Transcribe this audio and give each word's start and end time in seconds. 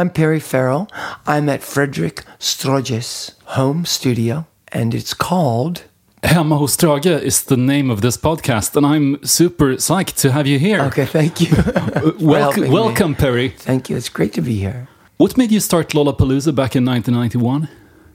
I'm 0.00 0.08
Perry 0.08 0.40
Farrell. 0.40 0.88
I'm 1.26 1.50
at 1.50 1.60
Fredrik 1.60 2.24
Strage's 2.38 3.32
home 3.44 3.84
studio, 3.84 4.46
and 4.68 4.94
it's 4.94 5.12
called. 5.12 5.84
Hemma 6.22 6.56
hos 6.56 6.74
Strage 6.74 7.20
is 7.20 7.42
the 7.42 7.58
name 7.58 7.90
of 7.90 8.00
this 8.00 8.16
podcast, 8.16 8.74
and 8.76 8.86
I'm 8.86 9.22
super 9.22 9.74
psyched 9.74 10.16
to 10.22 10.32
have 10.32 10.46
you 10.46 10.58
here. 10.58 10.80
Okay, 10.84 11.04
thank 11.04 11.42
you. 11.42 11.54
welcome, 12.18 12.62
me. 12.62 12.70
welcome, 12.70 13.14
Perry. 13.14 13.50
Thank 13.50 13.90
you. 13.90 13.96
It's 13.98 14.08
great 14.08 14.32
to 14.32 14.40
be 14.40 14.54
here. 14.54 14.88
What 15.18 15.36
made 15.36 15.52
you 15.52 15.60
start 15.60 15.90
Lollapalooza 15.90 16.54
back 16.54 16.74
in 16.74 16.86
1991? 16.86 17.68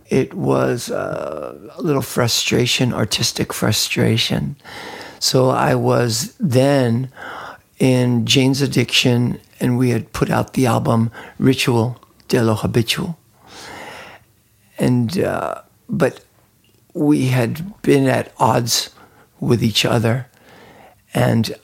It 0.10 0.34
was 0.34 0.90
uh, 0.90 1.70
a 1.78 1.82
little 1.84 2.02
frustration, 2.02 2.94
artistic 2.94 3.54
frustration. 3.54 4.56
So 5.20 5.50
I 5.50 5.76
was 5.76 6.34
then 6.40 7.12
in 7.80 8.26
Jane's 8.26 8.62
Addiction, 8.62 9.40
and 9.60 9.78
we 9.78 9.90
had 9.90 10.14
put 10.14 10.30
out 10.30 10.54
the 10.54 10.66
album 10.66 11.12
Ritual 11.38 12.00
de 12.28 12.42
lo 12.42 12.56
Habitual. 12.56 13.18
And, 14.78 15.20
uh, 15.20 15.62
but 15.88 16.24
we 16.94 17.28
had 17.28 17.82
been 17.82 18.08
at 18.08 18.34
odds 18.38 18.90
with 19.40 19.64
each 19.64 19.86
other. 19.86 20.28
And 21.14 21.56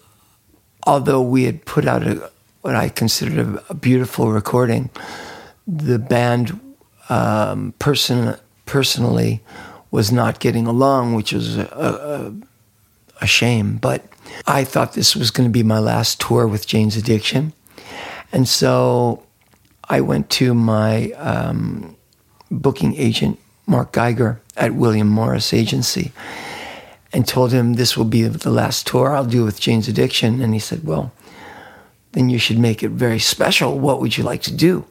although 0.85 1.21
we 1.21 1.43
had 1.45 1.65
put 1.65 1.85
out 1.85 2.05
a, 2.05 2.31
what 2.61 2.75
I 2.75 2.89
considered 2.89 3.39
a, 3.39 3.63
a 3.69 3.73
beautiful 3.73 4.31
recording, 4.31 4.89
the 5.67 5.99
band 5.99 6.59
um, 7.09 7.73
person, 7.79 8.35
personally 8.65 9.41
was 9.89 10.11
not 10.11 10.39
getting 10.39 10.67
along, 10.67 11.15
which 11.15 11.33
was 11.33 11.57
a, 11.57 11.63
a, 11.63 12.33
a 13.21 13.27
shame. 13.27 13.77
But 13.77 14.03
I 14.47 14.63
thought 14.63 14.93
this 14.93 15.15
was 15.15 15.31
going 15.31 15.47
to 15.47 15.53
be 15.53 15.63
my 15.63 15.79
last 15.79 16.19
tour 16.19 16.47
with 16.47 16.67
Jane's 16.67 16.97
Addiction. 16.97 17.53
And 18.31 18.47
so 18.47 19.23
I 19.89 20.01
went 20.01 20.29
to 20.31 20.53
my 20.53 21.11
um, 21.11 21.95
booking 22.49 22.95
agent, 22.95 23.39
Mark 23.67 23.91
Geiger, 23.91 24.41
at 24.57 24.73
William 24.73 25.07
Morris 25.07 25.53
Agency, 25.53 26.11
and 27.13 27.27
told 27.27 27.51
him 27.51 27.73
this 27.73 27.97
will 27.97 28.05
be 28.05 28.23
the 28.23 28.51
last 28.51 28.87
tour 28.87 29.13
I'll 29.13 29.25
do 29.25 29.43
with 29.43 29.59
Jane's 29.59 29.87
Addiction. 29.87 30.41
And 30.41 30.53
he 30.53 30.59
said, 30.59 30.83
Well, 30.83 31.11
then 32.13 32.29
you 32.29 32.39
should 32.39 32.59
make 32.59 32.83
it 32.83 32.89
very 32.89 33.19
special. 33.19 33.79
What 33.79 34.01
would 34.01 34.17
you 34.17 34.23
like 34.23 34.41
to 34.43 34.53
do? 34.53 34.85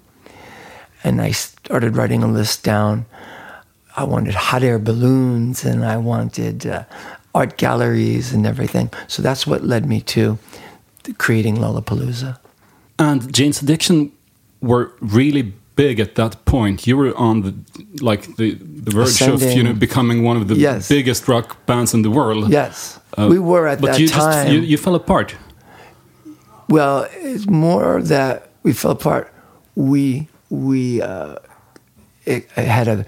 And 1.02 1.20
I 1.20 1.30
started 1.30 1.96
writing 1.96 2.22
a 2.22 2.28
list 2.28 2.62
down. 2.62 3.06
I 3.96 4.05
wanted 4.05 4.34
hot 4.34 4.62
air 4.62 4.78
balloons 4.78 5.64
and 5.64 5.84
I 5.84 5.96
wanted 5.96 6.66
uh, 6.66 6.84
art 7.34 7.56
galleries 7.59 8.33
and 8.33 8.47
everything. 8.47 8.91
So 9.09 9.23
that's 9.23 9.47
what 9.47 9.62
led 9.64 9.86
me 9.86 10.00
to 10.03 10.39
creating 11.19 11.56
Lollapalooza. 11.56 12.36
And 12.98 13.33
Jane's 13.33 13.62
Addiction 13.62 14.11
were 14.61 14.92
really 15.00 15.53
big 15.77 16.01
at 16.01 16.14
that 16.17 16.45
point. 16.45 16.86
You 16.86 16.97
were 16.97 17.17
on 17.17 17.42
the 17.42 17.55
like 18.05 18.36
the, 18.36 18.55
the 18.84 18.91
verge 18.91 19.08
Ascending. 19.08 19.48
of 19.51 19.56
you 19.56 19.62
know 19.62 19.73
becoming 19.73 20.23
one 20.25 20.36
of 20.36 20.48
the 20.48 20.55
Yes. 20.56 20.89
biggest 20.89 21.27
rock 21.28 21.56
bands 21.67 21.95
in 21.95 22.03
the 22.03 22.11
world. 22.11 22.51
Yes, 22.51 22.98
Uh, 23.17 23.28
we 23.31 23.39
were 23.39 23.67
at 23.69 23.81
but 23.81 23.92
that 23.92 24.01
you 24.01 24.08
time. 24.08 24.20
just 24.47 24.48
you, 24.53 24.61
you 24.61 24.77
fell 24.77 24.95
apart. 24.95 25.34
Well, 26.69 27.06
it's 27.12 27.47
more 27.48 28.03
that 28.03 28.51
we 28.62 28.73
fell 28.73 28.91
apart. 28.92 29.33
We 29.75 30.28
we 30.51 31.01
uh, 31.03 31.36
it, 32.27 32.45
it 32.56 32.67
had 32.69 32.89
a, 32.89 33.05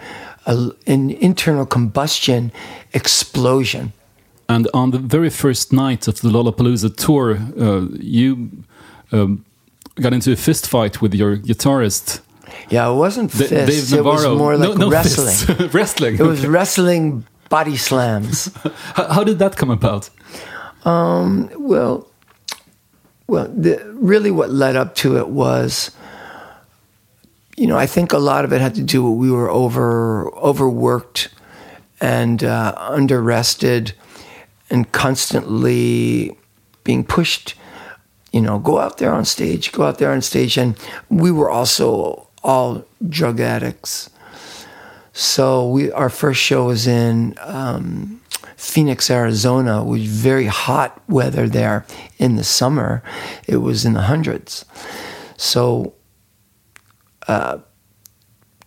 a 0.47 0.71
an 0.87 1.11
internal 1.11 1.67
combustion 1.67 2.51
explosion. 2.95 3.93
And 4.53 4.69
on 4.75 4.91
the 4.91 4.99
very 4.99 5.31
first 5.31 5.73
night 5.73 6.09
of 6.09 6.21
the 6.21 6.29
Lollapalooza 6.29 6.91
tour, 6.97 7.39
uh, 7.59 7.87
you 7.99 8.51
um, 9.11 9.45
got 10.01 10.13
into 10.13 10.33
a 10.33 10.37
fist 10.37 10.69
fight 10.69 11.01
with 11.03 11.15
your 11.15 11.37
guitarist, 11.37 12.21
Yeah, 12.71 12.91
it 12.93 12.97
wasn't 12.97 13.33
D- 13.33 13.47
fists. 13.47 13.91
Dave 13.91 13.99
it 14.01 14.05
was 14.05 14.25
more 14.27 14.57
like 14.57 14.69
no, 14.69 14.75
no 14.75 14.91
wrestling. 14.91 15.71
wrestling. 15.73 16.15
It 16.19 16.27
was 16.33 16.47
wrestling 16.47 17.25
body 17.49 17.77
slams. 17.77 18.51
How, 18.97 19.07
how 19.15 19.25
did 19.25 19.39
that 19.39 19.57
come 19.57 19.71
about? 19.71 20.11
Well, 20.85 22.09
well, 23.27 23.49
the, 23.49 23.75
really, 23.95 24.31
what 24.31 24.51
led 24.51 24.77
up 24.77 24.95
to 24.97 25.17
it 25.19 25.29
was, 25.29 25.91
you 27.57 27.67
know, 27.67 27.79
I 27.79 27.87
think 27.87 28.13
a 28.13 28.19
lot 28.19 28.45
of 28.45 28.53
it 28.53 28.61
had 28.61 28.75
to 28.75 28.83
do 28.83 29.03
with 29.03 29.19
we 29.19 29.31
were 29.31 29.51
over 29.51 30.29
overworked 30.37 31.29
and 32.01 32.43
uh, 32.43 32.75
under 32.77 33.23
rested, 33.23 33.95
and 34.73 34.91
constantly 34.91 36.37
being 36.83 37.05
pushed. 37.05 37.55
You 38.33 38.41
know, 38.41 38.59
go 38.59 38.79
out 38.79 38.97
there 38.97 39.13
on 39.13 39.27
stage, 39.27 39.71
go 39.71 39.85
out 39.85 39.99
there 39.99 40.11
on 40.11 40.23
stage, 40.23 40.57
and 40.57 40.77
we 41.11 41.31
were 41.31 41.51
also 41.51 42.29
all 42.43 42.85
drug 43.07 43.39
addicts. 43.39 44.09
So 45.13 45.69
we 45.69 45.93
our 45.93 46.09
first 46.09 46.41
show 46.41 46.65
was 46.65 46.87
in 46.87 47.37
um, 47.41 48.23
Phoenix, 48.57 49.11
Arizona. 49.11 49.85
Was 49.85 50.05
very 50.05 50.47
hot 50.47 51.03
weather 51.09 51.47
there 51.47 51.85
in 52.17 52.37
the 52.37 52.45
summer. 52.45 53.03
It 53.47 53.59
was 53.59 53.85
in 53.85 53.93
the 53.93 54.03
hundreds. 54.03 54.65
So 55.37 55.93
uh, 57.29 57.59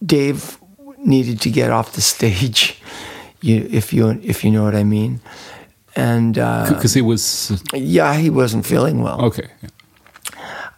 Dave 0.06 0.60
needed 1.00 1.42
to 1.42 1.50
get 1.50 1.72
off 1.72 1.94
the 1.94 2.02
stage, 2.16 2.80
you, 3.42 3.68
if 3.72 3.92
you 3.92 4.20
if 4.22 4.44
you 4.44 4.52
know 4.52 4.64
what 4.64 4.76
I 4.76 4.84
mean. 4.84 5.22
And 5.96 6.38
uh, 6.38 6.66
Because 6.70 6.94
he 6.94 7.02
was 7.02 7.64
yeah, 7.74 8.16
he 8.18 8.30
wasn't 8.30 8.66
feeling 8.66 9.02
well. 9.02 9.22
okay. 9.26 9.48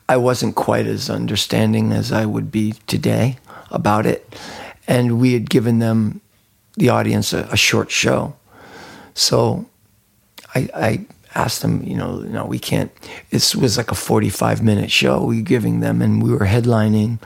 I 0.10 0.16
wasn't 0.18 0.56
quite 0.56 0.86
as 0.88 1.10
understanding 1.10 1.92
as 1.92 2.12
I 2.12 2.26
would 2.26 2.50
be 2.52 2.74
today 2.88 3.38
about 3.72 4.06
it. 4.06 4.36
And 4.88 5.20
we 5.20 5.34
had 5.34 5.50
given 5.50 5.80
them, 5.80 6.22
the 6.78 6.90
audience, 6.90 7.34
a, 7.34 7.44
a 7.52 7.58
short 7.58 7.92
show. 7.92 8.34
So 9.16 9.66
I, 10.56 10.70
I 10.74 11.06
asked 11.36 11.62
them, 11.62 11.84
you 11.84 11.96
know, 11.98 12.20
no, 12.20 12.46
we 12.46 12.58
can't. 12.60 12.90
This 13.32 13.54
was 13.54 13.76
like 13.76 13.92
a 13.92 13.96
45 13.96 14.64
minute 14.64 14.92
show 14.92 15.24
we 15.26 15.38
were 15.38 15.42
giving 15.44 15.82
them, 15.82 16.02
and 16.02 16.24
we 16.24 16.32
were 16.32 16.46
headlining. 16.46 17.20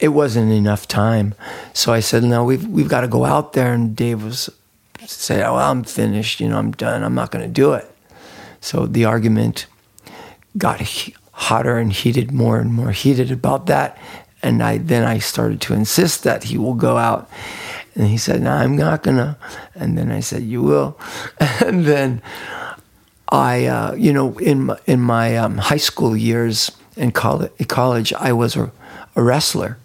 It 0.00 0.08
wasn't 0.08 0.50
enough 0.50 0.88
time. 0.88 1.34
So 1.72 1.92
I 1.92 2.00
said, 2.00 2.24
no, 2.24 2.42
we've, 2.44 2.66
we've 2.66 2.88
got 2.88 3.02
to 3.02 3.08
go 3.08 3.24
out 3.24 3.52
there. 3.52 3.72
And 3.72 3.94
Dave 3.94 4.24
was 4.24 4.50
said, 5.08 5.44
oh, 5.44 5.54
well, 5.54 5.70
I'm 5.70 5.84
finished. 5.84 6.40
You 6.40 6.48
know, 6.48 6.58
I'm 6.58 6.72
done. 6.72 7.02
I'm 7.02 7.14
not 7.14 7.30
going 7.30 7.44
to 7.44 7.50
do 7.50 7.72
it. 7.72 7.90
So 8.60 8.86
the 8.86 9.04
argument 9.04 9.66
got 10.56 10.80
he- 10.80 11.14
hotter 11.32 11.78
and 11.78 11.92
heated 11.92 12.32
more 12.32 12.58
and 12.58 12.72
more 12.72 12.90
heated 12.90 13.30
about 13.30 13.66
that. 13.66 13.96
And 14.42 14.62
I 14.62 14.78
then 14.78 15.04
I 15.04 15.18
started 15.18 15.60
to 15.62 15.74
insist 15.74 16.22
that 16.24 16.44
he 16.44 16.58
will 16.58 16.74
go 16.74 16.96
out. 16.96 17.28
And 17.94 18.06
he 18.06 18.16
said, 18.16 18.42
No, 18.42 18.52
I'm 18.52 18.76
not 18.76 19.02
gonna. 19.02 19.36
And 19.74 19.98
then 19.98 20.12
I 20.12 20.20
said, 20.20 20.42
You 20.42 20.62
will. 20.62 20.98
And 21.64 21.84
then 21.84 22.22
I, 23.30 23.66
uh, 23.66 23.94
you 23.94 24.12
know, 24.12 24.38
in 24.38 24.66
my, 24.66 24.78
in 24.86 25.00
my 25.00 25.36
um, 25.36 25.58
high 25.58 25.78
school 25.78 26.16
years 26.16 26.70
in 26.96 27.12
college, 27.12 27.52
college 27.68 28.12
I 28.12 28.32
was 28.32 28.56
a, 28.56 28.70
a 29.16 29.22
wrestler. 29.22 29.78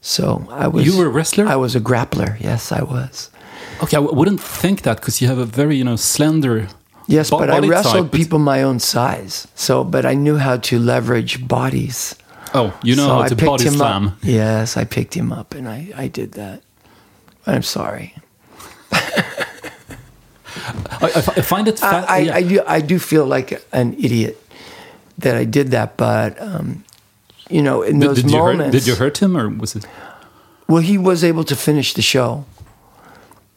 So 0.00 0.46
I 0.50 0.68
was. 0.68 0.84
You 0.86 0.98
were 0.98 1.06
a 1.06 1.10
wrestler? 1.10 1.46
I 1.46 1.56
was 1.56 1.74
a 1.74 1.80
grappler. 1.80 2.38
Yes, 2.40 2.72
I 2.72 2.82
was. 2.82 3.30
Okay, 3.82 3.96
I 3.96 4.00
w- 4.00 4.16
wouldn't 4.18 4.40
think 4.40 4.82
that 4.82 4.96
because 5.00 5.20
you 5.20 5.28
have 5.28 5.38
a 5.38 5.44
very 5.44 5.76
you 5.76 5.84
know 5.84 5.96
slender. 5.96 6.68
Yes, 7.06 7.30
but 7.30 7.50
I 7.50 7.58
wrestled 7.58 7.94
type, 7.94 8.10
but- 8.10 8.16
people 8.16 8.38
my 8.38 8.62
own 8.62 8.78
size. 8.78 9.46
So, 9.54 9.84
but 9.84 10.06
I 10.06 10.14
knew 10.14 10.38
how 10.38 10.56
to 10.56 10.78
leverage 10.78 11.46
bodies. 11.46 12.14
Oh, 12.54 12.72
you 12.82 12.96
know 12.96 13.06
So 13.06 13.14
how 13.14 13.20
I 13.22 13.28
to 13.28 13.36
picked 13.36 13.46
body 13.46 13.64
him 13.64 13.74
slam. 13.74 14.06
Up. 14.06 14.12
Yes, 14.22 14.76
I 14.76 14.84
picked 14.84 15.14
him 15.14 15.32
up 15.32 15.54
and 15.54 15.68
I, 15.68 15.92
I 15.96 16.08
did 16.08 16.32
that. 16.32 16.62
I'm 17.46 17.62
sorry. 17.62 18.14
I, 18.92 19.46
I 21.02 21.42
find 21.42 21.68
it. 21.68 21.78
Fa- 21.80 22.04
I, 22.08 22.08
I, 22.08 22.18
yeah. 22.18 22.34
I, 22.36 22.42
do, 22.42 22.60
I 22.66 22.80
do 22.80 22.98
feel 22.98 23.26
like 23.26 23.62
an 23.72 23.94
idiot 23.94 24.40
that 25.18 25.36
I 25.36 25.44
did 25.44 25.70
that, 25.72 25.96
but 25.96 26.40
um, 26.40 26.84
you 27.50 27.62
know, 27.62 27.82
in 27.82 27.98
did, 27.98 28.08
those 28.10 28.22
did 28.22 28.30
you 28.30 28.38
hurt, 28.38 28.56
moments, 28.56 28.76
did 28.78 28.86
you 28.86 28.94
hurt 28.94 29.18
him 29.18 29.36
or 29.36 29.48
was 29.48 29.74
it? 29.76 29.86
well, 30.68 30.80
he 30.82 30.96
was 30.96 31.24
able 31.24 31.44
to 31.44 31.56
finish 31.56 31.94
the 31.94 32.02
show. 32.02 32.44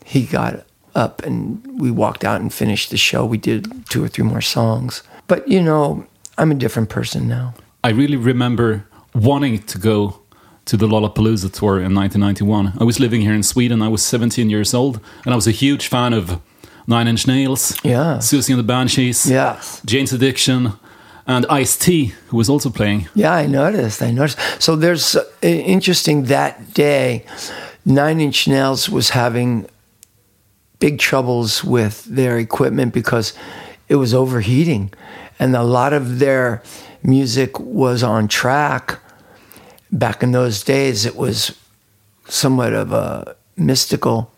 He 0.08 0.24
got 0.26 0.66
up 0.96 1.22
and 1.26 1.62
we 1.82 1.92
walked 1.92 2.24
out 2.24 2.42
and 2.42 2.52
finished 2.54 2.90
the 2.90 2.98
show. 2.98 3.26
We 3.26 3.38
did 3.38 3.68
two 3.90 4.04
or 4.04 4.08
three 4.08 4.24
more 4.26 4.42
songs, 4.42 5.04
but 5.28 5.48
you 5.48 5.62
know, 5.62 6.06
I'm 6.38 6.52
a 6.52 6.56
different 6.56 6.90
person 6.90 7.28
now. 7.28 7.54
I 7.84 7.90
really 7.90 8.18
remember 8.18 8.86
wanting 9.14 9.60
to 9.64 9.78
go 9.78 10.22
to 10.66 10.78
the 10.78 10.88
Lollapalooza 10.88 11.52
tour 11.52 11.78
in 11.82 11.94
1991. 11.96 12.74
I 12.80 12.84
was 12.84 13.00
living 13.00 13.22
here 13.22 13.34
in 13.34 13.44
Sweden. 13.44 13.82
I 13.82 13.88
was 13.90 14.04
17 14.04 14.50
years 14.50 14.74
old, 14.74 15.00
and 15.26 15.34
I 15.34 15.36
was 15.36 15.48
a 15.48 15.52
huge 15.52 15.88
fan 15.88 16.14
of 16.14 16.40
Nine 16.88 17.08
Inch 17.08 17.28
Nails, 17.28 17.78
Yeah. 17.84 18.18
Siouxsie 18.20 18.50
and 18.52 18.60
the 18.60 18.64
Banshees, 18.74 19.26
Yes. 19.30 19.82
Jane's 19.86 20.14
Addiction, 20.14 20.74
and 21.26 21.46
Ice 21.50 21.78
T, 21.78 22.14
who 22.30 22.38
was 22.38 22.50
also 22.50 22.70
playing. 22.70 23.08
Yeah, 23.16 23.34
I 23.34 23.46
noticed. 23.48 24.02
I 24.02 24.12
noticed. 24.12 24.38
So 24.60 24.76
there's 24.76 25.16
uh, 25.16 25.24
interesting 25.42 26.24
that 26.26 26.74
day, 26.74 27.26
Nine 27.86 28.20
Inch 28.22 28.48
Nails 28.48 28.90
was 28.90 29.10
having 29.12 29.66
big 30.80 31.00
troubles 31.00 31.64
with 31.64 32.04
their 32.06 32.38
equipment 32.38 32.94
because 32.94 33.34
it 33.90 33.96
was 33.96 34.14
overheating, 34.14 34.92
and 35.40 35.56
a 35.56 35.64
lot 35.64 35.94
of 35.94 36.20
their 36.20 36.62
music 37.04 37.60
was 37.60 38.04
on 38.04 38.28
track, 38.28 39.00
back 39.92 40.24
in 40.24 40.32
those 40.32 40.64
days, 40.64 41.06
it 41.06 41.16
was 41.16 41.58
somewhat 42.28 42.74
of 42.74 42.92
a 42.92 43.36
mystical 43.56 44.32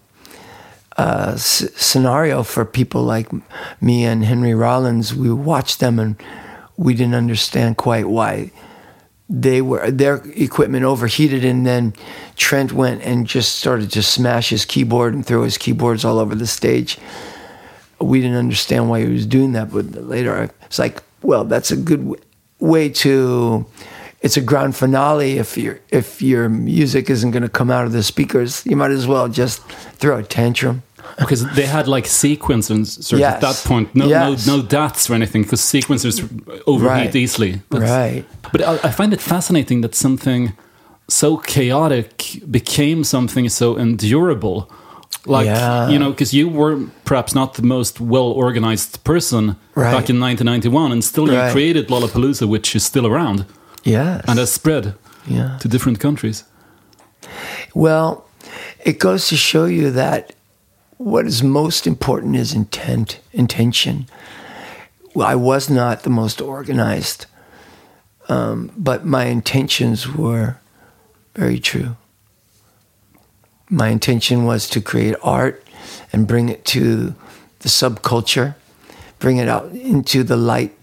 uh, 0.98 1.32
s- 1.34 1.68
scenario 1.76 2.44
for 2.44 2.66
people 2.66 3.04
like 3.04 3.30
me 3.82 4.06
and 4.06 4.26
Henry 4.26 4.54
Rollins. 4.54 5.16
We 5.16 5.32
watched 5.32 5.80
them 5.80 5.98
and 6.00 6.16
we 6.78 6.94
didn't 6.94 7.16
understand 7.16 7.78
quite 7.78 8.08
why 8.08 8.52
they 9.30 9.62
were 9.62 9.92
their 9.92 10.24
equipment 10.36 10.84
overheated 10.84 11.46
and 11.46 11.66
then 11.66 11.94
Trent 12.36 12.74
went 12.74 13.04
and 13.04 13.28
just 13.28 13.56
started 13.56 13.92
to 13.92 14.02
smash 14.02 14.50
his 14.50 14.66
keyboard 14.66 15.14
and 15.14 15.26
throw 15.26 15.44
his 15.44 15.58
keyboards 15.58 16.04
all 16.04 16.18
over 16.18 16.34
the 16.34 16.48
stage. 16.48 16.98
We 18.02 18.22
didn't 18.22 18.38
understand 18.38 18.90
why 18.90 19.02
he 19.02 19.08
was 19.08 19.28
doing 19.28 19.52
that, 19.52 19.72
but 19.72 19.92
later 19.92 20.36
I 20.36 20.50
it's 20.66 20.80
like, 20.80 21.04
well, 21.22 21.46
that's 21.46 21.72
a 21.72 21.78
good 21.78 22.00
w- 22.00 22.22
way 22.60 22.90
to. 22.90 23.66
It's 24.22 24.36
a 24.36 24.42
grand 24.42 24.76
finale. 24.76 25.38
If 25.38 25.58
your 25.58 25.80
if 25.90 26.22
your 26.22 26.50
music 26.50 27.10
isn't 27.10 27.32
going 27.32 27.44
to 27.44 27.50
come 27.50 27.72
out 27.72 27.86
of 27.86 27.92
the 27.92 28.04
speakers, 28.04 28.66
you 28.66 28.76
might 28.76 28.92
as 28.92 29.08
well 29.08 29.28
just 29.30 29.62
throw 29.64 30.18
a 30.18 30.24
tantrum. 30.24 30.84
Because 31.18 31.46
they 31.56 31.66
had 31.66 31.88
like 31.88 32.06
sequencers 32.06 33.04
sort 33.04 33.22
of 33.22 33.28
at 33.28 33.42
that 33.42 33.62
point. 33.66 33.94
No, 33.96 34.08
Yes. 34.08 34.48
no, 34.48 34.58
no 34.58 34.64
DATs 34.64 35.10
or 35.10 35.14
anything 35.16 35.44
because 35.44 35.62
sequencers 35.62 36.22
overheat 36.66 37.06
Right. 37.06 37.16
easily. 37.16 37.62
That's- 37.70 37.90
Right. 37.90 38.26
But 38.52 38.62
I, 38.62 38.74
I 38.88 38.92
find 38.92 39.14
it 39.14 39.22
fascinating 39.22 39.82
that 39.82 39.96
something 39.96 40.54
so 41.08 41.38
chaotic 41.38 42.42
became 42.50 43.04
something 43.04 43.50
so 43.50 43.78
endurable. 43.78 44.70
Like 45.26 45.46
Yeah. 45.48 45.90
you 45.90 46.00
know, 46.00 46.12
because 46.12 46.34
you 46.34 46.48
were 46.48 46.78
perhaps 47.04 47.34
not 47.36 47.54
the 47.56 47.64
most 47.64 48.00
well 48.00 48.32
organized 48.46 49.04
person 49.04 49.56
Right. 49.76 49.92
back 49.92 50.10
in 50.10 50.20
1991, 50.20 50.92
and 50.92 51.04
still 51.04 51.28
you 51.28 51.38
Right. 51.38 51.52
created 51.52 51.90
Lollapalooza, 51.90 52.48
which 52.48 52.76
is 52.76 52.84
still 52.86 53.06
around 53.06 53.46
Yes. 53.84 54.24
and 54.28 54.40
has 54.40 54.52
spread 54.52 54.94
yeah. 55.28 55.58
to 55.62 55.68
different 55.68 56.00
countries. 56.00 56.44
Well, 57.74 58.26
it 58.86 59.00
goes 59.00 59.28
to 59.30 59.36
show 59.36 59.66
you 59.66 59.92
that 59.92 60.34
what 61.00 61.26
is 61.26 61.42
most 61.42 61.88
important 61.88 62.36
is 62.36 62.54
intent, 62.54 63.22
intention. 63.32 64.06
I 65.18 65.34
was 65.34 65.70
not 65.70 66.04
the 66.04 66.10
most 66.10 66.42
organized, 66.42 67.26
um, 68.28 68.70
but 68.76 69.06
my 69.06 69.26
intentions 69.26 70.14
were 70.14 70.58
very 71.36 71.58
true. 71.58 71.96
My 73.70 73.88
intention 73.88 74.44
was 74.44 74.70
to 74.72 74.82
create 74.82 75.16
art 75.24 75.66
and 76.12 76.28
bring 76.28 76.50
it 76.50 76.66
to 76.66 77.16
the 77.60 77.70
subculture, 77.70 78.56
bring 79.20 79.38
it 79.38 79.48
out 79.48 79.72
into 79.72 80.22
the 80.24 80.36
light 80.36 80.78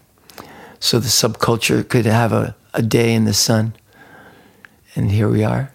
so 0.80 0.98
the 0.98 1.08
subculture 1.08 1.86
could 1.86 2.06
have 2.06 2.32
a, 2.32 2.56
a 2.72 2.80
day 2.80 3.12
in 3.12 3.26
the 3.26 3.34
sun. 3.34 3.74
And 4.94 5.10
here 5.10 5.28
we 5.28 5.44
are. 5.44 5.72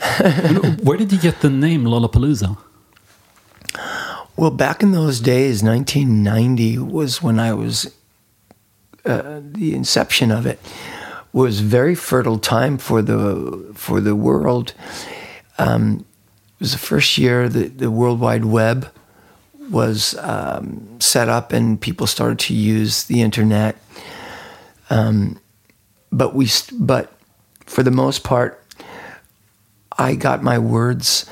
Where 0.82 0.98
did 0.98 1.12
you 1.12 1.20
get 1.20 1.42
the 1.42 1.50
name 1.50 1.84
Lollapalooza? 1.84 2.58
Well, 4.42 4.50
back 4.50 4.82
in 4.82 4.90
those 4.90 5.20
days, 5.20 5.62
1990 5.62 6.76
was 6.78 7.22
when 7.22 7.38
I 7.38 7.52
was 7.52 7.94
uh, 9.04 9.40
the 9.40 9.72
inception 9.72 10.32
of 10.32 10.46
it. 10.46 10.58
Was 11.32 11.60
very 11.60 11.94
fertile 11.94 12.40
time 12.40 12.76
for 12.76 13.02
the 13.02 13.70
for 13.72 14.00
the 14.00 14.16
world. 14.16 14.74
Um, 15.58 16.04
it 16.54 16.58
was 16.58 16.72
the 16.72 16.78
first 16.78 17.18
year 17.18 17.48
that 17.48 17.78
the 17.78 17.88
World 17.88 18.18
Wide 18.18 18.44
Web 18.44 18.90
was 19.70 20.16
um, 20.18 20.98
set 20.98 21.28
up 21.28 21.52
and 21.52 21.80
people 21.80 22.08
started 22.08 22.40
to 22.40 22.52
use 22.52 23.04
the 23.04 23.22
internet. 23.22 23.76
Um, 24.90 25.38
but 26.10 26.34
we, 26.34 26.48
but 26.80 27.12
for 27.60 27.84
the 27.84 27.92
most 27.92 28.24
part, 28.24 28.60
I 29.96 30.16
got 30.16 30.42
my 30.42 30.58
words 30.58 31.26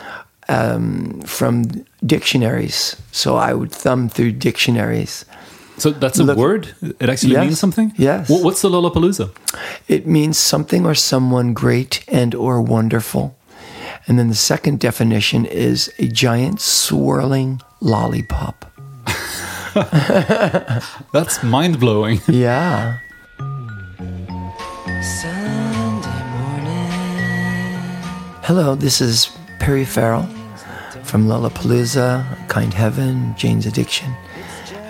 um, 0.49 1.23
from 1.23 1.65
dictionaries. 2.05 2.97
So 3.13 3.37
I 3.37 3.53
would 3.55 3.73
thumb 3.73 4.09
through 4.09 4.33
dictionaries. 4.33 5.25
So 5.79 5.91
that's 5.91 6.19
a 6.19 6.25
Look- 6.25 6.37
word. 6.37 6.69
It 7.01 7.09
actually 7.09 7.33
Yes. 7.33 7.45
means 7.47 7.59
something. 7.59 7.93
Yes. 7.97 8.29
What's 8.29 8.61
the 8.63 8.69
Lollapalooza? 8.69 9.31
It 9.89 10.07
means 10.07 10.37
something 10.39 10.85
or 10.87 10.95
someone 10.95 11.55
great 11.55 12.05
and 12.09 12.35
or 12.35 12.61
wonderful. 12.61 13.35
And 14.07 14.19
then 14.19 14.29
the 14.29 14.35
second 14.35 14.79
definition 14.81 15.45
is 15.47 15.91
a 15.99 16.07
giant 16.07 16.61
swirling 16.61 17.61
lollipop. 17.81 18.67
That's 21.13 21.43
mind 21.43 21.79
blowing. 21.81 22.21
Yeah. 22.29 22.99
Sunday 25.03 26.23
morning. 26.37 26.91
Hello, 28.43 28.75
this 28.75 29.01
is 29.01 29.31
Perry 29.61 29.85
Farrell 29.85 30.27
from 31.05 31.27
Lollapalooza, 31.27 32.25
Kind 32.49 32.75
Heaven, 32.75 33.35
Jane's 33.37 33.67
Addiction. 33.67 34.15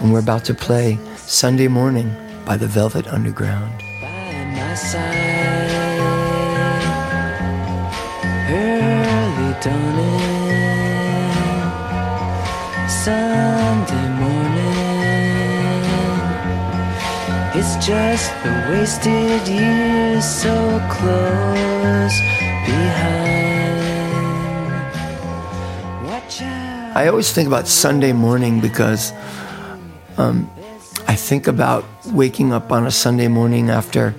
And 0.01 0.13
we're 0.13 0.21
about 0.21 0.45
to 0.47 0.55
play 0.55 0.99
Sunday 1.17 1.69
Morning 1.69 2.15
by 2.45 2.57
the 2.57 2.67
Velvet 2.67 3.07
Underground. 3.09 3.73
by 4.01 4.45
my 4.57 4.75
side. 4.75 5.71
Early 8.51 9.53
dawning, 9.61 11.33
Sunday 12.89 14.09
morning. 14.21 14.71
It's 17.55 17.75
just 17.87 18.31
the 18.43 18.53
wasted 18.71 19.47
years 19.49 20.25
so 20.25 20.55
close 20.91 22.17
behind. 22.67 23.80
I 27.01 27.09
always 27.09 27.33
think 27.33 27.47
about 27.49 27.67
Sunday 27.67 28.13
morning 28.13 28.61
because 28.61 29.15
um, 30.19 30.51
I 31.09 31.17
think 31.17 31.47
about 31.47 31.87
waking 32.09 32.53
up 32.53 32.71
on 32.71 32.87
a 32.87 32.91
Sunday 32.91 33.27
morning 33.27 33.71
after 33.71 34.15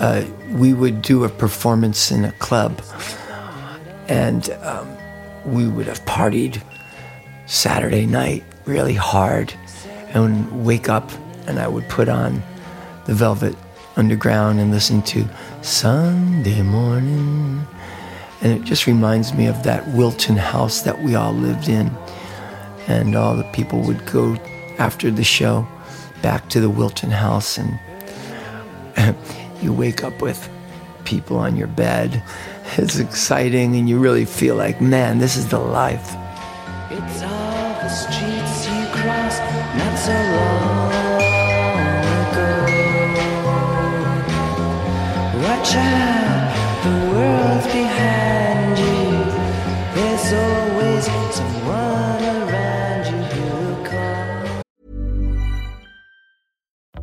uh, 0.00 0.24
we 0.48 0.72
would 0.72 1.02
do 1.02 1.22
a 1.22 1.28
performance 1.28 2.10
in 2.10 2.24
a 2.24 2.32
club, 2.32 2.82
and 4.08 4.50
um, 4.64 4.88
we 5.46 5.68
would 5.68 5.86
have 5.86 6.04
partied 6.04 6.60
Saturday 7.46 8.06
night 8.06 8.42
really 8.64 8.94
hard, 8.94 9.54
and 10.08 10.66
wake 10.66 10.88
up, 10.88 11.12
and 11.46 11.60
I 11.60 11.68
would 11.68 11.88
put 11.88 12.08
on 12.08 12.42
the 13.06 13.14
Velvet 13.14 13.54
Underground 13.94 14.58
and 14.58 14.72
listen 14.72 15.00
to 15.02 15.28
Sunday 15.62 16.60
morning. 16.62 17.64
And 18.44 18.52
it 18.52 18.62
just 18.62 18.86
reminds 18.86 19.34
me 19.34 19.46
of 19.46 19.62
that 19.64 19.88
Wilton 19.88 20.36
house 20.36 20.82
that 20.82 21.02
we 21.02 21.16
all 21.16 21.32
lived 21.32 21.68
in. 21.68 21.90
And 22.86 23.16
all 23.16 23.34
the 23.34 23.50
people 23.52 23.80
would 23.80 24.04
go 24.06 24.36
after 24.78 25.10
the 25.10 25.24
show 25.24 25.66
back 26.24 26.48
to 26.48 26.58
the 26.58 26.70
Wilton 26.70 27.10
house, 27.10 27.58
and 27.58 27.78
you 29.62 29.74
wake 29.74 30.02
up 30.02 30.22
with 30.22 30.48
people 31.04 31.36
on 31.36 31.54
your 31.54 31.66
bed. 31.66 32.22
It's 32.78 32.98
exciting, 32.98 33.76
and 33.76 33.88
you 33.88 33.98
really 33.98 34.24
feel 34.24 34.56
like, 34.56 34.80
man, 34.80 35.18
this 35.18 35.36
is 35.36 35.48
the 35.48 35.58
life. 35.58 36.14
It's 36.90 37.22
all 37.22 37.74
the 37.82 37.88
streets 37.90 38.66
you 38.66 38.84
not 39.78 39.98
so 39.98 40.12
long 40.12 40.92
ago. 42.32 42.48
Watch 45.46 45.74
out, 45.74 46.13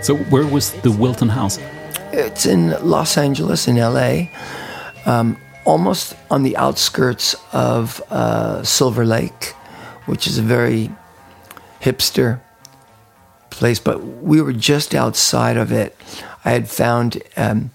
So 0.00 0.16
where 0.16 0.46
was 0.46 0.72
the 0.82 0.92
Wilton 0.92 1.28
House? 1.28 1.58
It's 2.12 2.46
in 2.46 2.70
Los 2.88 3.18
Angeles, 3.18 3.66
in 3.66 3.76
LA, 3.76 4.28
um, 5.04 5.36
almost 5.64 6.16
on 6.30 6.44
the 6.44 6.56
outskirts 6.56 7.34
of 7.52 8.00
uh, 8.10 8.62
Silver 8.62 9.04
Lake, 9.04 9.54
which 10.06 10.26
is 10.26 10.38
a 10.38 10.42
very 10.42 10.90
hipster 11.80 12.40
place. 13.50 13.80
But 13.80 14.02
we 14.02 14.40
were 14.40 14.52
just 14.52 14.94
outside 14.94 15.56
of 15.56 15.72
it. 15.72 15.96
I 16.44 16.50
had 16.50 16.68
found 16.68 17.20
um, 17.36 17.72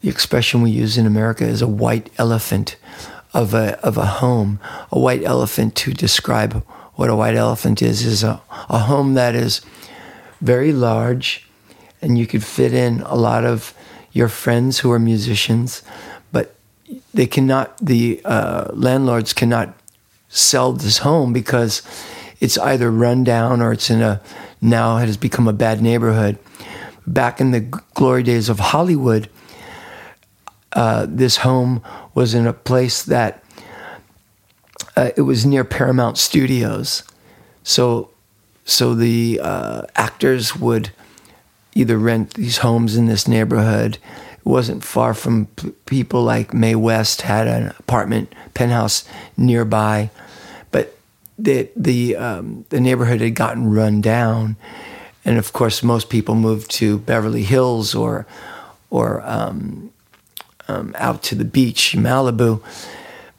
the 0.00 0.08
expression 0.08 0.62
we 0.62 0.70
use 0.70 0.96
in 0.96 1.04
America 1.04 1.44
is 1.44 1.60
a 1.60 1.68
white 1.68 2.10
elephant 2.16 2.76
of 3.34 3.54
a, 3.54 3.78
of 3.84 3.98
a 3.98 4.06
home. 4.06 4.60
A 4.92 4.98
white 4.98 5.24
elephant, 5.24 5.74
to 5.76 5.92
describe 5.92 6.64
what 6.94 7.10
a 7.10 7.16
white 7.16 7.34
elephant 7.34 7.82
is, 7.82 8.06
is 8.06 8.22
a, 8.22 8.40
a 8.68 8.78
home 8.78 9.14
that 9.14 9.34
is 9.34 9.60
very 10.40 10.72
large 10.72 11.48
and 12.00 12.18
you 12.18 12.26
could 12.26 12.44
fit 12.44 12.72
in 12.72 13.00
a 13.02 13.14
lot 13.14 13.44
of 13.44 13.74
your 14.12 14.28
friends 14.28 14.80
who 14.80 14.90
are 14.92 14.98
musicians, 14.98 15.82
but 16.32 16.54
they 17.12 17.26
cannot, 17.26 17.76
the 17.78 18.20
uh, 18.24 18.70
landlords 18.72 19.32
cannot 19.32 19.74
sell 20.28 20.72
this 20.72 20.98
home 20.98 21.32
because 21.32 21.82
it's 22.40 22.58
either 22.58 22.90
run 22.90 23.24
down 23.24 23.60
or 23.60 23.72
it's 23.72 23.90
in 23.90 24.00
a, 24.00 24.20
now 24.60 24.96
it 24.98 25.06
has 25.06 25.16
become 25.16 25.48
a 25.48 25.52
bad 25.52 25.82
neighborhood. 25.82 26.38
Back 27.06 27.40
in 27.40 27.50
the 27.50 27.60
glory 27.60 28.22
days 28.22 28.48
of 28.48 28.58
Hollywood, 28.58 29.28
uh, 30.72 31.06
this 31.08 31.38
home 31.38 31.82
was 32.14 32.34
in 32.34 32.46
a 32.46 32.52
place 32.52 33.02
that 33.02 33.42
uh, 34.96 35.10
it 35.16 35.22
was 35.22 35.46
near 35.46 35.64
Paramount 35.64 36.18
Studios. 36.18 37.02
So, 37.62 38.10
so 38.68 38.94
the 38.94 39.40
uh, 39.42 39.82
actors 39.96 40.54
would 40.54 40.90
either 41.74 41.96
rent 41.96 42.34
these 42.34 42.58
homes 42.58 42.96
in 42.96 43.06
this 43.06 43.26
neighborhood. 43.26 43.96
It 44.34 44.44
wasn't 44.44 44.84
far 44.84 45.14
from 45.14 45.46
p- 45.46 45.70
people 45.86 46.22
like 46.22 46.52
Mae 46.52 46.74
West 46.74 47.22
had 47.22 47.46
an 47.46 47.74
apartment 47.78 48.34
penthouse 48.52 49.08
nearby, 49.38 50.10
but 50.70 50.98
the 51.38 51.70
the 51.74 52.14
um, 52.16 52.66
the 52.68 52.78
neighborhood 52.78 53.22
had 53.22 53.34
gotten 53.34 53.72
run 53.72 54.02
down, 54.02 54.56
and 55.24 55.38
of 55.38 55.54
course 55.54 55.82
most 55.82 56.10
people 56.10 56.34
moved 56.34 56.70
to 56.72 56.98
Beverly 56.98 57.44
Hills 57.44 57.94
or 57.94 58.26
or 58.90 59.22
um, 59.24 59.90
um, 60.68 60.94
out 60.98 61.22
to 61.22 61.34
the 61.34 61.46
beach, 61.46 61.94
Malibu. 61.96 62.62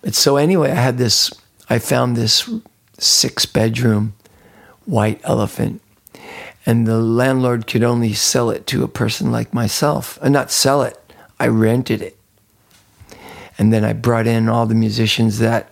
But 0.01 0.15
so 0.15 0.37
anyway, 0.37 0.71
I 0.71 0.81
had 0.81 0.97
this. 0.97 1.31
I 1.69 1.77
found 1.77 2.17
this 2.17 2.49
six 2.97 3.45
bedroom 3.45 4.13
white 4.89 5.21
elephant 5.23 5.81
and 6.65 6.85
the 6.85 6.99
landlord 6.99 7.65
could 7.67 7.83
only 7.83 8.13
sell 8.13 8.49
it 8.49 8.67
to 8.67 8.83
a 8.83 8.87
person 8.87 9.31
like 9.31 9.53
myself. 9.53 10.19
And 10.21 10.33
not 10.33 10.51
sell 10.51 10.83
it, 10.83 10.97
I 11.39 11.47
rented 11.47 12.01
it. 12.01 12.17
And 13.57 13.73
then 13.73 13.83
I 13.83 13.93
brought 13.93 14.27
in 14.27 14.47
all 14.47 14.65
the 14.65 14.75
musicians 14.75 15.39
that 15.39 15.71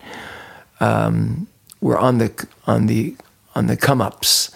um, 0.80 1.46
were 1.80 1.96
on 1.96 2.18
the 2.18 2.46
on 2.66 2.86
the 2.86 3.16
on 3.54 3.66
the 3.66 3.76
come 3.76 4.00
ups 4.00 4.50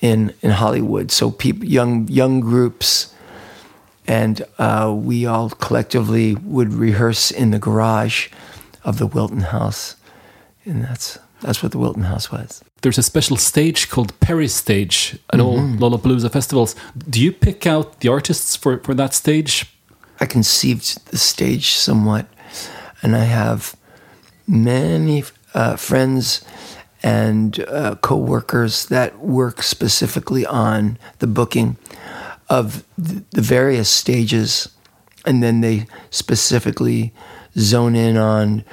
in 0.00 0.34
in 0.42 0.50
Hollywood. 0.50 1.10
So 1.10 1.30
people, 1.30 1.64
young 1.64 2.06
young 2.06 2.40
groups, 2.40 3.14
and 4.06 4.44
uh, 4.58 4.94
we 4.94 5.26
all 5.26 5.50
collectively 5.50 6.34
would 6.34 6.72
rehearse 6.72 7.30
in 7.30 7.50
the 7.50 7.58
garage 7.58 8.28
of 8.84 8.98
the 8.98 9.06
Wilton 9.06 9.40
House, 9.40 9.96
and 10.64 10.84
that's 10.84 11.18
that's 11.40 11.62
what 11.62 11.72
the 11.72 11.78
Wilton 11.78 12.04
House 12.04 12.30
was. 12.32 12.62
There's 12.82 12.98
a 12.98 13.02
special 13.02 13.36
stage 13.36 13.88
called 13.88 14.18
Perry 14.20 14.48
Stage 14.48 15.18
at 15.32 15.40
all 15.40 15.58
Lollapalooza 15.58 16.30
festivals. 16.30 16.74
Do 17.08 17.20
you 17.20 17.32
pick 17.32 17.66
out 17.66 18.00
the 18.00 18.08
artists 18.08 18.56
for, 18.56 18.78
for 18.78 18.94
that 18.94 19.14
stage? 19.14 19.66
I 20.20 20.26
conceived 20.26 21.06
the 21.10 21.18
stage 21.18 21.70
somewhat, 21.70 22.26
and 23.02 23.14
I 23.14 23.24
have 23.24 23.76
many 24.46 25.24
uh, 25.54 25.76
friends 25.76 26.44
and 27.02 27.60
uh, 27.68 27.94
co-workers 27.96 28.86
that 28.86 29.20
work 29.20 29.62
specifically 29.62 30.44
on 30.44 30.98
the 31.20 31.26
booking 31.26 31.76
of 32.48 32.84
the 32.96 33.40
various 33.40 33.88
stages, 33.88 34.68
and 35.24 35.42
then 35.42 35.60
they 35.60 35.86
specifically 36.10 37.12
zone 37.56 37.94
in 37.94 38.16
on 38.16 38.64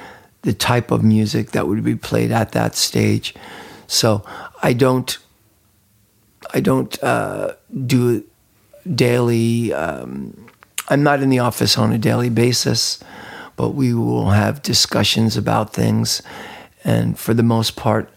the 0.45 0.53
type 0.53 0.91
of 0.91 1.03
music 1.03 1.51
that 1.51 1.67
would 1.67 1.83
be 1.83 1.95
played 1.95 2.31
at 2.31 2.51
that 2.53 2.75
stage. 2.75 3.33
So 3.87 4.23
I 4.61 4.73
don't, 4.73 5.17
I 6.53 6.59
don't 6.59 7.03
uh, 7.03 7.55
do 7.85 8.23
daily. 8.93 9.73
Um, 9.73 10.47
I'm 10.87 11.01
not 11.01 11.21
in 11.23 11.29
the 11.29 11.39
office 11.39 11.77
on 11.79 11.91
a 11.91 11.97
daily 11.97 12.29
basis, 12.29 12.99
but 13.55 13.69
we 13.69 13.93
will 13.95 14.29
have 14.29 14.61
discussions 14.61 15.35
about 15.35 15.73
things. 15.73 16.21
And 16.83 17.17
for 17.17 17.33
the 17.33 17.43
most 17.43 17.75
part, 17.75 18.09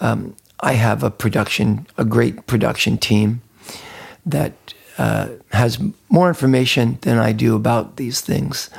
um, 0.00 0.34
I 0.58 0.72
have 0.72 1.04
a 1.04 1.10
production, 1.10 1.86
a 1.96 2.04
great 2.04 2.46
production 2.46 2.98
team 2.98 3.42
that 4.26 4.52
uh, 4.98 5.28
has 5.52 5.78
more 6.08 6.28
information 6.28 6.98
than 7.02 7.18
I 7.18 7.30
do 7.30 7.54
about 7.54 7.96
these 7.96 8.20
things. 8.20 8.70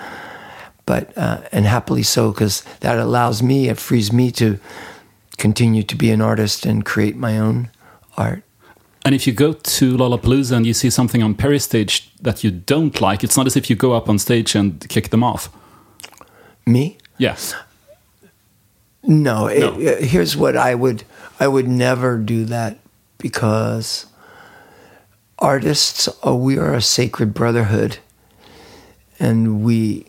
But 0.85 1.17
uh, 1.17 1.41
and 1.51 1.65
happily 1.65 2.03
so, 2.03 2.31
because 2.31 2.63
that 2.81 2.97
allows 2.99 3.41
me, 3.41 3.69
it 3.69 3.77
frees 3.79 4.11
me 4.13 4.31
to 4.31 4.59
continue 5.37 5.83
to 5.83 5.95
be 5.95 6.11
an 6.11 6.21
artist 6.21 6.65
and 6.65 6.85
create 6.85 7.15
my 7.15 7.37
own 7.39 7.69
art. 8.17 8.43
And 9.03 9.13
if 9.15 9.27
you 9.27 9.33
go 9.33 9.53
to 9.53 9.97
Lollapalooza 9.97 10.55
and 10.55 10.65
you 10.65 10.73
see 10.73 10.89
something 10.89 11.21
on 11.23 11.35
Perry 11.35 11.59
Stage 11.59 12.09
that 12.21 12.43
you 12.43 12.51
don't 12.51 12.99
like, 13.01 13.23
it's 13.23 13.37
not 13.37 13.45
as 13.47 13.55
if 13.55 13.69
you 13.69 13.75
go 13.75 13.93
up 13.93 14.09
on 14.09 14.17
stage 14.19 14.55
and 14.55 14.87
kick 14.89 15.09
them 15.09 15.23
off. 15.23 15.49
Me? 16.65 16.97
Yes. 17.17 17.53
No, 19.03 19.47
No. 19.47 19.79
it- 19.79 20.03
here's 20.05 20.35
what 20.35 20.57
I 20.57 20.73
would 20.75 21.03
I 21.39 21.47
would 21.47 21.67
never 21.67 22.17
do 22.17 22.45
that 22.45 22.77
because 23.19 24.05
artists 25.37 26.07
are 26.23 26.35
we 26.35 26.57
are 26.57 26.73
a 26.73 26.81
sacred 26.81 27.33
brotherhood 27.33 27.97
and 29.19 29.63
we 29.63 30.05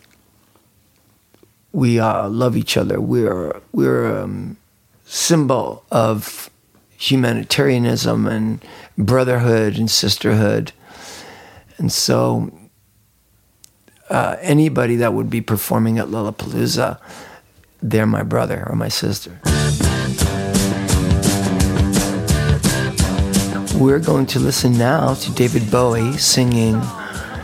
we 1.77 1.99
uh, 1.99 2.27
love 2.27 2.57
each 2.57 2.75
other. 2.75 2.99
We're 2.99 3.61
we're 3.71 4.07
a 4.11 4.23
um, 4.23 4.57
symbol 5.05 5.83
of 5.91 6.49
humanitarianism 6.97 8.25
and 8.25 8.65
brotherhood 8.97 9.77
and 9.77 9.89
sisterhood, 9.89 10.71
and 11.77 11.91
so 11.91 12.51
uh, 14.09 14.37
anybody 14.41 14.95
that 14.95 15.13
would 15.13 15.29
be 15.29 15.39
performing 15.39 15.99
at 15.99 16.07
Lollapalooza, 16.07 16.99
they're 17.83 18.07
my 18.07 18.23
brother 18.23 18.65
or 18.67 18.75
my 18.75 18.87
sister. 18.87 19.39
We're 23.77 23.99
going 23.99 24.25
to 24.27 24.39
listen 24.39 24.75
now 24.79 25.13
to 25.13 25.31
David 25.33 25.69
Bowie 25.69 26.17
singing 26.17 26.81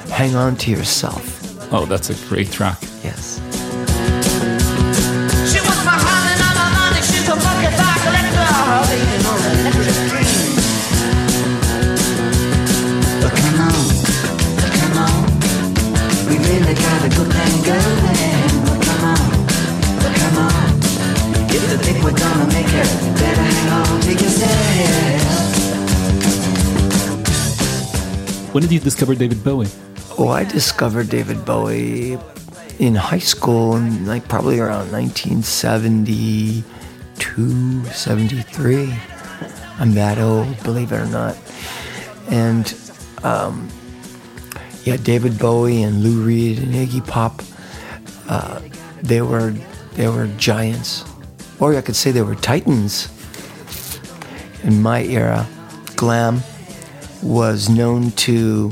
Hang 0.09 0.35
On 0.35 0.55
to 0.55 0.71
Yourself. 0.71 1.71
Oh, 1.71 1.85
that's 1.85 2.09
a 2.09 2.27
great 2.27 2.51
track. 2.51 2.79
Yes. 3.03 3.52
When 28.53 28.61
did 28.61 28.71
you 28.71 28.79
discover 28.79 29.15
David 29.15 29.43
Bowie? 29.43 29.67
Oh, 30.19 30.27
I 30.27 30.43
discovered 30.43 31.09
David 31.09 31.43
Bowie 31.43 32.19
in 32.77 32.93
high 32.93 33.17
school, 33.17 33.79
like 33.79 34.27
probably 34.27 34.59
around 34.59 34.91
1972, 34.91 37.85
73. 37.85 38.93
I'm 39.79 39.95
that 39.95 40.19
old, 40.19 40.61
believe 40.61 40.91
it 40.91 40.97
or 40.97 41.07
not. 41.07 41.35
And 42.29 42.71
um, 43.23 43.69
yeah, 44.83 44.97
David 44.97 45.39
Bowie 45.39 45.81
and 45.81 46.03
Lou 46.03 46.21
Reed 46.21 46.59
and 46.59 46.75
Iggy 46.75 47.07
Pop, 47.07 47.41
uh, 48.29 48.61
they 49.01 49.23
were 49.23 49.55
they 49.93 50.07
were 50.07 50.27
giants, 50.37 51.03
or 51.59 51.75
I 51.75 51.81
could 51.81 51.95
say 51.95 52.11
they 52.11 52.21
were 52.21 52.35
titans. 52.35 53.09
In 54.61 54.83
my 54.83 55.03
era, 55.05 55.47
glam 55.95 56.43
was 57.23 57.69
known 57.69 58.11
to 58.11 58.71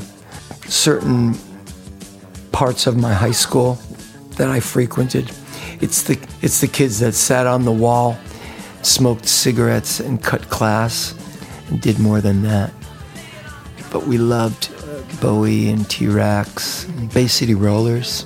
certain 0.68 1.36
parts 2.52 2.88
of 2.88 2.98
my 2.98 3.14
high 3.14 3.32
school 3.32 3.78
that 4.38 4.50
I 4.50 4.60
frequented. 4.60 5.32
It's 5.80 6.04
the 6.04 6.18
it's 6.42 6.62
the 6.62 6.68
kids 6.68 7.00
that 7.00 7.14
sat 7.14 7.48
on 7.48 7.64
the 7.66 7.72
wall, 7.72 8.18
smoked 8.82 9.28
cigarettes 9.28 10.00
and 10.00 10.22
cut 10.22 10.50
class, 10.50 11.16
and 11.70 11.82
did 11.82 12.00
more 12.00 12.22
than 12.22 12.44
that. 12.44 12.72
But 13.92 14.06
we 14.08 14.18
loved 14.18 14.70
Bowie 15.22 15.70
and 15.70 15.90
T 15.90 16.08
Rex, 16.08 16.86
Bay 17.14 17.28
City 17.28 17.56
Rollers. 17.56 18.26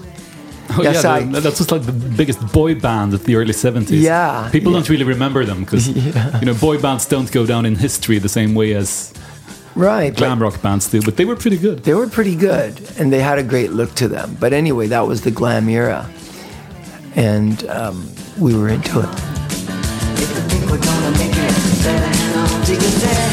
Oh, 0.72 0.82
Yes, 0.82 1.04
yeah, 1.04 1.14
I- 1.14 1.24
the- 1.24 1.42
that 1.42 1.60
was 1.60 1.72
like 1.72 1.84
the 1.86 1.92
biggest 1.92 2.40
boy 2.52 2.74
band 2.76 3.14
of 3.14 3.24
the 3.26 3.36
early 3.36 3.54
70s. 3.54 4.02
Yeah, 4.02 4.50
People 4.52 4.72
yeah. 4.72 4.80
don't 4.80 4.90
really 4.90 5.04
remember 5.04 5.46
them 5.46 5.60
because, 5.64 5.88
Yeah. 5.90 6.40
you 6.40 6.46
know, 6.48 6.56
boy 6.56 6.80
bands 6.80 7.06
don't 7.06 7.32
go 7.32 7.46
down 7.46 7.66
in 7.68 7.76
history 7.76 8.18
the 8.20 8.30
same 8.30 8.56
way 8.56 8.74
as 8.74 9.14
Right. 9.76 10.16
glam 10.16 10.42
rock 10.42 10.62
bands 10.62 10.90
do, 10.90 11.02
but 11.02 11.18
they 11.18 11.26
were 11.26 11.36
pretty 11.36 11.58
good. 11.58 11.84
They 11.84 11.94
were 11.94 12.08
pretty 12.08 12.36
good, 12.36 12.80
and 12.98 13.12
they 13.12 13.20
had 13.20 13.38
a 13.40 13.44
great 13.44 13.72
look 13.72 13.94
to 13.96 14.08
them. 14.08 14.38
But 14.40 14.54
anyway, 14.54 14.88
that 14.88 15.02
was 15.06 15.22
the 15.22 15.32
glam 15.32 15.68
era, 15.68 16.10
and 17.16 17.68
um, 17.68 18.10
we 18.40 18.56
were 18.58 18.70
into 18.70 19.00
it. 19.02 19.10
If 20.18 20.20
you 20.22 20.42
think 20.50 20.72
we're 20.72 20.80
gonna 20.80 21.12
make 21.18 21.32
it, 21.32 21.84
better 21.84 22.08
hang 22.08 22.38
on 22.38 22.66
to 22.66 22.72
your 22.72 23.00
dad. 23.02 23.26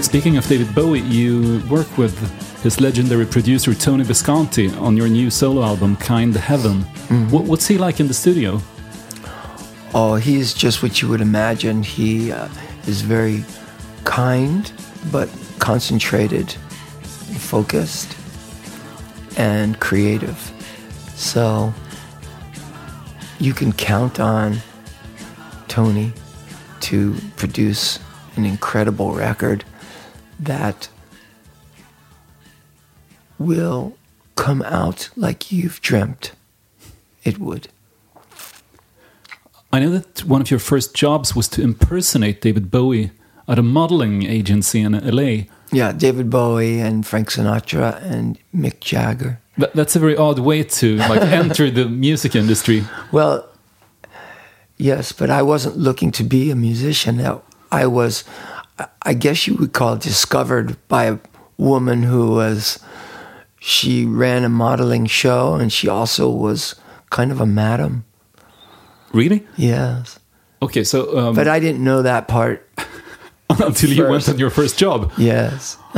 Speaking 0.00 0.36
of 0.36 0.46
David 0.46 0.72
Bowie, 0.72 1.00
you 1.00 1.60
work 1.68 1.98
with 1.98 2.14
his 2.64 2.80
legendary 2.80 3.26
producer 3.26 3.74
Tony 3.74 4.04
Visconti 4.04 4.70
on 4.76 4.96
your 4.96 5.06
new 5.06 5.28
solo 5.28 5.62
album, 5.62 5.96
Kind 5.96 6.34
Heaven. 6.34 6.80
Mm-hmm. 6.80 7.28
What, 7.28 7.44
what's 7.44 7.66
he 7.66 7.76
like 7.76 8.00
in 8.00 8.08
the 8.08 8.14
studio? 8.14 8.58
Oh, 9.92 10.14
he's 10.14 10.54
just 10.54 10.82
what 10.82 11.02
you 11.02 11.08
would 11.08 11.20
imagine. 11.20 11.82
He 11.82 12.32
uh, 12.32 12.48
is 12.86 13.02
very 13.02 13.44
kind, 14.04 14.72
but 15.12 15.28
concentrated, 15.58 16.52
focused, 17.36 18.16
and 19.36 19.78
creative. 19.78 20.38
So 21.14 21.74
you 23.38 23.52
can 23.52 23.74
count 23.74 24.20
on 24.20 24.56
Tony 25.68 26.14
to 26.80 27.14
produce 27.36 27.98
an 28.36 28.46
incredible 28.46 29.12
record 29.12 29.66
that 30.40 30.88
will 33.38 33.96
come 34.36 34.62
out 34.62 35.10
like 35.16 35.52
you've 35.52 35.80
dreamt 35.80 36.32
it 37.24 37.38
would. 37.38 37.68
I 39.72 39.80
know 39.80 39.90
that 39.90 40.24
one 40.24 40.40
of 40.40 40.50
your 40.50 40.60
first 40.60 40.94
jobs 40.94 41.34
was 41.34 41.48
to 41.48 41.62
impersonate 41.62 42.40
David 42.40 42.70
Bowie 42.70 43.10
at 43.48 43.58
a 43.58 43.62
modeling 43.62 44.24
agency 44.24 44.80
in 44.80 44.92
LA. 44.92 45.46
Yeah, 45.72 45.92
David 45.92 46.30
Bowie 46.30 46.78
and 46.80 47.04
Frank 47.04 47.30
Sinatra 47.30 48.00
and 48.02 48.38
Mick 48.54 48.80
Jagger. 48.80 49.40
That, 49.58 49.72
that's 49.72 49.96
a 49.96 49.98
very 49.98 50.16
odd 50.16 50.38
way 50.38 50.62
to 50.62 50.96
like 50.96 51.22
enter 51.42 51.70
the 51.70 51.88
music 51.88 52.36
industry. 52.36 52.84
Well, 53.10 53.48
yes, 54.76 55.12
but 55.12 55.30
I 55.30 55.42
wasn't 55.42 55.76
looking 55.76 56.12
to 56.12 56.24
be 56.24 56.50
a 56.50 56.56
musician. 56.56 57.20
I 57.72 57.86
was, 57.86 58.22
I 59.02 59.14
guess 59.14 59.46
you 59.46 59.56
would 59.56 59.72
call 59.72 59.94
it 59.94 60.02
discovered 60.02 60.76
by 60.86 61.04
a 61.04 61.18
woman 61.56 62.04
who 62.04 62.30
was, 62.30 62.78
she 63.66 64.04
ran 64.04 64.44
a 64.44 64.48
modeling 64.50 65.06
show 65.06 65.54
and 65.54 65.72
she 65.72 65.88
also 65.88 66.28
was 66.28 66.74
kind 67.08 67.32
of 67.32 67.40
a 67.40 67.46
madam. 67.46 68.04
Really? 69.14 69.46
Yes. 69.56 70.18
Okay, 70.60 70.84
so 70.84 71.16
um, 71.16 71.34
But 71.34 71.48
I 71.48 71.60
didn't 71.60 71.82
know 71.82 72.02
that 72.02 72.28
part. 72.28 72.68
until 73.48 73.90
you 73.90 74.06
went 74.08 74.28
on 74.28 74.38
your 74.38 74.50
first 74.50 74.78
job, 74.78 75.10
Yes. 75.16 75.78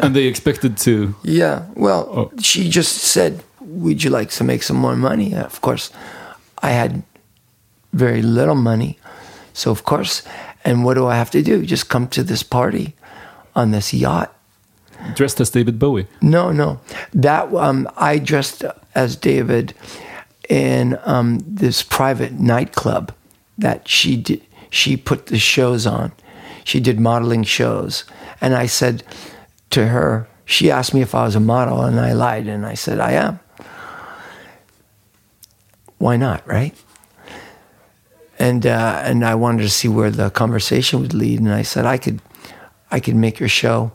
and 0.00 0.14
they 0.14 0.24
expected 0.26 0.76
to. 0.78 1.14
Yeah. 1.22 1.62
Well, 1.74 2.06
Oh. 2.12 2.30
she 2.40 2.68
just 2.68 2.96
said, 2.98 3.42
Would 3.60 4.04
you 4.04 4.10
like 4.10 4.28
to 4.36 4.44
make 4.44 4.62
some 4.62 4.76
more 4.76 4.96
money? 4.96 5.34
Of 5.34 5.60
course, 5.62 5.90
I 6.62 6.70
had 6.72 7.02
very 7.94 8.20
little 8.22 8.56
money. 8.56 8.98
So, 9.54 9.70
of 9.70 9.84
course, 9.84 10.22
and 10.64 10.84
what 10.84 10.94
do 10.94 11.06
I 11.06 11.16
have 11.16 11.30
to 11.30 11.42
do? 11.42 11.64
Just 11.64 11.88
come 11.88 12.08
to 12.08 12.22
this 12.22 12.42
party 12.42 12.94
on 13.54 13.70
this 13.70 13.94
yacht? 13.94 14.28
Dressed 15.14 15.40
as 15.40 15.50
David 15.50 15.78
Bowie. 15.78 16.06
No, 16.20 16.52
no. 16.52 16.80
That 17.12 17.52
um, 17.54 17.88
I 17.96 18.18
dressed 18.18 18.64
as 18.94 19.16
David 19.16 19.74
in 20.48 20.98
um, 21.04 21.38
this 21.46 21.82
private 21.82 22.32
nightclub 22.32 23.14
that 23.58 23.88
she 23.88 24.16
did. 24.16 24.42
She 24.70 24.96
put 24.96 25.26
the 25.26 25.38
shows 25.38 25.86
on. 25.86 26.12
She 26.64 26.80
did 26.80 27.00
modeling 27.00 27.44
shows, 27.44 28.04
and 28.40 28.54
I 28.54 28.66
said 28.66 29.02
to 29.70 29.88
her. 29.88 30.28
She 30.44 30.70
asked 30.70 30.94
me 30.94 31.00
if 31.00 31.14
I 31.14 31.24
was 31.24 31.36
a 31.36 31.40
model, 31.40 31.82
and 31.82 31.98
I 31.98 32.12
lied, 32.12 32.46
and 32.46 32.66
I 32.66 32.74
said 32.74 33.00
I 33.00 33.12
am. 33.12 33.40
Why 35.98 36.16
not, 36.16 36.46
right? 36.46 36.74
And 38.38 38.66
uh, 38.66 39.02
and 39.04 39.24
I 39.24 39.34
wanted 39.34 39.62
to 39.62 39.70
see 39.70 39.88
where 39.88 40.10
the 40.10 40.30
conversation 40.30 41.00
would 41.00 41.14
lead, 41.14 41.40
and 41.40 41.52
I 41.52 41.62
said 41.62 41.84
I 41.86 41.98
could, 41.98 42.20
I 42.90 43.00
could 43.00 43.16
make 43.16 43.38
your 43.38 43.48
show 43.48 43.92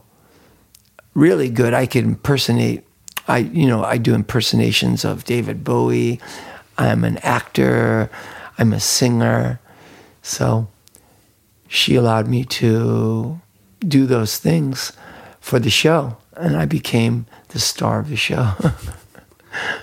really 1.15 1.49
good. 1.49 1.73
I 1.73 1.88
could 1.88 2.04
impersonate. 2.04 2.84
I 3.28 3.39
you 3.39 3.67
know 3.67 3.84
I 3.84 3.97
do 3.97 4.13
impersonations 4.13 5.04
of 5.04 5.23
David 5.23 5.63
Bowie. 5.63 6.19
I'm 6.78 7.04
an 7.04 7.17
actor. 7.23 8.10
I'm 8.58 8.73
a 8.73 8.80
singer. 8.80 9.60
So 10.21 10.67
she 11.67 11.95
allowed 11.95 12.28
me 12.28 12.43
to 12.45 13.39
do 13.80 14.06
those 14.06 14.38
things 14.38 14.93
for 15.39 15.60
the 15.60 15.69
show, 15.69 16.17
and 16.36 16.56
I 16.56 16.65
became 16.65 17.25
the 17.49 17.60
star 17.60 17.99
of 17.99 18.10
the 18.10 18.15
show. 18.15 18.51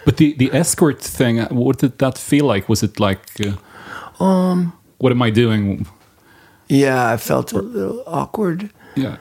But 0.04 0.16
the 0.16 0.34
the 0.34 0.50
escort 0.52 1.00
thing, 1.00 1.40
what 1.50 1.78
did 1.78 1.98
that 1.98 2.18
feel 2.18 2.46
like? 2.46 2.68
Was 2.68 2.82
it 2.82 3.00
like, 3.00 3.20
uh, 3.40 4.22
um, 4.22 4.72
what 4.98 5.12
am 5.12 5.22
I 5.22 5.30
doing? 5.30 5.86
yeah, 6.68 7.14
I 7.14 7.16
felt 7.16 7.52
a 7.52 7.62
little 7.62 8.02
awkward. 8.06 8.70
Yeah, 8.96 9.16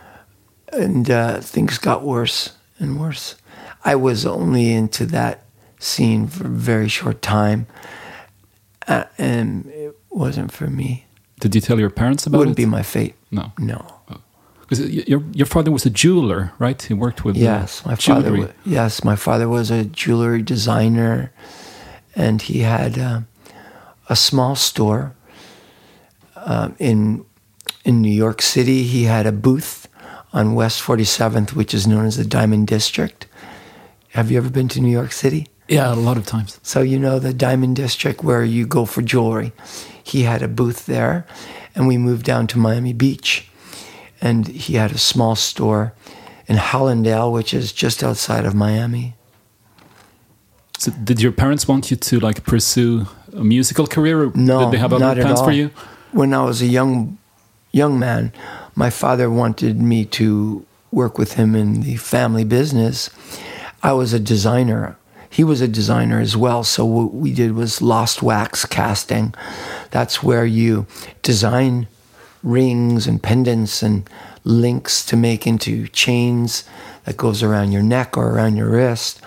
and 0.71 1.09
uh, 1.09 1.39
things 1.41 1.77
got 1.77 2.03
worse 2.03 2.53
and 2.79 2.99
worse. 2.99 3.35
I 3.83 3.95
was 3.95 4.25
only 4.25 4.71
into 4.73 5.05
that 5.07 5.43
scene 5.79 6.27
for 6.27 6.45
a 6.45 6.49
very 6.49 6.87
short 6.87 7.21
time, 7.21 7.65
uh, 8.87 9.05
and 9.17 9.65
it 9.67 9.95
wasn't 10.09 10.51
for 10.51 10.67
me. 10.67 11.05
did 11.39 11.55
you 11.55 11.61
tell 11.61 11.79
your 11.79 11.89
parents 11.89 12.27
about 12.27 12.37
Wouldn't 12.39 12.59
it? 12.59 12.63
be 12.63 12.65
my 12.67 12.83
fate. 12.83 13.15
no, 13.31 13.51
No. 13.57 13.79
because 14.61 14.79
your 14.89 15.21
your 15.33 15.47
father 15.47 15.71
was 15.71 15.85
a 15.85 15.89
jeweler, 15.89 16.51
right? 16.59 16.81
He 16.81 16.93
worked 16.93 17.23
with 17.25 17.35
uh, 17.35 17.39
Yes, 17.39 17.83
my 17.85 17.95
father. 17.95 18.21
jewelry. 18.29 18.39
wa- 18.39 18.53
Yes, 18.65 19.03
my 19.03 19.15
father 19.15 19.47
was 19.49 19.71
a 19.71 19.83
jewelry 19.85 20.41
designer, 20.43 21.31
and 22.15 22.41
he 22.41 22.59
had 22.63 22.97
uh, 22.97 23.21
a 24.09 24.15
small 24.15 24.55
store 24.55 25.13
um, 26.35 26.75
in 26.79 27.25
in 27.83 28.01
New 28.01 28.13
York 28.13 28.41
City. 28.41 28.83
He 28.83 29.03
had 29.05 29.25
a 29.25 29.31
booth 29.31 29.80
on 30.33 30.55
West 30.55 30.81
Forty 30.81 31.03
Seventh, 31.03 31.55
which 31.55 31.73
is 31.73 31.87
known 31.87 32.05
as 32.05 32.17
the 32.17 32.25
Diamond 32.25 32.67
District. 32.67 33.27
Have 34.09 34.29
you 34.31 34.37
ever 34.37 34.49
been 34.49 34.67
to 34.69 34.81
New 34.81 34.91
York 34.91 35.11
City? 35.11 35.47
Yeah, 35.67 35.93
a 35.93 35.95
lot 35.95 36.17
of 36.17 36.25
times. 36.25 36.59
So 36.63 36.81
you 36.81 36.99
know 36.99 37.17
the 37.19 37.33
Diamond 37.33 37.75
District 37.77 38.23
where 38.23 38.43
you 38.43 38.65
go 38.67 38.85
for 38.85 39.01
jewelry. 39.01 39.53
He 40.03 40.23
had 40.23 40.41
a 40.41 40.47
booth 40.47 40.85
there, 40.85 41.25
and 41.75 41.87
we 41.87 41.97
moved 41.97 42.25
down 42.25 42.47
to 42.47 42.57
Miami 42.59 42.91
Beach, 42.93 43.47
and 44.19 44.47
he 44.47 44.73
had 44.75 44.91
a 44.91 44.97
small 44.97 45.35
store 45.35 45.93
in 46.47 46.57
Hollandale, 46.57 47.31
which 47.31 47.53
is 47.53 47.71
just 47.71 48.03
outside 48.03 48.45
of 48.45 48.53
Miami. 48.53 49.15
So 50.77 50.91
did 50.91 51.21
your 51.21 51.31
parents 51.31 51.67
want 51.67 51.91
you 51.91 51.97
to 51.97 52.19
like 52.19 52.43
pursue 52.43 53.05
a 53.33 53.43
musical 53.43 53.87
career? 53.87 54.23
Or 54.23 54.31
No, 54.35 54.59
did 54.65 54.71
they 54.73 54.77
have 54.79 54.91
other 54.93 55.05
not 55.05 55.17
at 55.17 55.23
plans 55.23 55.39
all. 55.39 55.45
for 55.45 55.51
you? 55.51 55.69
When 56.11 56.33
I 56.33 56.43
was 56.43 56.61
a 56.61 56.65
young 56.65 57.17
young 57.71 57.97
man, 57.99 58.33
my 58.75 58.89
father 58.89 59.29
wanted 59.29 59.81
me 59.81 60.05
to 60.05 60.65
work 60.91 61.17
with 61.17 61.33
him 61.33 61.55
in 61.55 61.81
the 61.81 61.95
family 61.97 62.43
business. 62.43 63.09
I 63.83 63.93
was 63.93 64.13
a 64.13 64.19
designer. 64.19 64.97
he 65.31 65.43
was 65.45 65.61
a 65.61 65.67
designer 65.67 66.19
as 66.19 66.35
well. 66.35 66.63
So 66.63 66.83
what 66.83 67.13
we 67.13 67.33
did 67.33 67.53
was 67.53 67.81
lost 67.81 68.21
wax 68.21 68.65
casting. 68.65 69.33
That's 69.89 70.21
where 70.21 70.45
you 70.45 70.85
design 71.21 71.87
rings 72.43 73.07
and 73.07 73.23
pendants 73.23 73.81
and 73.81 74.09
links 74.43 75.05
to 75.05 75.15
make 75.15 75.47
into 75.47 75.87
chains 75.87 76.65
that 77.05 77.15
goes 77.15 77.41
around 77.41 77.71
your 77.71 77.81
neck 77.81 78.17
or 78.17 78.29
around 78.31 78.57
your 78.57 78.69
wrist. 78.69 79.21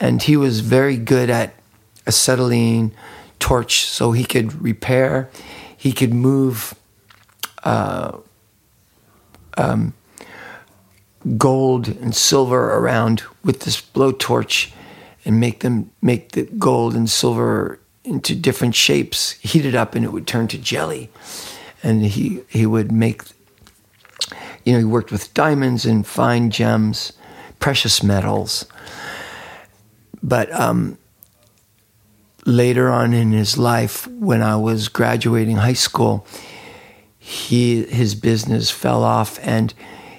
And 0.00 0.22
he 0.22 0.36
was 0.36 0.60
very 0.60 0.96
good 0.96 1.28
at 1.28 1.54
acetylene 2.06 2.92
torch, 3.38 3.84
so 3.84 4.12
he 4.12 4.24
could 4.24 4.62
repair, 4.62 5.28
he 5.76 5.92
could 5.92 6.14
move 6.14 6.74
uh, 7.64 8.16
gold 11.36 11.88
and 11.88 12.14
silver 12.14 12.72
around 12.74 13.22
with 13.44 13.60
this 13.60 13.80
blowtorch 13.80 14.72
and 15.24 15.40
make 15.40 15.60
them 15.60 15.90
make 16.00 16.32
the 16.32 16.44
gold 16.44 16.94
and 16.94 17.10
silver 17.10 17.80
into 18.04 18.34
different 18.34 18.74
shapes, 18.74 19.32
heat 19.32 19.66
it 19.66 19.74
up, 19.74 19.94
and 19.94 20.04
it 20.04 20.12
would 20.12 20.26
turn 20.26 20.48
to 20.48 20.58
jelly. 20.58 21.10
And 21.82 22.02
he 22.02 22.40
he 22.48 22.66
would 22.66 22.90
make, 22.90 23.22
you 24.64 24.72
know, 24.72 24.78
he 24.78 24.84
worked 24.84 25.12
with 25.12 25.34
diamonds 25.34 25.84
and 25.84 26.06
fine 26.06 26.50
gems, 26.50 27.12
precious 27.58 28.02
metals. 28.02 28.66
But 30.22 30.52
um, 30.52 30.98
later 32.46 32.90
on 32.90 33.12
in 33.12 33.32
his 33.32 33.58
life, 33.58 34.06
when 34.08 34.42
I 34.42 34.56
was 34.56 34.88
graduating 34.88 35.56
high 35.56 35.74
school, 35.74 36.26
he 37.28 37.84
his 37.84 38.14
business 38.14 38.70
fell 38.70 39.04
off 39.04 39.38
and 39.42 39.74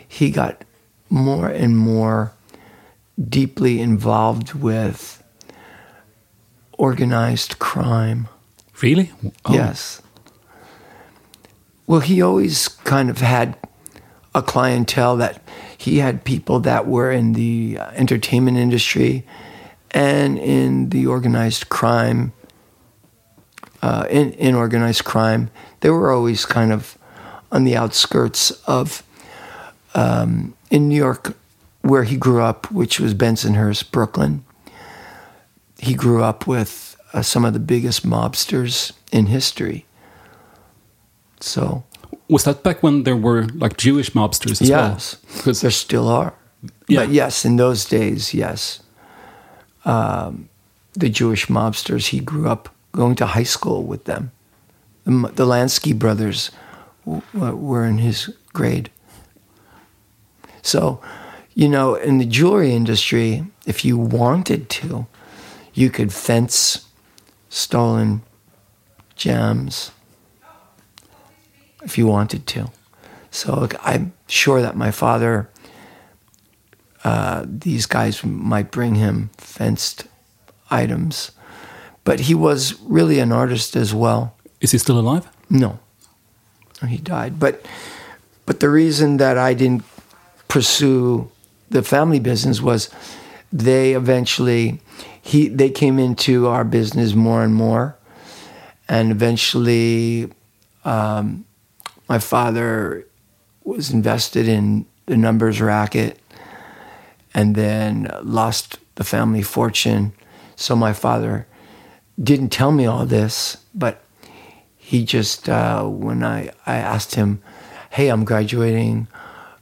he 0.08 0.30
got 0.30 0.64
more 1.10 1.48
and 1.48 1.76
more 1.76 2.34
deeply 3.18 3.82
involved 3.82 4.54
with 4.54 5.24
organized 6.78 7.58
crime. 7.58 8.28
Really? 8.84 9.12
Oh, 9.44 9.54
Yes. 9.54 10.04
Well, 11.88 12.02
he 12.02 12.22
always 12.22 12.68
kind 12.68 13.10
of 13.10 13.18
had 13.18 13.58
a 14.36 14.44
clientele 14.44 15.18
that 15.18 15.42
he 15.76 15.98
had 15.98 16.24
people 16.24 16.60
that 16.60 16.86
were 16.86 17.12
in 17.12 17.34
the 17.34 17.80
uh, 17.80 17.90
entertainment 17.96 18.58
industry 18.58 19.26
and 19.90 20.38
in 20.38 20.90
the 20.90 21.08
organized 21.08 21.70
crime. 21.70 22.34
Uh, 23.82 24.06
in, 24.12 24.34
in 24.34 24.54
organized 24.54 25.06
crime, 25.06 25.50
they 25.80 25.90
were 25.90 26.12
always 26.12 26.46
kind 26.46 26.72
of 26.72 26.99
on 27.52 27.64
the 27.64 27.76
outskirts 27.76 28.52
of 28.68 29.04
um, 29.96 30.54
in 30.70 30.88
New 30.88 30.96
York, 30.96 31.36
where 31.82 32.04
he 32.04 32.16
grew 32.18 32.42
up, 32.42 32.72
which 32.72 33.00
was 33.00 33.14
Bensonhurst, 33.14 33.92
Brooklyn. 33.92 34.44
He 35.80 35.94
grew 35.96 36.24
up 36.24 36.46
with 36.48 36.96
uh, 37.14 37.22
some 37.22 37.46
of 37.46 37.54
the 37.54 37.60
biggest 37.60 38.06
mobsters 38.06 38.92
in 39.12 39.28
history. 39.28 39.86
So, 41.40 41.84
Was 42.30 42.44
that 42.44 42.64
back 42.64 42.84
when 42.84 43.04
there 43.04 43.16
were 43.16 43.44
like 43.56 43.78
Jewish 43.78 44.12
mobsters 44.12 44.62
as 44.62 44.70
well? 44.70 44.92
yes, 44.92 45.16
Because 45.38 45.62
there 45.62 45.72
still 45.72 46.08
are. 46.08 46.34
Yeah. 46.88 47.06
But 47.06 47.10
yes, 47.10 47.46
in 47.46 47.56
those 47.56 47.86
days, 47.86 48.34
yes. 48.34 48.82
Um, 49.86 50.50
the 50.94 51.10
Jewish 51.10 51.48
mobsters, 51.48 52.08
he 52.08 52.20
grew 52.20 52.50
up 52.50 52.70
going 52.92 53.16
to 53.16 53.26
high 53.26 53.44
school 53.48 53.84
with 53.84 54.04
them. 54.04 54.32
The, 55.06 55.12
the 55.34 55.46
Lansky 55.46 55.98
brothers 55.98 56.52
were 57.34 57.86
in 57.86 57.98
his 57.98 58.34
grade. 58.54 58.90
So, 60.62 61.02
you 61.54 61.68
know, 61.68 61.96
in 61.96 62.18
the 62.18 62.26
jewelry 62.26 62.74
industry, 62.74 63.46
if 63.66 63.84
you 63.84 63.98
wanted 63.98 64.70
to, 64.70 65.08
you 65.74 65.90
could 65.90 66.14
fence 66.14 66.88
stolen 67.50 68.22
gems 69.16 69.92
if 71.84 71.98
you 71.98 72.08
wanted 72.08 72.46
to. 72.48 72.72
So 73.32 73.68
I'm 73.82 74.14
sure 74.28 74.62
that 74.62 74.76
my 74.76 74.92
father, 74.92 75.50
uh, 77.04 77.46
these 77.48 77.86
guys 77.86 78.24
might 78.24 78.72
bring 78.72 78.96
him 78.96 79.30
fenced 79.38 80.06
items, 80.70 81.32
but 82.04 82.22
he 82.22 82.34
was 82.34 82.80
really 82.82 83.20
an 83.20 83.32
artist 83.32 83.76
as 83.76 83.94
well. 83.94 84.36
is 84.62 84.72
he 84.72 84.78
still 84.78 85.00
alive? 85.00 85.28
No, 85.50 85.80
he 86.88 86.98
died. 86.98 87.40
But 87.40 87.66
but 88.46 88.60
the 88.60 88.70
reason 88.70 89.18
that 89.18 89.38
I 89.38 89.54
didn't 89.54 89.84
pursue 90.48 91.30
the 91.70 91.84
family 91.84 92.20
business 92.20 92.62
was 92.62 92.90
they 93.52 93.94
eventually 93.94 94.82
he 95.22 95.48
they 95.48 95.70
came 95.70 96.00
into 96.00 96.48
our 96.48 96.64
business 96.64 97.14
more 97.14 97.44
and 97.44 97.54
more, 97.54 97.96
and 98.88 99.12
eventually 99.12 100.32
um, 100.86 101.46
my 102.08 102.20
father 102.20 103.06
was 103.64 103.92
invested 103.92 104.48
in 104.48 104.86
the 105.06 105.18
numbers 105.18 105.62
racket, 105.62 106.20
and 107.34 107.56
then 107.56 108.10
lost 108.24 108.80
the 108.96 109.04
family 109.04 109.42
fortune. 109.42 110.14
So 110.56 110.76
my 110.76 110.94
father 110.94 111.46
didn't 112.22 112.50
tell 112.50 112.72
me 112.72 112.86
all 112.86 113.06
this, 113.06 113.58
but 113.74 114.02
he 114.90 115.06
just 115.06 115.48
uh, 115.48 115.84
when 115.84 116.24
I, 116.24 116.50
I 116.66 116.78
asked 116.78 117.14
him 117.14 117.44
hey 117.92 118.08
i'm 118.08 118.26
graduating 118.26 119.08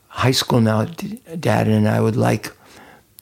high 0.07 0.31
school 0.31 0.61
now 0.61 0.85
dad 0.85 1.67
and 1.67 1.85
i 1.85 1.99
would 1.99 2.15
like 2.15 2.53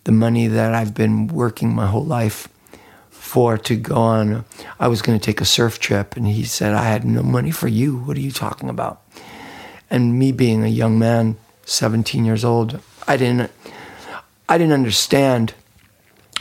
the 0.03 0.11
money 0.11 0.45
that 0.45 0.75
i've 0.75 0.93
been 0.93 1.25
working 1.25 1.73
my 1.73 1.87
whole 1.87 2.05
life 2.05 2.47
for 3.09 3.57
to 3.57 3.75
go 3.75 3.95
on 3.95 4.45
i 4.79 4.87
was 4.87 5.01
going 5.01 5.17
to 5.17 5.25
take 5.25 5.41
a 5.41 5.45
surf 5.45 5.79
trip. 5.79 6.15
And 6.15 6.27
he 6.27 6.43
said 6.43 6.75
i 6.75 6.83
had 6.83 7.05
no 7.05 7.23
money 7.23 7.49
for 7.49 7.67
you. 7.67 7.97
What 7.97 8.17
are 8.17 8.27
you 8.27 8.31
talking 8.31 8.69
about? 8.69 9.01
And 9.89 10.19
me 10.19 10.31
being 10.31 10.63
a 10.63 10.67
young 10.67 10.99
man 10.99 11.37
17 11.65 12.23
years 12.23 12.45
old 12.45 12.79
i 13.07 13.17
didn't 13.17 13.51
i 14.47 14.59
didn't 14.59 14.73
understand 14.73 15.55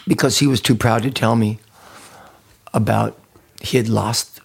because 0.06 0.40
he 0.40 0.46
was 0.46 0.60
too 0.60 0.74
proud 0.74 1.02
to 1.04 1.10
tell 1.10 1.36
me 1.36 1.58
about 2.74 3.18
he 3.62 3.78
had 3.78 3.88
lost 3.88 4.42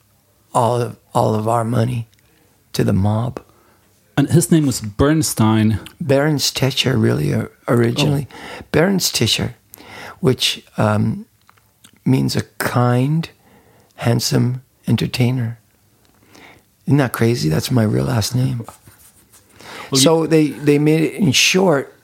all 0.54 0.96
all 1.14 1.36
of 1.36 1.48
our 1.48 1.64
money 1.64 2.08
to 2.74 2.84
the 2.84 2.94
mob. 2.94 3.44
And 4.18 4.30
his 4.30 4.52
name 4.52 4.66
was 4.66 4.82
Bernstein. 4.82 5.80
Baron's 6.02 6.52
Tischer, 6.52 6.98
really 6.98 7.34
uh, 7.34 7.48
originally, 7.68 8.28
Baron's 8.72 9.12
Tischer, 9.12 9.56
which 10.20 10.64
um, 10.78 11.26
means 12.06 12.36
a 12.36 12.44
kind, 12.58 13.30
handsome 13.96 14.62
entertainer. 14.88 15.58
Isn't 16.86 16.98
that 16.98 17.14
crazy? 17.14 17.48
That's 17.48 17.72
my 17.72 17.84
real 17.84 18.06
last 18.06 18.36
name. 18.36 18.66
Well, 19.92 20.02
so 20.02 20.28
they, 20.28 20.50
they 20.50 20.80
made 20.80 21.02
it 21.02 21.14
in 21.14 21.32
short. 21.32 21.96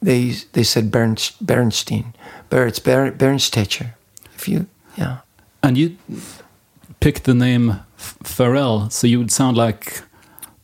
They 0.00 0.30
they 0.52 0.64
said 0.64 0.90
Bernst, 0.90 1.44
Bernstein, 1.44 2.12
but 2.50 2.66
it's 2.66 2.80
Ber, 2.80 3.12
Bernstecher. 3.12 3.94
If 4.34 4.48
you 4.48 4.66
yeah. 4.96 5.18
And 5.62 5.78
you 5.78 5.96
picked 7.00 7.24
the 7.24 7.34
name 7.34 7.80
Farrell, 8.02 8.90
so 8.90 9.06
you 9.06 9.18
would 9.18 9.30
sound 9.30 9.56
like 9.56 10.02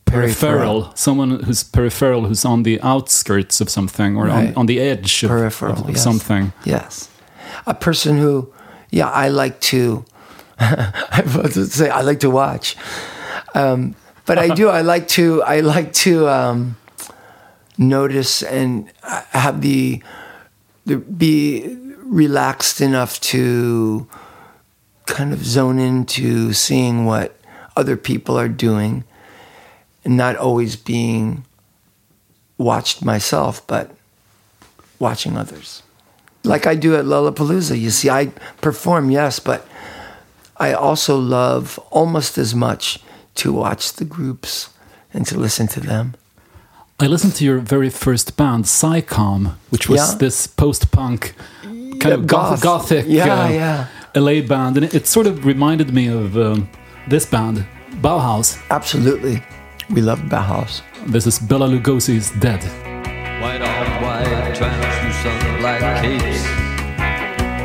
peripheral, 0.05 0.91
someone 0.95 1.39
who's 1.43 1.63
peripheral, 1.63 2.25
who's 2.25 2.45
on 2.45 2.63
the 2.63 2.81
outskirts 2.81 3.61
of 3.61 3.69
something 3.69 4.17
or 4.17 4.25
Right. 4.25 4.49
on, 4.49 4.55
on 4.55 4.65
the 4.65 4.79
edge 4.79 5.23
of, 5.23 5.29
peripheral 5.29 5.73
of, 5.73 5.81
of 5.81 5.89
yes. 5.89 6.03
something. 6.03 6.51
Yes, 6.65 7.09
a 7.65 7.73
person 7.73 8.17
who, 8.17 8.51
yeah, 8.89 9.09
I 9.09 9.29
like 9.29 9.59
to. 9.71 10.05
I 10.59 11.23
was 11.35 11.53
to 11.53 11.65
say 11.67 11.89
I 11.89 12.01
like 12.01 12.19
to 12.21 12.29
watch, 12.29 12.75
um, 13.55 13.95
but 14.25 14.37
I 14.37 14.49
do. 14.53 14.67
I 14.69 14.81
like 14.81 15.07
to. 15.09 15.41
I 15.43 15.61
like 15.61 15.93
to 16.05 16.27
um, 16.27 16.75
notice 17.77 18.43
and 18.43 18.91
have 19.31 19.61
the, 19.61 20.03
the 20.85 20.97
be 20.97 21.77
relaxed 22.03 22.81
enough 22.81 23.19
to 23.21 24.07
kind 25.11 25.33
of 25.33 25.45
zone 25.45 25.79
into 25.79 26.53
seeing 26.53 27.05
what 27.05 27.35
other 27.75 27.97
people 27.97 28.37
are 28.37 28.49
doing, 28.49 29.03
and 30.03 30.15
not 30.17 30.35
always 30.35 30.75
being 30.75 31.43
watched 32.57 33.03
myself, 33.03 33.65
but 33.67 33.91
watching 34.99 35.37
others. 35.37 35.81
Like 36.43 36.65
I 36.67 36.75
do 36.75 36.95
at 36.95 37.05
Lollapalooza. 37.05 37.79
You 37.79 37.89
see, 37.89 38.09
I 38.09 38.27
perform, 38.61 39.11
yes, 39.11 39.39
but 39.39 39.67
I 40.57 40.73
also 40.73 41.17
love 41.17 41.77
almost 41.91 42.37
as 42.37 42.53
much 42.55 42.99
to 43.35 43.53
watch 43.53 43.93
the 43.93 44.05
groups 44.05 44.69
and 45.13 45.25
to 45.27 45.37
listen 45.37 45.67
to 45.69 45.79
them. 45.79 46.15
I 46.99 47.07
listened 47.07 47.35
to 47.35 47.45
your 47.45 47.59
very 47.59 47.89
first 47.89 48.35
band, 48.35 48.67
Psi 48.67 49.01
Com, 49.01 49.57
which 49.69 49.87
was 49.87 50.11
Yeah. 50.11 50.17
this 50.17 50.47
post-punk 50.47 51.33
kind 51.63 52.01
Yeah, 52.03 52.09
of 52.09 52.27
goth, 52.27 52.61
goth. 52.61 52.89
gothic 52.89 53.05
Yeah, 53.07 53.43
uh, 53.43 53.47
yeah. 53.49 53.85
LA 54.15 54.41
band, 54.41 54.77
and 54.77 54.85
it, 54.85 54.93
it 54.95 55.07
sort 55.07 55.27
of 55.27 55.45
reminded 55.45 55.93
me 55.93 56.07
of 56.07 56.37
um, 56.37 56.69
this 57.07 57.25
band, 57.25 57.65
Bauhaus. 58.01 58.59
Absolutely. 58.69 59.43
We 59.89 60.01
love 60.01 60.19
Bauhaus. 60.21 60.81
This 61.05 61.27
is 61.27 61.39
Bela 61.39 61.67
Lugosi's 61.67 62.31
Dead. 62.39 62.63
White 63.41 63.61
on 63.61 64.01
white, 64.03 64.55
translucent 64.55 65.61
like 65.61 65.81
capes. 66.01 66.43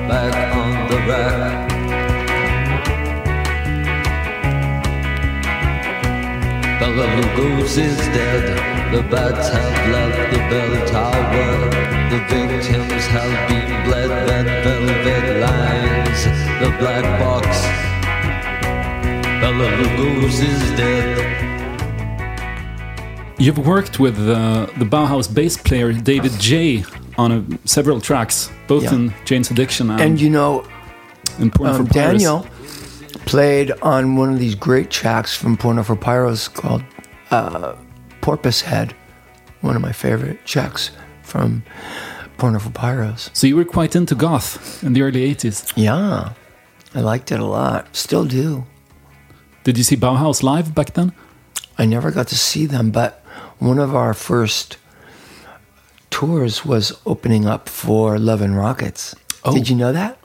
back 0.08 0.56
on 0.56 0.90
the 0.90 0.96
rack. 1.08 1.70
Bella 6.80 7.06
Lugos 7.16 7.78
is 7.78 7.96
dead. 8.12 8.92
The 8.92 9.02
bats 9.02 9.48
have 9.48 9.92
left 9.92 10.32
the 10.32 10.38
bell 10.50 10.86
tower. 10.88 11.70
The 12.10 12.18
victims 12.28 13.06
have 13.06 13.48
been 13.48 13.84
bled. 13.84 14.10
That 14.28 14.64
velvet 14.64 15.40
lines 16.14 16.24
the 16.60 16.70
black 16.78 17.04
box. 17.20 17.46
Bela 19.40 19.70
Lugosi's 19.78 20.76
dead. 20.76 21.40
You've 23.38 23.66
worked 23.66 23.98
with 23.98 24.16
uh, 24.18 24.66
the 24.78 24.84
Bauhaus 24.84 25.32
bass 25.32 25.56
player 25.56 25.92
David 25.92 26.32
J 26.38 26.84
on 27.18 27.32
a, 27.32 27.68
several 27.68 28.00
tracks, 28.00 28.50
both 28.68 28.84
Yeah. 28.84 28.94
in 28.94 29.14
Jane's 29.24 29.50
Addiction 29.50 29.90
and, 29.90 30.00
And 30.00 30.20
you 30.20 30.30
know, 30.30 30.64
in 31.38 31.50
Porn 31.50 31.70
um, 31.70 31.76
for 31.86 31.92
Pyros. 31.92 31.94
Daniel 31.94 32.46
played 33.26 33.72
on 33.82 34.16
one 34.16 34.32
of 34.32 34.38
these 34.38 34.54
great 34.54 34.90
tracks 34.90 35.36
from 35.36 35.56
Porno 35.56 35.82
for 35.82 35.96
Pyros 35.96 36.52
called 36.52 36.82
uh, 37.30 37.74
Porpoise 38.20 38.60
Head, 38.62 38.94
one 39.62 39.74
of 39.76 39.82
my 39.82 39.92
favorite 39.92 40.44
tracks 40.46 40.90
from 41.22 41.62
For 42.52 42.70
Pyros. 42.70 43.30
So 43.32 43.46
you 43.46 43.56
were 43.56 43.64
quite 43.64 43.96
into 43.96 44.14
goth 44.14 44.82
in 44.84 44.92
the 44.92 45.02
early 45.02 45.34
80s. 45.34 45.72
Yeah, 45.76 46.34
I 46.94 47.00
liked 47.00 47.32
it 47.32 47.40
a 47.40 47.44
lot. 47.44 47.96
Still 47.96 48.26
do. 48.26 48.66
Did 49.64 49.78
you 49.78 49.84
see 49.84 49.96
Bauhaus 49.96 50.42
live 50.42 50.74
back 50.74 50.92
then? 50.92 51.12
I 51.78 51.86
never 51.86 52.10
got 52.10 52.28
to 52.28 52.36
see 52.36 52.66
them, 52.66 52.90
but 52.90 53.24
one 53.58 53.78
of 53.78 53.94
our 53.94 54.12
first 54.12 54.76
tours 56.10 56.64
was 56.64 56.92
opening 57.06 57.46
up 57.46 57.68
for 57.68 58.18
Love 58.18 58.42
and 58.42 58.56
Rockets. 58.56 59.14
Oh. 59.42 59.54
Did 59.54 59.68
you 59.70 59.76
know 59.76 59.92
that? 59.92 60.18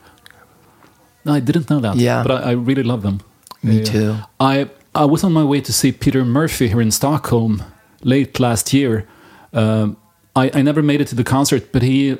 No, 1.23 1.33
I 1.33 1.39
didn't 1.39 1.69
know 1.69 1.79
that. 1.79 1.95
Yeah. 1.95 2.21
But 2.23 2.43
I, 2.43 2.49
I 2.49 2.51
really 2.51 2.83
love 2.83 3.01
them. 3.01 3.21
Me 3.63 3.83
too. 3.83 4.17
I 4.39 4.69
I 4.93 5.05
was 5.05 5.23
on 5.23 5.33
my 5.33 5.43
way 5.43 5.61
to 5.61 5.71
see 5.71 5.91
Peter 5.91 6.25
Murphy 6.25 6.67
here 6.67 6.81
in 6.81 6.91
Stockholm 6.91 7.63
late 8.03 8.39
last 8.39 8.73
year. 8.73 9.07
Um, 9.53 9.97
I, 10.35 10.51
I 10.53 10.61
never 10.61 10.81
made 10.81 11.01
it 11.01 11.07
to 11.09 11.15
the 11.15 11.23
concert, 11.23 11.71
but 11.71 11.81
he 11.81 12.17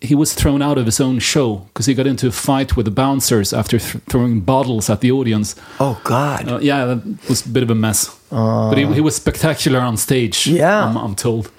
he 0.00 0.14
was 0.14 0.34
thrown 0.34 0.60
out 0.62 0.76
of 0.78 0.84
his 0.86 1.00
own 1.00 1.18
show 1.18 1.56
because 1.68 1.86
he 1.86 1.94
got 1.94 2.06
into 2.06 2.26
a 2.26 2.30
fight 2.32 2.76
with 2.76 2.84
the 2.84 2.90
bouncers 2.92 3.52
after 3.52 3.78
th- 3.78 4.04
throwing 4.10 4.40
bottles 4.40 4.90
at 4.90 5.00
the 5.00 5.10
audience. 5.10 5.56
Oh 5.80 5.98
God. 6.04 6.48
Uh, 6.48 6.58
yeah, 6.60 6.84
that 6.84 7.28
was 7.28 7.46
a 7.46 7.48
bit 7.48 7.62
of 7.62 7.70
a 7.70 7.74
mess. 7.74 8.14
but 8.30 8.76
he, 8.76 8.84
he 8.94 9.00
was 9.00 9.16
spectacular 9.16 9.80
on 9.80 9.96
stage. 9.96 10.46
Yeah. 10.46 10.84
I'm, 10.86 10.96
I'm 10.96 11.14
told. 11.14 11.50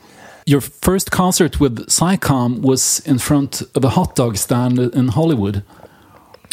Your 0.46 0.62
first 0.62 1.10
concert 1.12 1.60
with 1.60 1.90
Psi 1.90 2.16
Com 2.18 2.62
was 2.62 3.00
in 3.06 3.18
front 3.20 3.64
of 3.76 3.84
a 3.84 3.90
hot 3.90 4.16
dog 4.16 4.38
stand 4.38 4.80
in 4.80 5.08
Hollywood. 5.10 5.64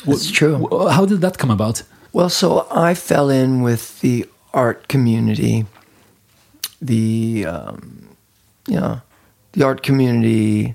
It's 0.07 0.31
true. 0.31 0.59
W- 0.59 0.89
How 0.89 1.05
did 1.07 1.21
that 1.21 1.37
come 1.39 1.51
about? 1.53 1.83
Well, 2.13 2.31
so 2.31 2.67
I 2.71 2.95
fell 2.95 3.29
in 3.31 3.63
with 3.63 4.01
the 4.01 4.27
art 4.53 4.89
community, 4.89 5.67
the 6.81 7.47
um, 7.47 8.09
yeah, 8.67 9.01
the 9.55 9.65
art 9.65 9.83
community, 9.83 10.75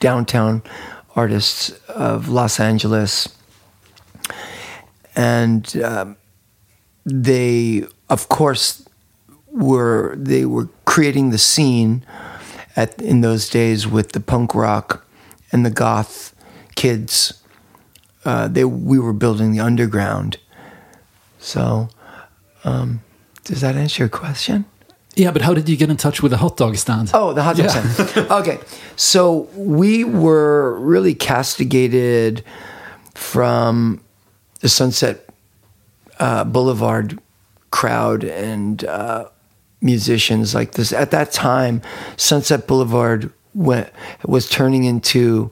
downtown 0.00 0.62
artists 1.16 1.70
of 1.88 2.28
Los 2.28 2.60
Angeles, 2.60 3.28
and 5.16 5.76
um, 5.82 6.16
they, 7.04 7.84
of 8.08 8.28
course, 8.28 8.88
were 9.48 10.14
they 10.16 10.44
were 10.44 10.68
creating 10.84 11.30
the 11.30 11.38
scene 11.38 12.04
at 12.76 13.00
in 13.02 13.20
those 13.20 13.48
days 13.48 13.86
with 13.86 14.12
the 14.12 14.20
punk 14.20 14.54
rock 14.54 15.04
and 15.50 15.66
the 15.66 15.70
goth 15.70 16.34
kids. 16.76 17.42
Uh, 18.24 18.46
they 18.46 18.64
we 18.64 18.98
were 18.98 19.12
building 19.12 19.52
the 19.52 19.60
underground. 19.60 20.38
So, 21.40 21.88
um, 22.64 23.00
does 23.44 23.60
that 23.60 23.74
answer 23.76 24.02
your 24.02 24.08
question? 24.08 24.64
Yeah, 25.18 25.32
but 25.32 25.42
how 25.42 25.52
did 25.52 25.68
you 25.68 25.76
get 25.76 25.90
in 25.90 25.96
touch 25.96 26.22
with 26.22 26.30
the 26.30 26.36
hot 26.38 26.56
dog 26.56 26.76
stand? 26.76 27.10
Oh, 27.12 27.32
the 27.32 27.42
hot 27.42 27.56
dog 27.56 27.66
Yeah. 27.66 27.82
stand. 27.82 28.30
okay, 28.40 28.60
so 28.94 29.48
we 29.54 30.04
were 30.04 30.78
really 30.78 31.12
castigated 31.14 32.44
from 33.16 34.00
the 34.60 34.68
Sunset 34.68 35.28
uh, 36.20 36.44
Boulevard 36.44 37.18
crowd 37.70 38.22
and 38.22 38.84
uh, 38.84 39.28
musicians 39.80 40.54
like 40.54 40.72
this. 40.72 40.92
At 40.92 41.10
that 41.10 41.32
time, 41.32 41.82
Sunset 42.16 42.68
Boulevard 42.68 43.32
went 43.54 43.90
was 44.24 44.48
turning 44.48 44.84
into 44.84 45.50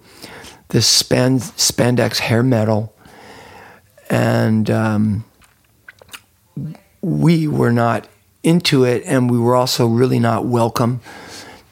this 0.69 0.87
span, 0.87 1.41
spandex 1.41 2.19
hair 2.19 2.45
metal, 2.45 2.95
and 4.11 4.71
um, 4.71 5.25
we 7.03 7.49
were 7.49 7.73
not 7.73 8.09
into 8.47 8.85
it, 8.85 9.03
and 9.05 9.29
we 9.29 9.39
were 9.39 9.57
also 9.57 9.89
really 9.89 10.21
not 10.21 10.47
welcome 10.47 11.01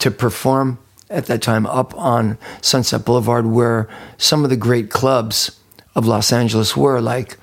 to 0.01 0.11
perform 0.11 0.77
at 1.09 1.27
that 1.27 1.41
time 1.41 1.67
up 1.67 1.97
on 1.97 2.37
Sunset 2.61 3.05
Boulevard, 3.05 3.47
where 3.47 3.89
some 4.19 4.43
of 4.43 4.51
the 4.51 4.57
great 4.57 4.91
clubs 4.91 5.61
of 5.95 6.05
Los 6.05 6.33
Angeles 6.33 6.77
were, 6.77 7.01
like 7.01 7.37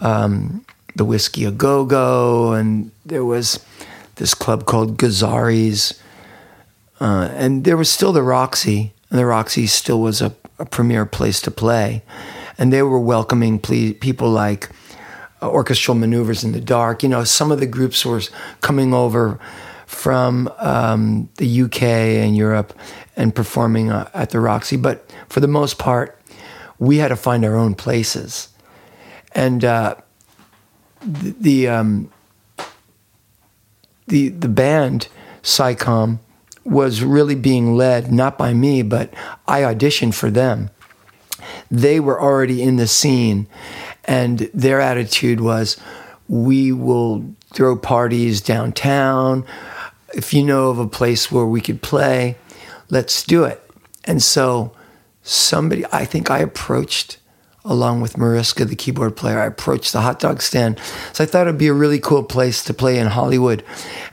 um, 0.00 0.62
the 0.94 1.06
Whiskey 1.06 1.46
A 1.46 1.50
Go 1.50 1.86
Go, 1.86 2.52
and 2.52 2.90
there 3.06 3.24
was 3.24 3.64
this 4.16 4.34
club 4.34 4.66
called 4.66 4.98
Gazzarri's, 4.98 5.98
uh, 7.00 7.30
and 7.32 7.64
there 7.64 7.78
was 7.78 7.90
still 7.90 8.12
the 8.12 8.22
Roxy, 8.22 8.92
and 9.08 9.18
the 9.18 9.24
Roxy 9.24 9.66
still 9.66 10.02
was 10.02 10.20
a, 10.20 10.34
a 10.58 10.66
premier 10.66 11.06
place 11.06 11.40
to 11.40 11.50
play, 11.50 12.02
and 12.58 12.70
they 12.70 12.82
were 12.82 13.00
welcoming 13.00 13.58
ple- 13.58 13.94
people 13.94 14.28
like 14.28 14.68
Orchestral 15.42 15.96
Maneuvers 15.96 16.44
in 16.44 16.52
the 16.52 16.60
Dark. 16.60 17.02
You 17.02 17.08
know, 17.08 17.24
some 17.24 17.50
of 17.50 17.60
the 17.60 17.66
groups 17.66 18.04
were 18.04 18.20
coming 18.60 18.94
over 18.94 19.38
from 19.86 20.48
um, 20.58 21.28
the 21.36 21.62
UK 21.62 21.82
and 21.82 22.36
Europe 22.36 22.72
and 23.16 23.34
performing 23.34 23.90
uh, 23.90 24.08
at 24.14 24.30
the 24.30 24.40
Roxy, 24.40 24.76
but 24.76 25.10
for 25.28 25.40
the 25.40 25.48
most 25.48 25.78
part, 25.78 26.20
we 26.78 26.98
had 26.98 27.08
to 27.08 27.16
find 27.16 27.44
our 27.44 27.56
own 27.56 27.74
places, 27.74 28.48
and 29.32 29.64
uh, 29.64 29.96
the 31.02 31.34
the, 31.40 31.68
um, 31.68 32.10
the 34.06 34.28
the 34.28 34.48
band 34.48 35.08
Psi 35.42 35.74
Com 35.74 36.20
was 36.64 37.02
really 37.02 37.34
being 37.34 37.74
led 37.74 38.12
not 38.12 38.38
by 38.38 38.54
me, 38.54 38.82
but 38.82 39.12
I 39.46 39.62
auditioned 39.62 40.14
for 40.14 40.30
them. 40.30 40.70
They 41.70 42.00
were 42.00 42.20
already 42.20 42.62
in 42.62 42.76
the 42.76 42.86
scene, 42.86 43.46
and 44.04 44.50
their 44.54 44.80
attitude 44.80 45.40
was, 45.40 45.76
"We 46.28 46.72
will 46.72 47.24
throw 47.52 47.76
parties 47.76 48.40
downtown. 48.40 49.44
If 50.14 50.32
you 50.34 50.42
know 50.42 50.70
of 50.70 50.78
a 50.78 50.86
place 50.86 51.30
where 51.30 51.46
we 51.46 51.60
could 51.60 51.82
play, 51.82 52.36
let's 52.88 53.22
do 53.22 53.44
it." 53.44 53.62
And 54.04 54.22
so, 54.22 54.72
somebody, 55.22 55.84
I 55.92 56.04
think 56.04 56.30
I 56.30 56.38
approached 56.38 57.18
along 57.64 58.00
with 58.00 58.16
Mariska, 58.16 58.64
the 58.64 58.76
keyboard 58.76 59.16
player, 59.16 59.38
I 59.38 59.46
approached 59.46 59.92
the 59.92 60.00
hot 60.00 60.18
dog 60.18 60.42
stand. 60.42 60.80
So 61.12 61.24
I 61.24 61.26
thought 61.26 61.46
it'd 61.46 61.58
be 61.58 61.66
a 61.66 61.74
really 61.74 62.00
cool 62.00 62.22
place 62.22 62.64
to 62.64 62.74
play 62.74 62.98
in 62.98 63.08
Hollywood, 63.08 63.62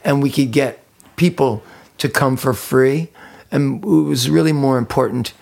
and 0.04 0.22
we 0.22 0.30
could 0.30 0.52
get 0.52 0.84
people 1.16 1.64
to 1.98 2.10
come 2.10 2.38
for 2.38 2.54
free. 2.54 3.10
And 3.52 3.84
it 3.84 3.88
was 3.88 4.30
really 4.30 4.52
more 4.52 4.78
important 4.78 5.34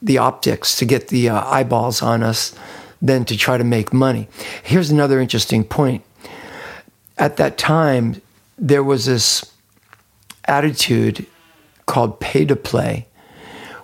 the 0.00 0.18
optics 0.18 0.76
to 0.76 0.84
get 0.84 1.08
the 1.08 1.28
uh, 1.28 1.44
eyeballs 1.44 2.00
on 2.00 2.22
us 2.22 2.54
than 3.02 3.24
to 3.24 3.36
try 3.36 3.56
to 3.56 3.64
make 3.64 3.92
money. 3.92 4.28
Here's 4.62 4.90
another 4.90 5.20
interesting 5.20 5.64
point. 5.64 6.04
At 7.16 7.36
that 7.36 7.58
time, 7.58 8.20
there 8.58 8.84
was 8.84 9.06
this 9.06 9.50
attitude 10.46 11.26
called 11.86 12.20
pay 12.20 12.44
to 12.44 12.56
play, 12.56 13.06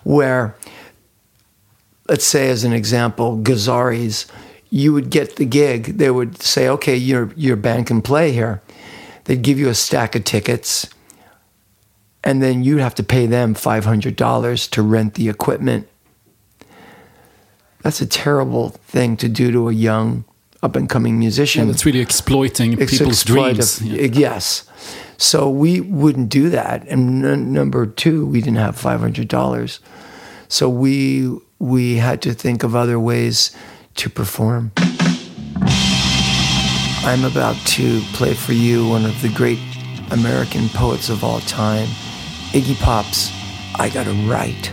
where 0.03 0.55
let's 2.07 2.25
say 2.25 2.49
as 2.49 2.63
an 2.63 2.73
example, 2.73 3.37
Gazzarri's, 3.37 4.27
you 4.69 4.93
would 4.93 5.09
get 5.09 5.35
the 5.37 5.45
gig. 5.45 5.97
They 5.97 6.11
would 6.11 6.41
say, 6.41 6.67
okay, 6.69 6.95
your 6.95 7.31
your 7.35 7.55
band 7.55 7.87
can 7.87 8.01
play 8.01 8.31
here. 8.31 8.61
They'd 9.25 9.41
give 9.41 9.59
you 9.59 9.69
a 9.69 9.75
stack 9.75 10.15
of 10.15 10.23
tickets, 10.23 10.87
and 12.23 12.41
then 12.41 12.63
you'd 12.63 12.79
have 12.79 12.95
to 12.95 13.03
pay 13.03 13.25
them 13.25 13.53
five 13.53 13.85
hundred 13.85 14.15
dollars 14.15 14.67
to 14.69 14.81
rent 14.81 15.15
the 15.15 15.29
equipment. 15.29 15.87
That's 17.83 18.01
a 18.01 18.05
terrible 18.05 18.69
thing 18.69 19.17
to 19.17 19.29
do 19.29 19.51
to 19.51 19.69
a 19.69 19.73
young, 19.73 20.25
up 20.63 20.75
and 20.75 20.89
coming 20.89 21.19
musician. 21.19 21.65
Yeah, 21.67 21.71
that's 21.71 21.85
really 21.85 21.99
exploiting 21.99 22.79
It's 22.79 22.91
people's 22.97 23.23
dreams. 23.23 23.81
Yeah. 23.81 24.01
Yes. 24.11 24.65
So 25.17 25.49
we 25.49 25.81
wouldn't 25.81 26.29
do 26.29 26.49
that. 26.49 26.87
And 26.87 27.23
n- 27.25 27.53
number 27.53 27.85
two, 27.85 28.25
we 28.25 28.41
didn't 28.41 28.57
have 28.59 28.77
five 28.77 28.99
hundred 28.99 29.27
dollars. 29.27 29.79
So 30.47 30.69
we 30.69 31.29
we 31.59 31.95
had 31.95 32.21
to 32.23 32.33
think 32.33 32.63
of 32.63 32.75
other 32.75 32.99
ways 32.99 33.51
to 33.95 34.09
perform. 34.09 34.71
I'm 37.03 37.23
about 37.23 37.55
to 37.67 38.01
play 38.13 38.33
for 38.33 38.53
you 38.53 38.87
one 38.87 39.05
of 39.05 39.21
the 39.21 39.29
great 39.29 39.59
American 40.11 40.67
poets 40.69 41.09
of 41.09 41.23
all 41.23 41.39
time, 41.41 41.87
Iggy 42.51 42.75
Pop's 42.79 43.31
I 43.75 43.89
Gotta 43.89 44.11
Write. 44.27 44.71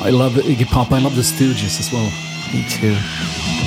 I 0.00 0.10
love 0.10 0.34
Iggy 0.34 0.66
Pop. 0.66 0.92
I 0.92 1.00
love 1.00 1.16
the 1.16 1.22
Stooges 1.22 1.80
as 1.80 1.92
well. 1.92 2.10
Me 2.52 2.64
too. 2.68 3.57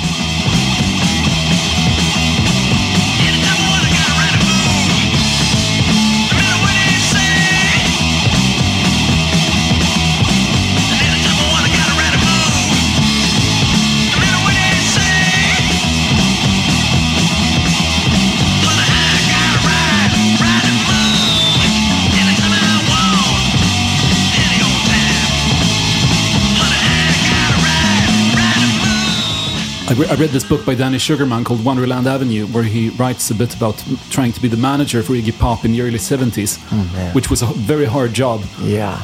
I, 29.92 29.94
re- 29.94 30.06
I 30.08 30.14
read 30.14 30.30
this 30.30 30.42
book 30.48 30.64
by 30.64 30.74
Danny 30.74 30.96
Sugerman 30.96 31.44
called 31.44 31.62
Wonderland 31.62 32.06
Avenue, 32.06 32.46
where 32.46 32.62
he 32.62 32.88
writes 32.90 33.30
a 33.30 33.34
bit 33.34 33.54
about 33.54 33.76
trying 34.08 34.32
to 34.32 34.40
be 34.40 34.48
the 34.48 34.56
manager 34.56 35.02
for 35.02 35.12
Iggy 35.12 35.38
Pop 35.38 35.66
in 35.66 35.72
the 35.72 35.82
early 35.82 35.98
70s, 35.98 36.58
man. 36.94 37.14
which 37.14 37.28
was 37.28 37.42
a 37.42 37.46
very 37.46 37.84
hard 37.84 38.14
job 38.14 38.42
Yeah. 38.62 39.02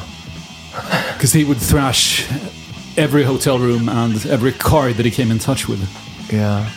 because 1.13 1.31
he 1.31 1.43
would 1.43 1.57
thrash 1.59 2.27
every 2.97 3.21
hotel 3.23 3.59
room 3.59 3.87
and 3.87 4.25
every 4.25 4.51
car 4.51 4.91
that 4.91 5.05
he 5.05 5.11
came 5.11 5.29
in 5.29 5.37
touch 5.37 5.67
with. 5.67 5.79
Yeah. 6.33 6.67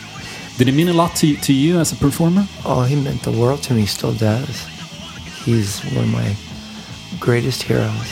Did 0.59 0.67
it 0.67 0.73
mean 0.73 0.89
a 0.89 0.93
lot 0.93 1.15
to, 1.15 1.35
to 1.35 1.51
you 1.51 1.79
as 1.79 1.91
a 1.91 1.95
performer? 1.95 2.45
Oh, 2.65 2.83
he 2.83 2.95
meant 2.95 3.23
the 3.23 3.31
world 3.31 3.63
to 3.63 3.73
me, 3.73 3.87
still 3.87 4.13
does. 4.13 4.67
He's 5.43 5.81
one 5.95 6.03
of 6.03 6.11
my 6.11 6.35
greatest 7.19 7.63
heroes. 7.63 8.11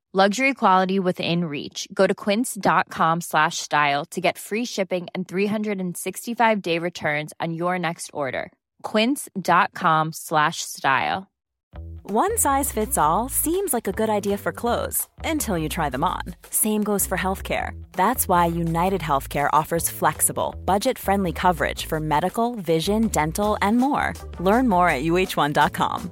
Luxury 0.13 0.53
quality 0.53 0.99
within 0.99 1.45
reach. 1.45 1.87
Go 1.93 2.05
to 2.05 2.13
quince.com 2.13 3.21
slash 3.21 3.59
style 3.59 4.03
to 4.07 4.19
get 4.19 4.37
free 4.37 4.65
shipping 4.65 5.07
and 5.15 5.25
365 5.25 6.61
day 6.61 6.79
returns 6.79 7.31
on 7.39 7.53
your 7.53 7.79
next 7.79 8.11
order. 8.13 8.51
Quince.com 8.83 10.11
slash 10.11 10.57
style. 10.63 11.31
One 12.03 12.37
size 12.37 12.73
fits 12.73 12.97
all 12.97 13.29
seems 13.29 13.71
like 13.71 13.87
a 13.87 13.93
good 13.93 14.09
idea 14.09 14.37
for 14.37 14.51
clothes 14.51 15.07
until 15.23 15.57
you 15.57 15.69
try 15.69 15.89
them 15.89 16.03
on. 16.03 16.23
Same 16.49 16.83
goes 16.83 17.07
for 17.07 17.17
healthcare. 17.17 17.81
That's 17.93 18.27
why 18.27 18.47
United 18.47 18.99
Healthcare 18.99 19.49
offers 19.53 19.89
flexible, 19.89 20.55
budget 20.65 20.99
friendly 20.99 21.31
coverage 21.31 21.85
for 21.85 22.01
medical, 22.01 22.55
vision, 22.55 23.07
dental, 23.07 23.57
and 23.61 23.77
more. 23.77 24.13
Learn 24.41 24.67
more 24.67 24.89
at 24.89 25.03
uhone.com. 25.03 26.11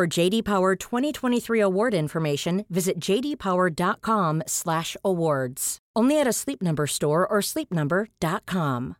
For 0.00 0.06
JD 0.06 0.44
Power 0.44 0.76
2023 0.76 1.60
award 1.60 1.92
information, 1.92 2.64
visit 2.70 2.98
jdpower.com/awards. 3.00 5.78
Only 5.94 6.18
at 6.18 6.26
a 6.26 6.32
Sleep 6.32 6.62
Number 6.62 6.86
store 6.86 7.28
or 7.28 7.42
sleepnumber.com. 7.42 8.96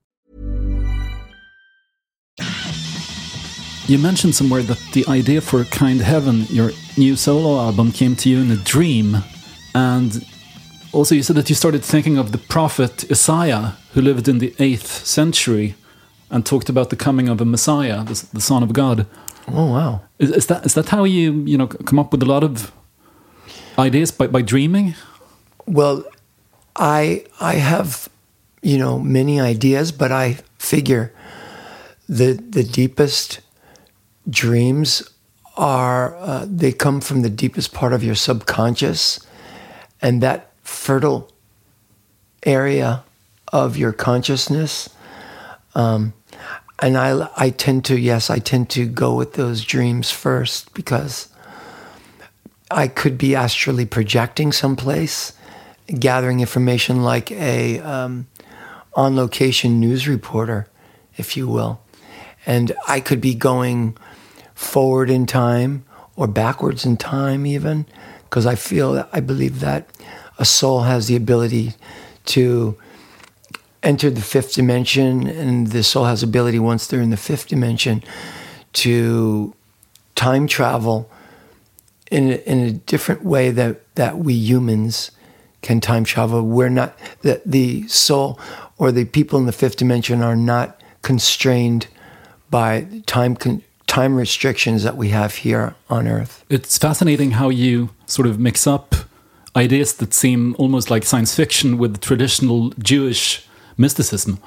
You 3.87 3.97
mentioned 3.97 4.35
somewhere 4.35 4.63
that 4.63 4.79
the 4.93 5.07
idea 5.09 5.41
for 5.41 5.65
Kind 5.65 6.03
Heaven, 6.03 6.45
your 6.51 6.73
new 6.99 7.17
solo 7.17 7.59
album, 7.59 7.93
came 7.93 8.15
to 8.17 8.29
you 8.29 8.43
in 8.43 8.51
a 8.51 8.57
dream. 8.57 9.25
And 9.75 10.23
also, 10.93 11.15
you 11.15 11.23
said 11.23 11.37
that 11.37 11.49
you 11.49 11.55
started 11.55 11.83
thinking 11.83 12.19
of 12.19 12.33
the 12.33 12.37
prophet 12.37 13.11
Isaiah, 13.11 13.79
who 13.95 14.03
lived 14.03 14.29
in 14.29 14.37
the 14.37 14.55
8th 14.59 15.07
century 15.07 15.77
and 16.29 16.45
talked 16.45 16.69
about 16.69 16.91
the 16.91 16.97
coming 16.97 17.31
of 17.31 17.41
a 17.41 17.47
Messiah, 17.47 18.05
the 18.05 18.43
Son 18.43 18.63
of 18.63 18.75
God. 18.75 19.07
Oh, 19.53 19.73
wow. 19.73 20.03
Is, 20.19 20.31
is 20.31 20.47
that 20.47 20.67
is 20.67 20.75
that 20.75 20.89
how 20.89 21.05
you 21.05 21.45
you 21.47 21.59
know 21.59 21.67
come 21.67 21.99
up 21.99 22.13
with 22.13 22.23
a 22.23 22.27
lot 22.27 22.45
of 22.45 22.73
ideas 23.79 24.11
by, 24.11 24.27
by 24.27 24.43
dreaming? 24.43 24.95
Well, 25.67 26.05
I 26.77 27.25
I 27.41 27.55
have 27.55 28.09
you 28.63 28.79
know 28.79 28.99
many 28.99 29.41
ideas, 29.41 29.93
but 29.93 30.13
I 30.13 30.39
figure 30.59 31.13
the 32.09 32.33
the 32.35 32.63
deepest 32.63 33.41
dreams 34.29 35.03
are 35.57 36.17
uh, 36.17 36.47
they 36.49 36.73
come 36.73 37.01
from 37.01 37.23
the 37.23 37.31
deepest 37.31 37.73
part 37.73 37.93
of 37.93 38.03
your 38.05 38.15
subconscious, 38.15 39.21
and 40.01 40.23
that 40.23 40.53
fertile 40.63 41.31
area 42.45 43.05
of 43.53 43.77
your 43.77 43.93
consciousness. 43.93 44.91
Um, 45.75 46.13
and 46.81 46.97
I 46.97 47.29
I 47.37 47.51
tend 47.51 47.85
to 47.87 47.99
yes 47.99 48.31
I 48.31 48.39
tend 48.39 48.71
to 48.71 48.87
go 48.87 49.15
with 49.15 49.35
those 49.35 49.65
dreams 49.65 50.11
first 50.11 50.73
because 50.75 51.29
I 52.71 52.87
could 52.87 53.19
be 53.19 53.35
astrally 53.35 53.85
projecting 53.85 54.53
someplace, 54.53 55.33
gathering 55.99 56.41
information 56.41 57.03
like 57.03 57.33
a 57.33 57.81
um, 57.81 58.29
on 58.95 59.17
location 59.17 59.81
news 59.81 60.07
reporter, 60.07 60.69
if 61.17 61.37
you 61.37 61.49
will. 61.49 61.81
And 62.47 62.73
I 62.87 63.01
could 63.01 63.21
be 63.21 63.35
going 63.35 63.97
forward 64.55 65.11
in 65.11 65.27
time 65.27 65.85
or 66.17 66.29
backwards 66.29 66.87
in 66.87 66.97
time, 66.97 67.45
even, 67.45 67.87
because 68.25 68.47
I 68.47 68.55
feel, 68.55 69.09
I 69.13 69.21
believe 69.21 69.61
that 69.61 69.89
a 70.39 70.45
soul 70.45 70.83
has 70.83 71.09
the 71.09 71.17
ability 71.17 71.75
to 72.27 72.79
enter 73.83 74.11
the 74.11 74.21
fifth 74.21 74.55
dimension, 74.55 75.27
and 75.27 75.69
the 75.69 75.83
soul 75.83 76.05
has 76.05 76.23
ability 76.23 76.59
once 76.59 76.87
they're 76.87 77.01
in 77.01 77.11
the 77.11 77.17
fifth 77.17 77.49
dimension 77.49 78.03
to 78.73 79.55
time 80.15 80.47
travel 80.47 81.11
in 82.11 82.31
a, 82.31 82.37
in 82.51 82.59
a 82.59 82.73
different 82.73 83.25
way 83.25 83.51
that 83.51 83.95
that 83.95 84.19
we 84.19 84.35
humans 84.35 85.11
can 85.63 85.81
time 85.81 86.05
travel. 86.05 86.43
We're 86.43 86.69
not 86.69 86.99
the 87.23 87.41
the 87.47 87.87
soul 87.89 88.39
or 88.79 88.93
the 88.93 89.05
people 89.05 89.39
in 89.39 89.47
the 89.47 89.53
fifth 89.53 89.77
dimension 89.77 90.23
are 90.23 90.37
not 90.37 90.81
constrained 91.03 91.87
by 92.51 92.87
time 93.07 93.37
con, 93.37 93.63
time 93.87 94.17
restrictions 94.17 94.83
that 94.83 94.97
we 94.97 95.09
have 95.09 95.37
here 95.37 95.75
on 95.89 96.07
Earth. 96.07 96.45
It's 96.49 96.79
fascinating 96.79 97.33
how 97.33 97.49
you 97.49 97.91
sort 98.07 98.29
of 98.29 98.39
mix 98.39 98.67
up 98.67 98.95
ideas 99.57 99.95
that 99.95 100.15
seem 100.15 100.55
almost 100.59 100.91
like 100.91 101.05
science 101.05 101.35
fiction 101.35 101.79
with 101.79 102.01
traditional 102.01 102.71
Jewish 102.79 103.47
mysticism. 103.77 104.39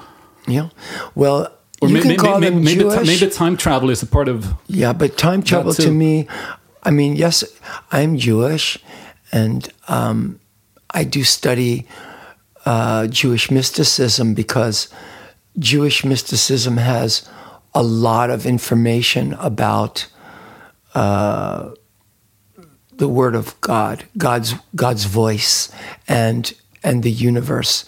Yeah. 0.47 0.69
Well, 1.15 1.51
Or 1.81 1.89
you 1.89 2.01
can 2.01 2.17
call 2.17 2.39
may- 2.39 2.49
them 2.49 2.63
maybe, 2.63 2.81
Jewish. 2.81 3.07
maybe 3.07 3.31
time 3.31 3.57
travel 3.57 3.89
is 3.89 4.01
a 4.03 4.07
part 4.07 4.27
of. 4.27 4.53
Yeah, 4.67 4.93
but 4.93 5.17
time 5.17 5.41
travel 5.43 5.73
to 5.73 5.91
me, 5.91 6.27
I 6.83 6.91
mean, 6.91 7.15
yes, 7.15 7.43
I'm 7.91 8.17
Jewish, 8.17 8.77
and 9.31 9.67
um, 9.87 10.39
I 10.91 11.03
do 11.03 11.23
study 11.23 11.87
uh, 12.65 13.07
Jewish 13.07 13.49
mysticism 13.51 14.33
because 14.33 14.87
Jewish 15.59 16.03
mysticism 16.05 16.77
has 16.77 17.27
a 17.73 17.83
lot 17.83 18.29
of 18.29 18.45
information 18.45 19.33
about 19.39 20.07
uh, 20.95 21.71
the 22.97 23.07
word 23.07 23.35
of 23.35 23.59
God, 23.61 24.03
God's 24.17 24.53
God's 24.75 25.05
voice, 25.05 25.71
and 26.07 26.53
and 26.83 27.01
the 27.03 27.11
universe, 27.11 27.85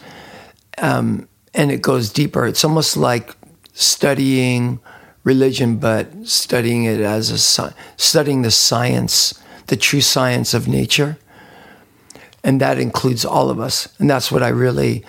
um, 0.78 1.28
and 1.54 1.72
it 1.72 1.82
goes 1.82 2.12
deeper. 2.12 2.46
It's 2.46 2.64
almost 2.64 2.98
like 2.98 3.36
studying 3.74 4.80
religion, 5.24 5.78
but 5.78 6.08
studying 6.28 6.84
it 6.86 7.02
as 7.02 7.32
a 7.32 7.74
studying 7.98 8.44
the 8.44 8.52
science, 8.52 9.34
the 9.68 9.76
true 9.76 10.02
science 10.02 10.54
of 10.54 10.68
nature, 10.68 11.18
and 12.44 12.62
that 12.62 12.78
includes 12.78 13.26
all 13.26 13.50
of 13.50 13.60
us. 13.60 13.88
And 14.00 14.10
that's 14.10 14.32
what 14.32 14.44
I 14.44 14.50
really, 14.50 15.04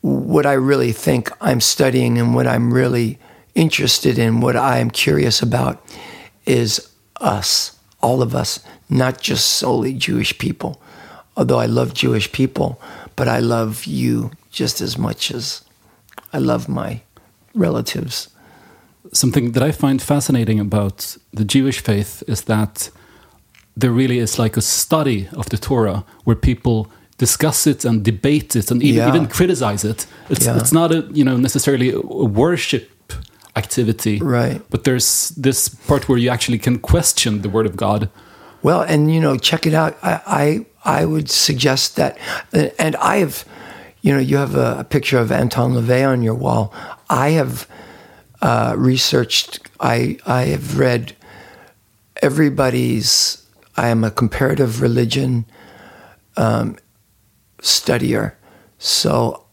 what 0.00 0.46
I 0.46 0.54
really 0.54 0.92
think 0.92 1.30
I'm 1.40 1.60
studying, 1.60 2.18
and 2.18 2.34
what 2.34 2.46
I'm 2.46 2.74
really 2.74 3.18
interested 3.54 4.18
in, 4.18 4.40
what 4.40 4.56
I 4.56 4.78
am 4.78 4.90
curious 4.90 5.40
about, 5.40 5.84
is 6.44 6.90
us, 7.20 7.78
all 8.02 8.20
of 8.22 8.34
us, 8.34 8.58
not 8.88 9.20
just 9.20 9.50
solely 9.50 9.94
Jewish 9.94 10.36
people. 10.38 10.80
Although 11.36 11.58
I 11.58 11.66
love 11.66 11.94
Jewish 11.94 12.30
people, 12.32 12.80
but 13.16 13.28
I 13.28 13.38
love 13.38 13.84
you 13.84 14.30
just 14.54 14.80
as 14.80 14.96
much 14.96 15.30
as 15.34 15.62
I 16.32 16.38
love 16.38 16.68
my 16.68 17.00
relatives. 17.54 18.28
Something 19.12 19.52
that 19.52 19.62
I 19.62 19.72
find 19.72 20.00
fascinating 20.00 20.60
about 20.60 21.16
the 21.32 21.44
Jewish 21.44 21.80
faith 21.82 22.22
is 22.26 22.42
that 22.44 22.90
there 23.76 23.90
really 23.92 24.18
is 24.18 24.38
like 24.38 24.56
a 24.56 24.62
study 24.62 25.28
of 25.32 25.46
the 25.48 25.56
Torah 25.58 26.04
where 26.24 26.36
people 26.36 26.86
discuss 27.18 27.66
it 27.66 27.84
and 27.84 28.02
debate 28.04 28.56
it 28.56 28.70
and 28.70 28.82
even, 28.82 28.96
Yeah. 28.98 29.08
even 29.08 29.26
criticize 29.26 29.84
it. 29.84 30.06
It's 30.30 30.46
Yeah. 30.46 30.56
it's 30.60 30.72
not 30.72 30.90
a 30.92 31.00
you 31.12 31.24
know 31.24 31.36
necessarily 31.36 31.90
a 31.92 32.00
worship 32.00 32.88
activity, 33.56 34.18
Right. 34.18 34.60
But 34.70 34.82
there's 34.84 35.32
this 35.42 35.68
part 35.68 36.08
where 36.08 36.18
you 36.18 36.30
actually 36.32 36.58
can 36.58 36.78
question 36.78 37.42
the 37.42 37.48
word 37.48 37.66
of 37.66 37.76
God. 37.76 38.08
Well, 38.62 38.80
and 38.82 39.14
you 39.14 39.20
know, 39.20 39.36
check 39.38 39.66
it 39.66 39.74
out. 39.74 39.92
I 40.02 40.20
I, 40.84 41.00
I 41.00 41.04
would 41.04 41.30
suggest 41.30 41.94
that, 41.96 42.16
and 42.78 42.96
I 42.96 43.16
have, 43.18 43.44
you 44.04 44.12
know, 44.12 44.20
you 44.20 44.36
have 44.36 44.54
a, 44.54 44.80
a 44.80 44.84
picture 44.84 45.16
of 45.16 45.32
Anton 45.32 45.72
LaVey 45.72 46.06
on 46.06 46.20
your 46.20 46.34
wall. 46.34 46.74
I 47.08 47.30
have 47.30 47.66
uh, 48.42 48.74
researched. 48.76 49.60
I 49.80 50.18
I 50.26 50.42
have 50.42 50.78
read 50.78 51.16
everybody's. 52.20 53.42
I 53.78 53.88
am 53.88 54.04
a 54.04 54.10
comparative 54.10 54.82
religion 54.82 55.46
um, 56.36 56.76
studier, 57.62 58.34
so 58.78 59.46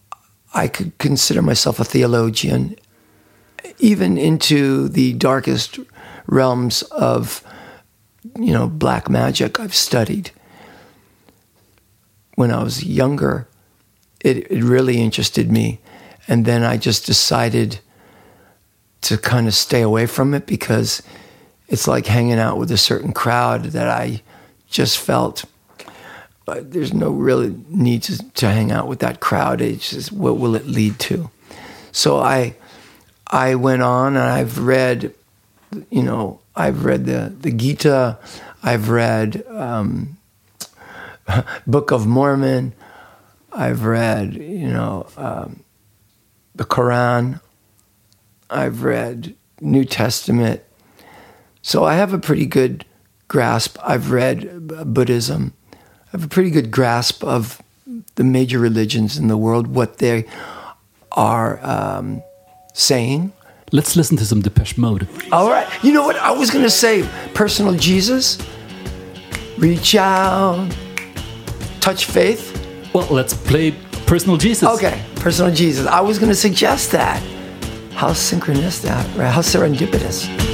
I 0.53 0.67
could 0.67 0.97
consider 0.97 1.41
myself 1.41 1.79
a 1.79 1.85
theologian, 1.85 2.75
even 3.79 4.17
into 4.17 4.89
the 4.89 5.13
darkest 5.13 5.79
realms 6.27 6.81
of 6.91 7.41
you 8.37 8.51
know, 8.51 8.67
black 8.67 9.09
magic 9.09 9.61
I've 9.61 9.73
studied. 9.73 10.31
When 12.35 12.51
I 12.51 12.61
was 12.63 12.83
younger, 12.83 13.47
it, 14.23 14.51
it 14.51 14.63
really 14.63 15.01
interested 15.01 15.51
me. 15.51 15.79
And 16.27 16.45
then 16.45 16.63
I 16.63 16.77
just 16.77 17.05
decided 17.05 17.79
to 19.01 19.17
kind 19.17 19.47
of 19.47 19.53
stay 19.53 19.81
away 19.81 20.05
from 20.05 20.33
it 20.33 20.45
because 20.45 21.01
it's 21.67 21.87
like 21.87 22.05
hanging 22.05 22.39
out 22.39 22.57
with 22.57 22.71
a 22.71 22.77
certain 22.77 23.13
crowd 23.13 23.65
that 23.65 23.87
I 23.87 24.21
just 24.69 24.97
felt 24.99 25.45
uh, 26.47 26.59
there's 26.63 26.93
no 26.93 27.11
really 27.11 27.55
need 27.69 28.03
to, 28.03 28.31
to 28.31 28.49
hang 28.49 28.71
out 28.71 28.87
with 28.87 28.99
that 28.99 29.19
crowd. 29.19 29.61
It's 29.61 29.91
just 29.91 30.11
what 30.11 30.37
will 30.37 30.55
it 30.55 30.65
lead 30.65 30.99
to? 30.99 31.29
So 31.91 32.19
I 32.19 32.55
I 33.27 33.55
went 33.55 33.81
on 33.81 34.17
and 34.17 34.25
I've 34.25 34.59
read 34.59 35.13
you 35.89 36.03
know, 36.03 36.39
I've 36.55 36.83
read 36.83 37.05
the, 37.05 37.33
the 37.39 37.51
Gita, 37.51 38.17
I've 38.63 38.89
read 38.89 39.45
um, 39.47 40.17
Book 41.67 41.91
of 41.91 42.05
Mormon, 42.07 42.73
I've 43.51 43.83
read, 43.83 44.35
you 44.35 44.67
know, 44.67 45.07
um, 45.17 45.63
the 46.55 46.65
Quran, 46.65 47.41
I've 48.49 48.83
read 48.83 49.35
New 49.59 49.85
Testament. 49.85 50.61
So 51.61 51.83
I 51.83 51.95
have 51.95 52.13
a 52.13 52.19
pretty 52.19 52.45
good 52.45 52.85
grasp. 53.27 53.77
I've 53.83 54.11
read 54.11 54.67
Buddhism. 54.93 55.53
I 55.73 56.11
have 56.11 56.23
a 56.23 56.27
pretty 56.27 56.49
good 56.49 56.71
grasp 56.71 57.23
of 57.23 57.61
the 58.15 58.23
major 58.23 58.59
religions 58.59 59.17
in 59.17 59.27
the 59.27 59.37
world, 59.37 59.67
what 59.67 59.99
they 59.99 60.25
are 61.11 61.59
um, 61.63 62.23
saying. 62.73 63.31
Let's 63.71 63.95
listen 63.95 64.17
to 64.17 64.25
some 64.25 64.41
Depeche 64.41 64.77
Mode. 64.77 65.07
All 65.31 65.49
right. 65.49 65.67
You 65.83 65.93
know 65.93 66.05
what? 66.05 66.17
I 66.17 66.31
was 66.31 66.51
going 66.51 66.65
to 66.65 66.69
say 66.69 67.07
personal 67.33 67.73
Jesus. 67.75 68.37
Reach 69.57 69.95
out. 69.95 70.69
Touch 71.79 72.05
faith. 72.05 72.50
Well, 72.93 73.07
let's 73.09 73.33
play 73.33 73.75
Personal 74.05 74.35
Jesus. 74.35 74.67
Okay. 74.67 75.01
Personal 75.15 75.53
Jesus. 75.53 75.87
I 75.87 76.01
was 76.01 76.19
going 76.19 76.29
to 76.29 76.35
suggest 76.35 76.91
that. 76.91 77.23
How 77.93 78.11
synchronous 78.11 78.81
that, 78.81 79.05
right? 79.15 79.29
How 79.29 79.41
serendipitous. 79.41 80.50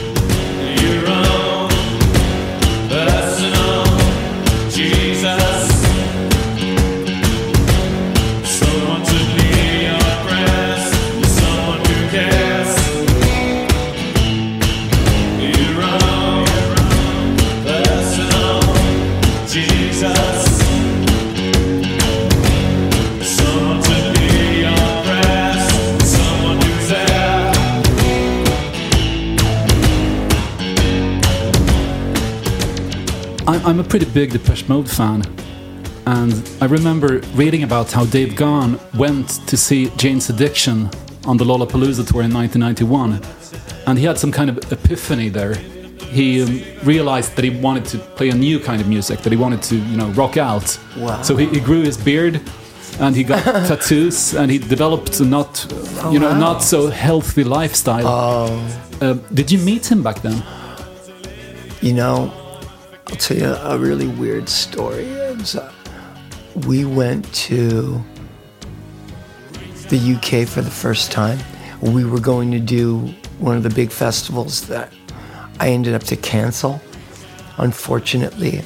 Pretty 33.97 34.13
big 34.13 34.31
Depeche 34.31 34.69
Mode 34.69 34.87
fan, 34.87 35.23
and 36.05 36.47
I 36.61 36.65
remember 36.65 37.17
reading 37.33 37.63
about 37.63 37.91
how 37.91 38.05
Dave 38.05 38.35
Gahan 38.35 38.79
went 38.95 39.27
to 39.47 39.57
see 39.57 39.89
Jane's 39.97 40.29
Addiction 40.29 40.91
on 41.25 41.37
the 41.37 41.43
Lollapalooza 41.43 42.05
tour 42.07 42.21
in 42.21 42.31
1991, 42.31 43.19
and 43.87 43.97
he 43.97 44.05
had 44.05 44.19
some 44.19 44.31
kind 44.31 44.51
of 44.51 44.71
epiphany 44.71 45.29
there. 45.29 45.55
He 45.55 46.43
um, 46.43 46.61
realized 46.83 47.35
that 47.37 47.43
he 47.43 47.49
wanted 47.49 47.85
to 47.85 47.97
play 47.97 48.29
a 48.29 48.35
new 48.35 48.59
kind 48.59 48.79
of 48.81 48.87
music, 48.87 49.21
that 49.21 49.31
he 49.31 49.37
wanted 49.37 49.63
to, 49.63 49.75
you 49.75 49.97
know, 49.97 50.09
rock 50.09 50.37
out. 50.37 50.77
Wow. 50.95 51.23
So 51.23 51.35
he, 51.35 51.47
he 51.47 51.59
grew 51.59 51.81
his 51.81 51.97
beard, 51.97 52.39
and 52.99 53.15
he 53.15 53.23
got 53.23 53.43
tattoos, 53.67 54.35
and 54.35 54.51
he 54.51 54.59
developed 54.59 55.19
a 55.21 55.25
not, 55.25 55.65
you 56.11 56.19
know, 56.19 56.29
wow. 56.29 56.39
not 56.39 56.59
so 56.61 56.91
healthy 56.91 57.43
lifestyle. 57.43 58.05
Uh, 59.01 59.13
did 59.33 59.51
you 59.51 59.57
meet 59.57 59.91
him 59.91 60.03
back 60.03 60.21
then? 60.21 60.43
You 61.81 61.93
know, 61.93 62.46
I'll 63.09 63.15
tell 63.15 63.37
you 63.37 63.45
a 63.45 63.77
really 63.77 64.07
weird 64.07 64.49
story. 64.49 65.09
Uh, 65.17 65.71
we 66.67 66.83
went 66.83 67.31
to 67.33 68.03
the 69.87 70.15
UK 70.15 70.45
for 70.45 70.61
the 70.61 70.69
first 70.69 71.09
time. 71.09 71.39
We 71.81 72.03
were 72.03 72.19
going 72.19 72.51
to 72.51 72.59
do 72.59 73.13
one 73.39 73.55
of 73.55 73.63
the 73.63 73.69
big 73.69 73.91
festivals 73.91 74.67
that 74.67 74.91
I 75.57 75.69
ended 75.69 75.93
up 75.93 76.03
to 76.03 76.17
cancel. 76.17 76.81
Unfortunately, 77.57 78.61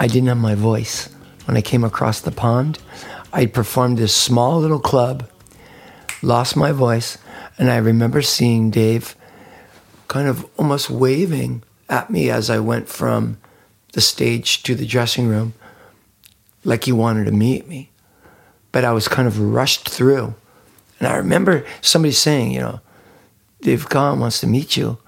I 0.00 0.08
didn't 0.08 0.28
have 0.28 0.38
my 0.38 0.56
voice. 0.56 1.08
When 1.44 1.56
I 1.56 1.62
came 1.62 1.84
across 1.84 2.20
the 2.20 2.32
pond, 2.32 2.80
I 3.32 3.46
performed 3.46 3.98
this 3.98 4.14
small 4.14 4.58
little 4.58 4.80
club, 4.80 5.30
lost 6.22 6.56
my 6.56 6.72
voice, 6.72 7.18
and 7.56 7.70
I 7.70 7.76
remember 7.76 8.20
seeing 8.20 8.72
Dave 8.72 9.14
kind 10.08 10.26
of 10.26 10.44
almost 10.56 10.90
waving 10.90 11.62
at 11.88 12.10
me 12.10 12.30
as 12.30 12.50
I 12.50 12.58
went 12.58 12.88
from 12.88 13.38
the 13.92 14.00
stage 14.00 14.62
to 14.64 14.74
the 14.74 14.86
dressing 14.86 15.28
room, 15.28 15.54
like 16.64 16.84
he 16.84 16.92
wanted 16.92 17.24
to 17.24 17.32
meet 17.32 17.66
me. 17.66 17.90
But 18.72 18.84
I 18.84 18.92
was 18.92 19.08
kind 19.08 19.26
of 19.26 19.40
rushed 19.40 19.88
through. 19.88 20.34
And 20.98 21.08
I 21.08 21.16
remember 21.16 21.64
somebody 21.80 22.12
saying, 22.12 22.52
you 22.52 22.60
know, 22.60 22.80
Dave 23.62 23.88
Gahan 23.88 24.20
wants 24.20 24.40
to 24.40 24.46
meet 24.46 24.76
you. 24.76 24.98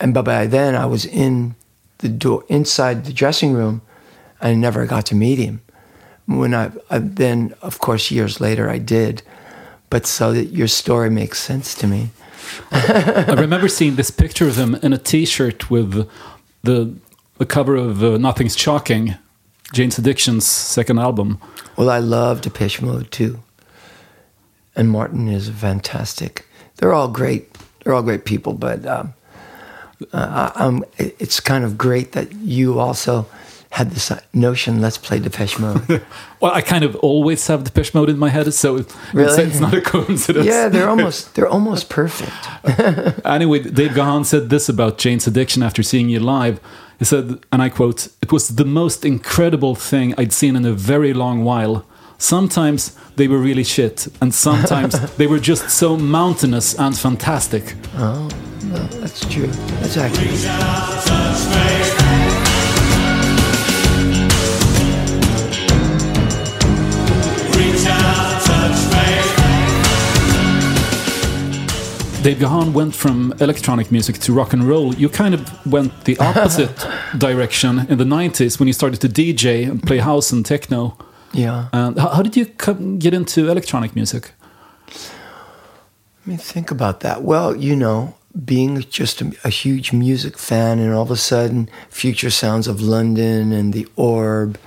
And 0.00 0.14
but 0.14 0.24
by 0.24 0.46
then 0.46 0.74
I 0.74 0.86
was 0.86 1.04
in 1.04 1.54
the 1.98 2.08
door 2.08 2.44
inside 2.48 3.04
the 3.04 3.12
dressing 3.12 3.52
room 3.52 3.82
and 4.40 4.50
I 4.50 4.54
never 4.54 4.86
got 4.86 5.06
to 5.06 5.14
meet 5.14 5.38
him. 5.38 5.62
When 6.26 6.54
I, 6.54 6.70
I 6.90 6.98
then 6.98 7.54
of 7.62 7.78
course 7.78 8.10
years 8.10 8.40
later 8.40 8.70
I 8.70 8.78
did. 8.78 9.22
But 9.90 10.06
so 10.06 10.32
that 10.32 10.46
your 10.46 10.68
story 10.68 11.10
makes 11.10 11.38
sense 11.38 11.74
to 11.76 11.86
me. 11.86 12.10
I 12.70 13.34
remember 13.38 13.68
seeing 13.68 13.96
this 13.96 14.10
picture 14.10 14.48
of 14.48 14.56
him 14.56 14.74
in 14.76 14.92
a 14.92 14.98
T-shirt 14.98 15.70
with 15.70 16.08
the 16.62 16.94
the 17.38 17.46
cover 17.46 17.74
of 17.74 18.02
uh, 18.02 18.16
Nothing's 18.16 18.56
Shocking, 18.56 19.16
Jane's 19.72 19.98
Addiction's 19.98 20.46
second 20.46 20.98
album. 20.98 21.40
Well, 21.76 21.90
I 21.90 21.98
love 21.98 22.40
Depeche 22.40 22.80
Mode 22.80 23.10
too. 23.10 23.40
And 24.76 24.90
Martin 24.90 25.28
is 25.28 25.48
fantastic. 25.48 26.46
They're 26.76 26.92
all 26.92 27.08
great. 27.08 27.56
They're 27.82 27.94
all 27.94 28.02
great 28.02 28.24
people, 28.24 28.54
but 28.54 28.86
um, 28.86 29.14
uh, 30.12 30.80
it's 30.98 31.40
kind 31.40 31.64
of 31.64 31.76
great 31.76 32.12
that 32.12 32.32
you 32.32 32.78
also 32.78 33.26
had 33.74 33.90
this 33.90 34.12
notion, 34.32 34.80
let's 34.80 34.98
play 34.98 35.18
Depeche 35.18 35.58
Mode. 35.58 36.02
Well, 36.40 36.52
I 36.52 36.60
kind 36.60 36.84
of 36.84 36.94
always 36.96 37.46
have 37.46 37.64
Depeche 37.64 37.94
Mode 37.94 38.10
in 38.10 38.18
my 38.18 38.28
head, 38.28 38.52
so 38.52 38.76
it's, 38.76 38.94
Really? 39.14 39.42
it's 39.44 39.60
not 39.60 39.72
a 39.72 39.80
coincidence. 39.80 40.46
yeah, 40.46 40.68
they're 40.68 40.88
almost 40.94 41.34
they're 41.34 41.48
almost 41.48 41.88
perfect. 41.88 42.32
Uh, 42.64 43.12
anyway, 43.24 43.60
Dave 43.60 43.94
Gahan 43.94 44.24
said 44.24 44.50
this 44.50 44.68
about 44.68 44.98
Jane's 44.98 45.26
Addiction 45.26 45.62
after 45.62 45.82
seeing 45.82 46.08
you 46.10 46.20
live. 46.20 46.60
He 46.98 47.04
said, 47.06 47.38
and 47.50 47.62
I 47.62 47.70
quote, 47.70 48.08
It 48.20 48.30
was 48.30 48.48
the 48.48 48.64
most 48.66 49.04
incredible 49.04 49.74
thing 49.74 50.14
I'd 50.18 50.32
seen 50.32 50.54
in 50.56 50.64
a 50.66 50.72
very 50.72 51.12
long 51.14 51.44
while. 51.44 51.84
Sometimes 52.18 52.92
they 53.16 53.26
were 53.26 53.38
really 53.38 53.64
shit, 53.64 54.06
and 54.20 54.34
sometimes 54.34 54.92
they 55.18 55.26
were 55.26 55.40
just 55.40 55.70
so 55.70 55.96
mountainous 55.96 56.74
and 56.78 56.94
fantastic. 56.96 57.74
Oh, 57.96 58.28
that's 59.00 59.20
true. 59.32 59.48
That's 59.80 59.96
accurate. 59.96 60.44
Dave 72.24 72.38
Gahan 72.38 72.72
went 72.72 72.94
from 72.94 73.34
electronic 73.38 73.92
music 73.92 74.16
to 74.20 74.32
rock 74.32 74.54
and 74.54 74.64
roll. 74.64 74.94
You 74.94 75.10
kind 75.10 75.34
of 75.34 75.66
went 75.66 76.06
the 76.06 76.16
opposite 76.20 76.86
direction 77.18 77.80
in 77.90 77.98
the 77.98 78.04
90s 78.04 78.58
when 78.58 78.66
you 78.66 78.72
started 78.72 78.98
to 79.02 79.10
DJ 79.10 79.68
and 79.68 79.82
play 79.82 79.98
house 79.98 80.32
and 80.32 80.42
techno. 80.42 80.96
Yeah. 81.34 81.68
And 81.74 81.98
how, 81.98 82.08
how 82.08 82.22
did 82.22 82.34
you 82.34 82.46
come, 82.46 82.98
get 82.98 83.12
into 83.12 83.50
electronic 83.50 83.94
music? 83.94 84.32
Let 84.88 86.26
me 86.26 86.36
think 86.38 86.70
about 86.70 87.00
that. 87.00 87.20
Well, 87.20 87.54
you 87.54 87.76
know, 87.76 88.14
being 88.42 88.80
just 88.80 89.20
a, 89.20 89.36
a 89.44 89.50
huge 89.50 89.92
music 89.92 90.38
fan, 90.38 90.78
and 90.78 90.94
all 90.94 91.02
of 91.02 91.10
a 91.10 91.18
sudden, 91.18 91.68
Future 91.90 92.30
Sounds 92.30 92.66
of 92.66 92.80
London 92.80 93.52
and 93.52 93.74
the 93.74 93.86
Orb, 93.96 94.58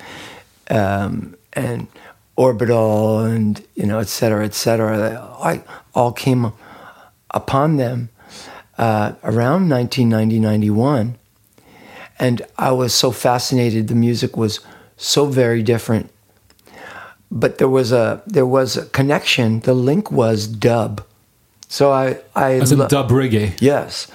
um, 0.70 1.36
and 1.54 1.88
Orbital, 2.36 3.22
and 3.22 3.66
you 3.74 3.88
know, 3.88 3.98
et 3.98 4.10
cetera, 4.10 4.46
et 4.46 4.54
cetera, 4.54 5.28
I 5.42 5.64
all 5.96 6.12
came 6.12 6.54
upon 7.32 7.78
them 7.78 8.10
uh, 8.78 9.14
around 9.24 9.70
1990, 9.70 10.40
91, 10.40 11.18
and 12.20 12.42
I 12.58 12.72
was 12.72 12.94
so 12.94 13.12
fascinated. 13.12 13.88
The 13.88 13.96
music 13.96 14.38
was 14.38 14.60
so 14.98 15.26
very 15.26 15.62
different, 15.64 16.10
but 17.30 17.58
there 17.58 17.70
was 17.70 17.92
a 17.92 18.22
there 18.26 18.46
was 18.46 18.78
a 18.78 18.86
connection. 18.88 19.60
The 19.62 19.74
link 19.74 20.12
was 20.12 20.48
dub. 20.48 21.04
So 21.70 21.92
I, 21.92 22.20
I 22.36 22.54
As 22.54 22.72
in 22.72 22.80
lo- 22.80 22.88
dub 22.88 23.10
reggae. 23.10 23.60
Yes. 23.60 24.08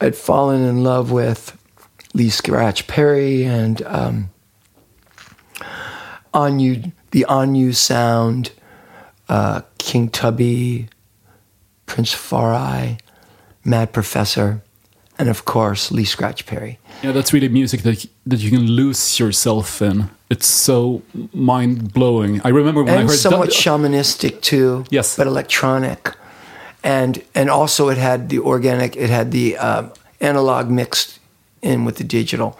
I'd 0.00 0.16
fallen 0.16 0.62
in 0.62 0.82
love 0.82 1.10
with 1.12 1.56
Lee 2.14 2.28
Scratch 2.30 2.86
Perry 2.86 3.44
and 3.44 3.80
um, 3.82 4.30
On-U, 6.34 6.92
the 7.12 7.24
On-U 7.26 7.72
sound, 7.72 8.50
uh, 9.28 9.62
King 9.78 10.08
Tubby, 10.10 10.88
Prince 11.86 12.12
Far 12.12 12.52
I, 12.52 12.98
Mad 13.64 13.92
Professor, 13.92 14.62
and 15.18 15.28
of 15.28 15.44
course 15.44 15.90
Lee 15.90 16.04
Scratch 16.04 16.46
Perry. 16.46 16.78
Yeah, 17.02 17.12
that's 17.12 17.32
really 17.32 17.48
music 17.48 17.82
that 17.82 18.06
that 18.26 18.40
you 18.40 18.50
can 18.50 18.66
lose 18.66 19.18
yourself 19.18 19.80
in. 19.80 20.10
It's 20.28 20.46
so 20.46 21.02
mind 21.32 21.92
blowing. 21.92 22.40
I 22.44 22.48
remember 22.48 22.82
when 22.82 22.94
I 22.94 23.00
and 23.00 23.08
heard 23.08 23.18
somewhat 23.18 23.50
shamanistic 23.50 24.40
too. 24.40 24.84
Yes. 24.90 25.16
but 25.16 25.26
electronic, 25.26 26.14
and 26.82 27.22
and 27.34 27.48
also 27.50 27.88
it 27.88 27.98
had 27.98 28.28
the 28.28 28.38
organic. 28.38 28.96
It 28.96 29.10
had 29.10 29.30
the 29.30 29.56
um, 29.56 29.92
analog 30.20 30.70
mixed 30.70 31.18
in 31.62 31.84
with 31.84 31.96
the 31.96 32.04
digital, 32.04 32.58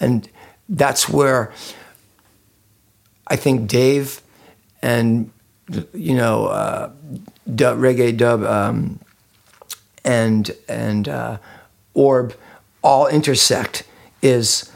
and 0.00 0.28
that's 0.68 1.08
where 1.08 1.52
I 3.26 3.36
think 3.36 3.68
Dave 3.68 4.22
and 4.82 5.30
you 5.92 6.14
know 6.14 6.46
uh, 6.46 6.90
dub, 7.54 7.78
reggae 7.78 8.16
dub 8.16 8.42
um, 8.44 8.98
and 10.04 10.50
and 10.68 11.08
uh, 11.08 11.38
Orb 11.94 12.34
all 12.82 13.06
intersect 13.08 13.82
is 14.22 14.70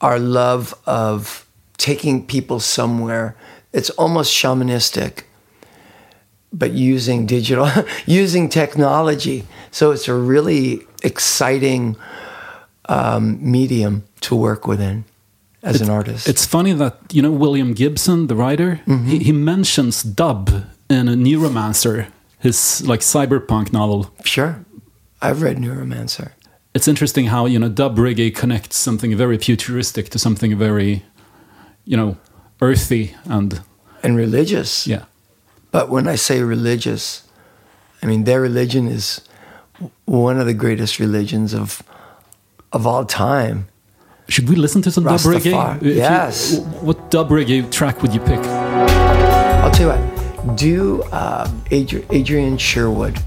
our 0.00 0.18
love 0.18 0.74
of 0.86 1.46
taking 1.76 2.26
people 2.26 2.60
somewhere. 2.60 3.36
It's 3.72 3.90
almost 3.90 4.32
shamanistic, 4.32 5.24
but 6.52 6.72
using 6.72 7.26
digital, 7.26 7.68
using 8.06 8.48
technology. 8.48 9.44
So 9.70 9.90
it's 9.90 10.08
a 10.08 10.14
really 10.14 10.82
exciting 11.02 11.96
um, 12.88 13.38
medium 13.40 14.04
to 14.20 14.36
work 14.36 14.66
within 14.66 15.04
as 15.62 15.80
an 15.80 15.90
artist. 15.90 16.28
It's 16.28 16.46
funny 16.46 16.72
that 16.74 16.96
you 17.12 17.22
know 17.22 17.32
William 17.32 17.72
Gibson, 17.74 18.26
the 18.28 18.36
writer, 18.36 18.80
Mm-hmm. 18.86 19.06
he, 19.08 19.18
he 19.18 19.32
mentions 19.32 20.02
dub 20.02 20.50
in 20.90 21.08
a 21.08 21.14
Neuromancer, 21.14 22.06
his 22.38 22.86
like 22.86 23.00
cyberpunk 23.00 23.72
novel. 23.72 24.12
sure. 24.24 24.64
I've 25.22 25.40
read 25.42 25.56
Neuromancer. 25.56 26.32
It's 26.74 26.86
interesting 26.88 27.26
how 27.26 27.46
you 27.46 27.58
know 27.58 27.68
dub 27.68 27.96
reggae 27.96 28.34
connects 28.34 28.76
something 28.76 29.16
very 29.16 29.38
futuristic 29.38 30.08
to 30.10 30.18
something 30.18 30.58
very, 30.58 31.02
you 31.84 31.96
know, 31.96 32.16
earthy 32.60 33.14
and 33.24 33.60
And 34.02 34.16
religious. 34.16 34.86
yeah. 34.86 35.04
But 35.70 35.88
when 35.88 36.06
I 36.06 36.16
say 36.16 36.42
religious, 36.42 37.22
I 38.02 38.06
mean 38.06 38.24
their 38.24 38.40
religion 38.40 38.86
is 38.88 39.20
one 40.04 40.38
of 40.38 40.46
the 40.46 40.54
greatest 40.54 40.98
religions 40.98 41.54
of 41.54 41.82
of 42.72 42.86
all 42.86 43.04
time. 43.04 43.68
Should 44.28 44.48
we 44.48 44.56
listen 44.56 44.82
to 44.82 44.90
some 44.90 45.04
dub 45.04 45.20
reggae? 45.20 45.76
If 45.76 45.82
you- 45.82 45.92
Yes. 45.94 46.58
what 46.82 47.10
dub 47.10 47.30
reggae 47.30 47.70
track 47.70 48.02
would 48.02 48.12
you 48.12 48.20
pick? 48.20 48.40
I'll 48.40 49.70
tell 49.70 49.86
you 49.86 49.92
what. 49.94 50.23
Do 50.52 51.02
uh, 51.04 51.48
Adri- 51.70 52.04
Adrian 52.12 52.58
Sherwood. 52.58 53.18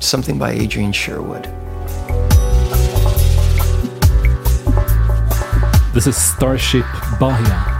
Something 0.00 0.38
by 0.38 0.52
Adrian 0.52 0.92
Sherwood. 0.92 1.44
This 5.92 6.06
is 6.06 6.16
Starship 6.16 6.86
Bahia. 7.20 7.75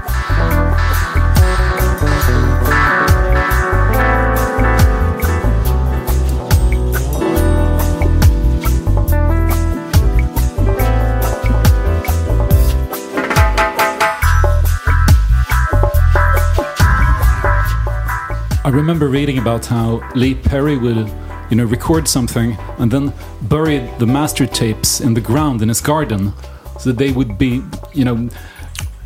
Remember 18.77 19.09
reading 19.09 19.39
about 19.39 19.67
how 19.67 20.03
Lee 20.15 20.35
Perry 20.35 20.77
would, 20.77 21.11
you 21.51 21.57
know, 21.57 21.65
record 21.65 22.07
something 22.09 22.57
and 22.79 22.91
then 22.91 23.13
bury 23.43 23.79
the 23.99 24.07
master 24.07 24.47
tapes 24.47 25.01
in 25.01 25.15
the 25.15 25.21
ground 25.21 25.63
in 25.63 25.69
his 25.69 25.81
garden, 25.81 26.33
so 26.79 26.91
that 26.91 26.99
they 26.99 27.11
would 27.13 27.39
be, 27.39 27.63
you 27.95 28.05
know, 28.05 28.29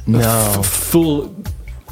No. 0.06 0.62
full. 0.62 1.34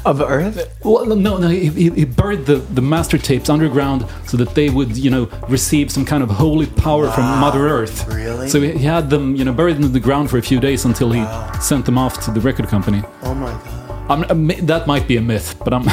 Of 0.05 0.21
Earth? 0.21 0.57
Well, 0.85 1.05
no, 1.05 1.37
no, 1.37 1.49
he, 1.49 1.89
he 1.89 2.05
buried 2.05 2.45
the, 2.45 2.55
the 2.55 2.81
master 2.81 3.17
tapes 3.17 3.49
underground 3.49 4.05
so 4.25 4.37
that 4.37 4.55
they 4.55 4.69
would, 4.69 4.95
you 4.95 5.09
know, 5.09 5.25
receive 5.49 5.91
some 5.91 6.05
kind 6.05 6.23
of 6.23 6.29
holy 6.29 6.67
power 6.67 7.11
from 7.11 7.25
Mother 7.41 7.67
Earth. 7.67 8.07
Really? 8.07 8.47
So 8.47 8.61
he 8.61 8.71
he 8.77 8.85
had 8.85 9.09
them, 9.09 9.35
you 9.35 9.43
know, 9.43 9.51
buried 9.51 9.75
in 9.75 9.91
the 9.91 9.99
ground 9.99 10.29
for 10.29 10.37
a 10.37 10.41
few 10.41 10.59
days 10.61 10.85
until 10.85 11.11
he 11.11 11.21
sent 11.61 11.85
them 11.85 11.97
off 11.97 12.13
to 12.25 12.31
the 12.31 12.39
record 12.39 12.69
company. 12.69 13.03
Oh 13.23 13.33
my 13.35 13.51
God. 13.51 14.29
I'm- 14.31 14.47
that 14.67 14.87
might 14.87 15.05
be 15.05 15.17
a 15.17 15.21
myth, 15.21 15.55
but 15.65 15.73
I'm. 15.73 15.83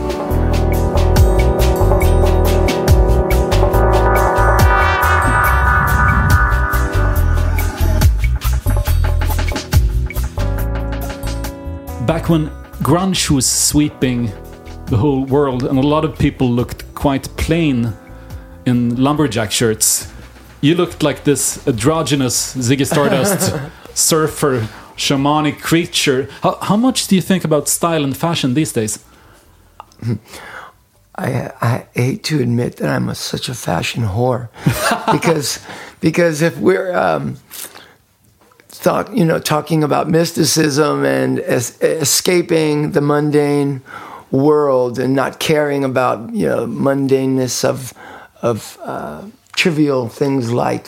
Back 12.06 12.28
when 12.28 12.50
grunge 12.84 13.30
was 13.30 13.46
sweeping 13.50 14.30
the 14.86 14.96
whole 14.96 15.24
world, 15.24 15.64
and 15.64 15.76
a 15.76 15.82
lot 15.82 16.04
of 16.04 16.16
people 16.16 16.48
looked 16.48 16.94
quite 16.94 17.28
plain 17.36 17.92
in 18.64 18.94
lumberjack 18.94 19.50
shirts, 19.50 20.12
you 20.60 20.76
looked 20.76 21.02
like 21.02 21.24
this 21.24 21.66
androgynous 21.66 22.54
Ziggy 22.54 22.86
Stardust 22.86 23.52
surfer, 23.94 24.68
shamanic 24.96 25.60
creature. 25.60 26.28
How, 26.42 26.58
how 26.62 26.76
much 26.76 27.08
do 27.08 27.16
you 27.16 27.22
think 27.22 27.44
about 27.44 27.68
style 27.68 28.04
and 28.04 28.16
fashion 28.16 28.54
these 28.54 28.72
days? 28.72 29.04
I, 31.16 31.50
I 31.60 31.86
hate 31.92 32.22
to 32.24 32.40
admit 32.40 32.76
that 32.76 32.88
I'm 32.88 33.08
a, 33.08 33.16
such 33.16 33.48
a 33.48 33.54
fashion 33.54 34.04
whore 34.04 34.48
because 35.12 35.58
because 36.00 36.40
if 36.40 36.56
we're 36.58 36.94
um, 36.96 37.38
thought 38.86 39.06
you 39.16 39.24
know 39.24 39.40
talking 39.40 39.82
about 39.82 40.08
mysticism 40.08 41.04
and 41.04 41.40
es- 41.40 41.76
escaping 41.82 42.92
the 42.92 43.00
mundane 43.00 43.80
world 44.30 44.98
and 44.98 45.12
not 45.12 45.32
caring 45.40 45.82
about 45.84 46.18
you 46.32 46.46
know 46.46 46.66
mundaneness 46.66 47.64
of 47.64 47.92
of 48.42 48.78
uh, 48.84 49.22
trivial 49.56 50.08
things 50.08 50.52
like 50.52 50.86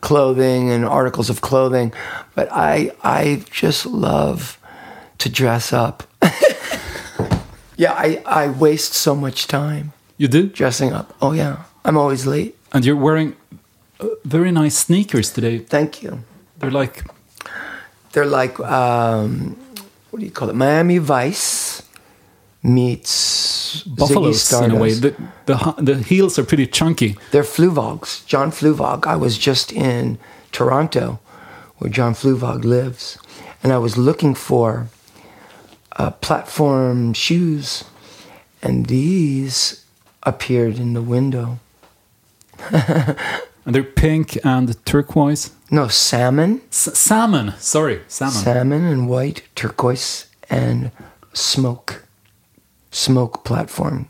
clothing 0.00 0.70
and 0.70 0.84
articles 0.84 1.28
of 1.30 1.40
clothing, 1.40 1.92
but 2.36 2.46
I 2.52 2.92
I 3.02 3.42
just 3.50 3.84
love 3.84 4.56
to 5.18 5.28
dress 5.28 5.72
up. 5.72 6.02
yeah, 7.76 7.92
I, 8.06 8.22
I 8.26 8.48
waste 8.48 8.94
so 8.94 9.14
much 9.14 9.46
time 9.46 9.92
You 10.18 10.28
do? 10.28 10.42
dressing 10.48 10.92
up. 10.92 11.06
Oh 11.20 11.32
yeah, 11.32 11.56
I'm 11.84 11.96
always 11.96 12.26
late. 12.26 12.54
And 12.72 12.84
you're 12.84 13.02
wearing 13.04 13.34
uh, 13.98 14.06
very 14.24 14.52
nice 14.52 14.76
sneakers 14.86 15.32
today. 15.32 15.58
Thank 15.58 16.02
you. 16.02 16.10
They're 16.58 16.70
like 16.82 17.04
They're 18.12 18.26
like 18.26 18.58
um, 18.60 19.56
what 20.10 20.20
do 20.20 20.24
you 20.24 20.32
call 20.32 20.50
it? 20.50 20.56
Miami 20.56 20.98
Vice 20.98 21.82
meets 22.62 23.82
buffaloes 23.84 24.52
in 24.52 24.70
a 24.72 24.76
way. 24.76 24.92
The, 24.92 25.14
the 25.46 25.74
the 25.78 25.96
heels 25.96 26.38
are 26.38 26.44
pretty 26.44 26.66
chunky. 26.66 27.16
They're 27.30 27.42
Fluevogs. 27.42 28.26
John 28.26 28.50
Fluevog. 28.50 29.06
I 29.06 29.16
was 29.16 29.38
just 29.38 29.72
in 29.72 30.18
Toronto, 30.52 31.20
where 31.78 31.90
John 31.90 32.14
Fluevog 32.14 32.64
lives, 32.64 33.18
and 33.62 33.72
I 33.72 33.78
was 33.78 33.96
looking 33.96 34.34
for 34.34 34.88
uh, 35.96 36.10
platform 36.10 37.12
shoes, 37.14 37.84
and 38.62 38.86
these 38.86 39.84
appeared 40.22 40.78
in 40.78 40.92
the 40.92 41.02
window. 41.02 41.58
And 43.66 43.74
they're 43.74 43.84
pink 43.84 44.38
and 44.44 44.74
turquoise. 44.86 45.50
No, 45.70 45.88
salmon, 45.88 46.60
S- 46.70 46.98
salmon. 46.98 47.54
Sorry, 47.58 48.00
salmon. 48.08 48.42
salmon 48.44 48.84
and 48.84 49.08
white, 49.08 49.42
turquoise, 49.54 50.26
and 50.48 50.90
smoke, 51.32 52.04
smoke 52.90 53.44
platform, 53.44 54.08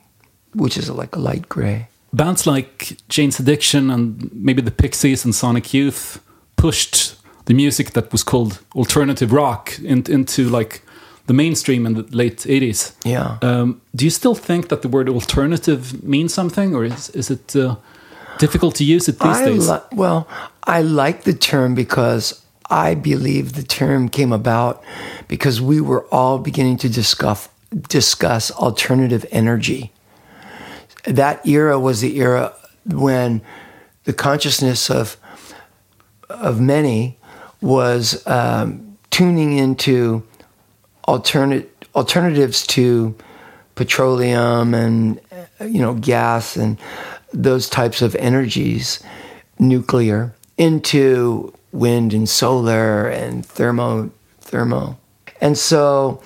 which 0.55 0.77
is 0.79 0.89
like 0.91 1.15
a 1.17 1.19
light 1.19 1.49
gray. 1.49 1.89
Bands 2.13 2.47
like 2.47 2.97
Jane's 3.09 3.39
Addiction 3.39 3.91
and 3.91 4.31
maybe 4.33 4.63
the 4.63 4.71
Pixies 4.71 5.25
and 5.25 5.35
Sonic 5.35 5.73
Youth 5.75 6.21
pushed 6.57 7.15
the 7.45 7.55
music 7.55 7.93
that 7.93 8.11
was 8.13 8.23
called 8.25 8.61
alternative 8.75 9.33
rock 9.33 9.79
in, 9.79 10.05
into 10.09 10.49
like 10.49 10.83
the 11.27 11.35
mainstream 11.35 11.87
in 11.87 11.95
the 11.95 12.03
late 12.11 12.39
80s. 12.39 12.95
Yeah. 13.05 13.39
Um, 13.43 13.81
do 13.95 14.05
you 14.05 14.11
still 14.11 14.35
think 14.35 14.69
that 14.69 14.83
the 14.83 14.89
word 14.89 15.09
alternative 15.09 16.03
means 16.03 16.35
something, 16.35 16.75
or 16.75 16.85
is, 16.85 17.11
is 17.11 17.31
it 17.31 17.55
uh, 17.55 17.77
difficult 18.41 18.75
to 18.77 18.85
use 18.85 19.09
it 19.09 19.21
these 19.21 19.37
I 19.37 19.45
days? 19.45 19.69
li- 19.69 19.79
well, 19.93 20.27
I 20.65 20.83
like 20.83 21.23
the 21.23 21.35
term 21.35 21.75
because 21.75 22.45
I 22.69 22.95
believe 22.95 23.53
the 23.53 23.63
term 23.63 24.09
came 24.09 24.33
about 24.33 24.83
because 25.29 25.61
we 25.61 25.81
were 25.81 26.07
all 26.07 26.39
beginning 26.39 26.79
to 26.79 26.89
discuss 26.89 27.49
discuss 27.89 28.51
alternative 28.51 29.25
energy. 29.31 29.93
That 31.05 31.47
era 31.47 31.79
was 31.79 32.01
the 32.01 32.19
era 32.19 32.53
when 32.85 33.43
the 34.05 34.13
consciousness 34.13 34.91
of 34.91 35.17
of 36.29 36.61
many 36.61 37.19
was 37.61 38.27
um, 38.27 38.97
tuning 39.11 39.59
into 39.59 40.27
alternate 41.05 41.67
alternatives 41.95 42.67
to 42.67 43.15
petroleum 43.75 44.75
and 44.75 45.21
you 45.61 45.81
know 45.81 45.95
gas 45.95 46.57
and 46.57 46.79
those 47.33 47.69
types 47.69 48.03
of 48.03 48.15
energies, 48.17 49.03
nuclear, 49.59 50.35
into 50.59 51.53
wind 51.73 52.13
and 52.13 52.29
solar 52.29 53.09
and 53.09 53.47
thermo 53.47 54.11
thermo. 54.41 54.99
And 55.41 55.57
so 55.57 56.23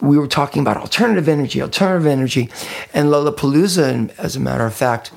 we 0.00 0.18
were 0.18 0.26
talking 0.26 0.62
about 0.62 0.76
alternative 0.76 1.28
energy, 1.28 1.62
alternative 1.62 2.06
energy, 2.06 2.50
and 2.92 3.08
Lollapalooza, 3.08 4.12
as 4.18 4.36
a 4.36 4.40
matter 4.40 4.66
of 4.66 4.74
fact, 4.74 5.12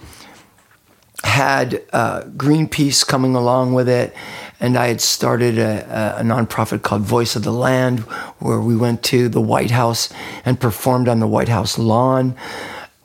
had 1.24 1.82
uh, 1.94 2.22
Greenpeace 2.24 3.08
coming 3.08 3.34
along 3.36 3.74
with 3.74 3.88
it, 3.88 4.14
and 4.60 4.78
I 4.78 4.88
had 4.88 5.02
started 5.02 5.58
a, 5.58 6.18
a, 6.18 6.20
a 6.20 6.24
nonprofit 6.24 6.82
called 6.82 7.02
Voice 7.02 7.36
of 7.36 7.44
the 7.44 7.52
Land, 7.52 8.02
where 8.40 8.60
we 8.60 8.76
went 8.76 9.04
to 9.04 9.30
the 9.30 9.42
White 9.42 9.72
House 9.72 10.10
and 10.46 10.60
performed 10.60 11.08
on 11.08 11.20
the 11.20 11.28
White 11.28 11.50
House 11.50 11.78
lawn, 11.78 12.36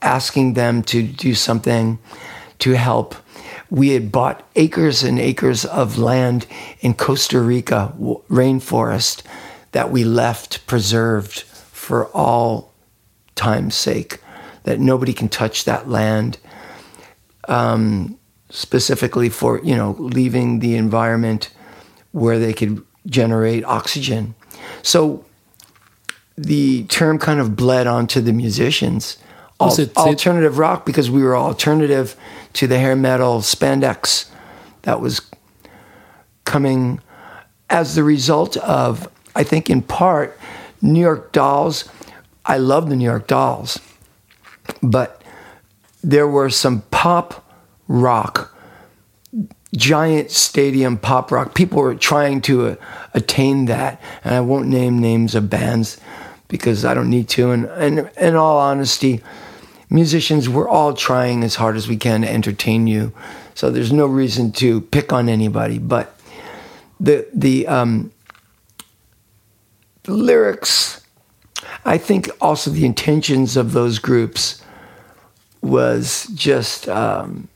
asking 0.03 0.55
them 0.55 0.83
to 0.85 1.03
do 1.03 1.35
something 1.35 1.99
to 2.61 2.73
help. 2.73 3.15
We 3.71 3.91
had 3.91 4.11
bought 4.11 4.47
acres 4.57 5.03
and 5.03 5.19
acres 5.19 5.65
of 5.65 5.99
land 5.99 6.47
in 6.81 6.95
Costa 6.95 7.41
Rica 7.41 7.95
rainforest 8.31 9.23
that 9.73 9.91
we 9.91 10.05
left 10.05 10.67
preserved 10.67 11.43
for 11.43 12.07
all 12.09 12.73
time's 13.35 13.75
sake, 13.75 14.19
that 14.65 14.81
nobody 14.81 15.13
can 15.13 15.29
touch 15.29 15.65
that 15.65 15.89
land 15.89 16.39
um, 17.49 18.19
specifically 18.51 19.29
for 19.29 19.61
you 19.63 19.77
know 19.77 19.93
leaving 19.99 20.61
the 20.61 20.77
environment 20.77 21.51
where 22.13 22.39
they 22.39 22.53
could 22.53 22.85
generate 23.07 23.65
oxygen. 23.65 24.35
So 24.83 25.25
the 26.37 26.85
term 26.85 27.19
kind 27.19 27.41
of 27.41 27.57
bled 27.57 27.87
onto 27.87 28.21
the 28.21 28.33
musicians. 28.33 29.19
Al- 29.61 29.73
it- 29.73 29.79
it- 29.81 29.97
alternative 29.97 30.59
rock 30.59 30.87
because 30.87 31.11
we 31.11 31.23
were 31.23 31.37
alternative 31.37 32.15
to 32.55 32.67
the 32.67 32.79
hair 32.79 32.95
metal 32.97 33.41
spandex 33.41 34.27
that 34.83 35.01
was 35.01 35.21
coming 36.45 37.01
as 37.71 37.95
the 37.95 38.03
result 38.05 38.57
of, 38.59 39.09
I 39.37 39.43
think, 39.43 39.69
in 39.69 39.83
part, 39.83 40.39
New 40.81 41.01
York 41.01 41.33
Dolls. 41.33 41.85
I 42.47 42.57
love 42.57 42.89
the 42.89 42.97
New 42.97 43.05
York 43.05 43.27
Dolls, 43.27 43.79
but 44.83 45.23
there 46.03 46.27
were 46.27 46.49
some 46.49 46.83
pop 46.91 47.45
rock, 47.89 48.55
giant 49.77 50.31
stadium 50.31 50.97
pop 50.97 51.31
rock. 51.31 51.55
People 51.55 51.83
were 51.83 51.95
trying 51.95 52.41
to 52.43 52.69
uh, 52.69 52.75
attain 53.13 53.67
that, 53.67 54.01
and 54.25 54.35
I 54.35 54.41
won't 54.41 54.69
name 54.69 54.99
names 55.01 55.35
of 55.35 55.51
bands 55.51 55.99
because 56.49 56.85
I 56.87 56.95
don't 56.95 57.11
need 57.11 57.29
to. 57.31 57.51
And, 57.51 57.67
and 57.67 58.11
in 58.19 58.35
all 58.35 58.59
honesty, 58.59 59.21
musicians, 59.91 60.49
we're 60.49 60.69
all 60.69 60.95
trying 60.95 61.43
as 61.43 61.57
hard 61.57 61.77
as 61.77 61.89
we 61.89 61.97
can 61.97 62.23
to 62.23 62.31
entertain 62.31 62.87
you. 62.87 63.13
So 63.55 63.71
there's 63.71 63.93
no 63.93 64.07
reason 64.07 64.53
to 64.53 64.81
pick 64.83 65.13
on 65.13 65.29
anybody. 65.29 65.79
But 65.79 66.19
the 67.01 67.27
the 67.33 67.67
um, 67.67 68.13
lyrics, 70.07 71.01
I 71.85 71.99
think, 71.99 72.31
also 72.41 72.71
the 72.71 72.85
intentions 72.85 73.57
of 73.57 73.73
those 73.73 73.99
groups 73.99 74.63
was 75.61 76.27
just 76.35 76.89
um, 76.89 77.49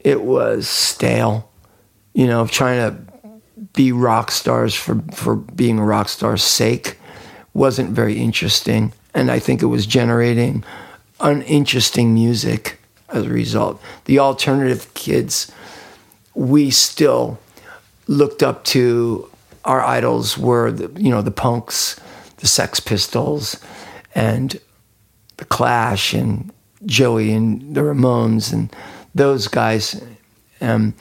it 0.00 0.22
was 0.22 0.68
stale. 0.68 1.50
You 2.14 2.26
know, 2.26 2.46
trying 2.46 2.78
to 2.78 3.32
be 3.74 3.92
rock 3.92 4.30
stars 4.30 4.74
for 4.74 5.02
for 5.12 5.36
being 5.36 5.78
a 5.78 5.84
rock 5.84 6.08
star's 6.08 6.42
sake 6.42 6.98
wasn't 7.56 7.90
very 7.90 8.18
interesting, 8.18 8.92
and 9.16 9.30
I 9.30 9.38
think 9.38 9.62
it 9.62 9.66
was 9.66 9.86
generating 9.86 10.62
uninteresting 11.20 12.12
music 12.12 12.78
as 13.08 13.24
a 13.24 13.30
result. 13.30 13.80
The 14.04 14.18
alternative 14.18 14.92
kids, 14.92 15.50
we 16.34 16.70
still 16.70 17.38
looked 18.06 18.42
up 18.42 18.62
to 18.64 19.28
our 19.64 19.82
idols 19.82 20.36
were 20.36 20.70
the, 20.70 21.00
you 21.00 21.10
know 21.10 21.22
the 21.22 21.30
punks, 21.30 21.98
the 22.36 22.46
Sex 22.46 22.78
Pistols, 22.78 23.58
and 24.14 24.60
the 25.38 25.46
Clash 25.46 26.12
and 26.12 26.52
Joey 26.84 27.32
and 27.32 27.74
the 27.74 27.80
Ramones 27.80 28.52
and 28.52 28.74
those 29.14 29.48
guys, 29.48 30.04
um, 30.60 30.94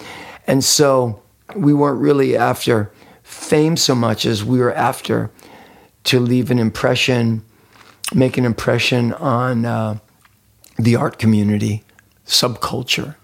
and 0.47 0.63
so 0.63 1.22
we 1.53 1.74
weren't 1.74 1.99
really 1.99 2.38
after 2.38 2.91
fame 3.24 3.76
so 3.76 3.93
much 3.93 4.26
as 4.26 4.43
we 4.43 4.59
were 4.59 4.74
after 4.74 5.30
to 6.05 6.20
leave 6.20 6.49
an 6.49 6.59
impression, 6.59 7.43
make 8.14 8.38
an 8.38 8.45
impression 8.45 9.14
on 9.14 9.66
uh, 9.66 9.97
the 10.78 10.95
art 10.95 11.18
community, 11.18 11.84
subculture. 12.26 13.16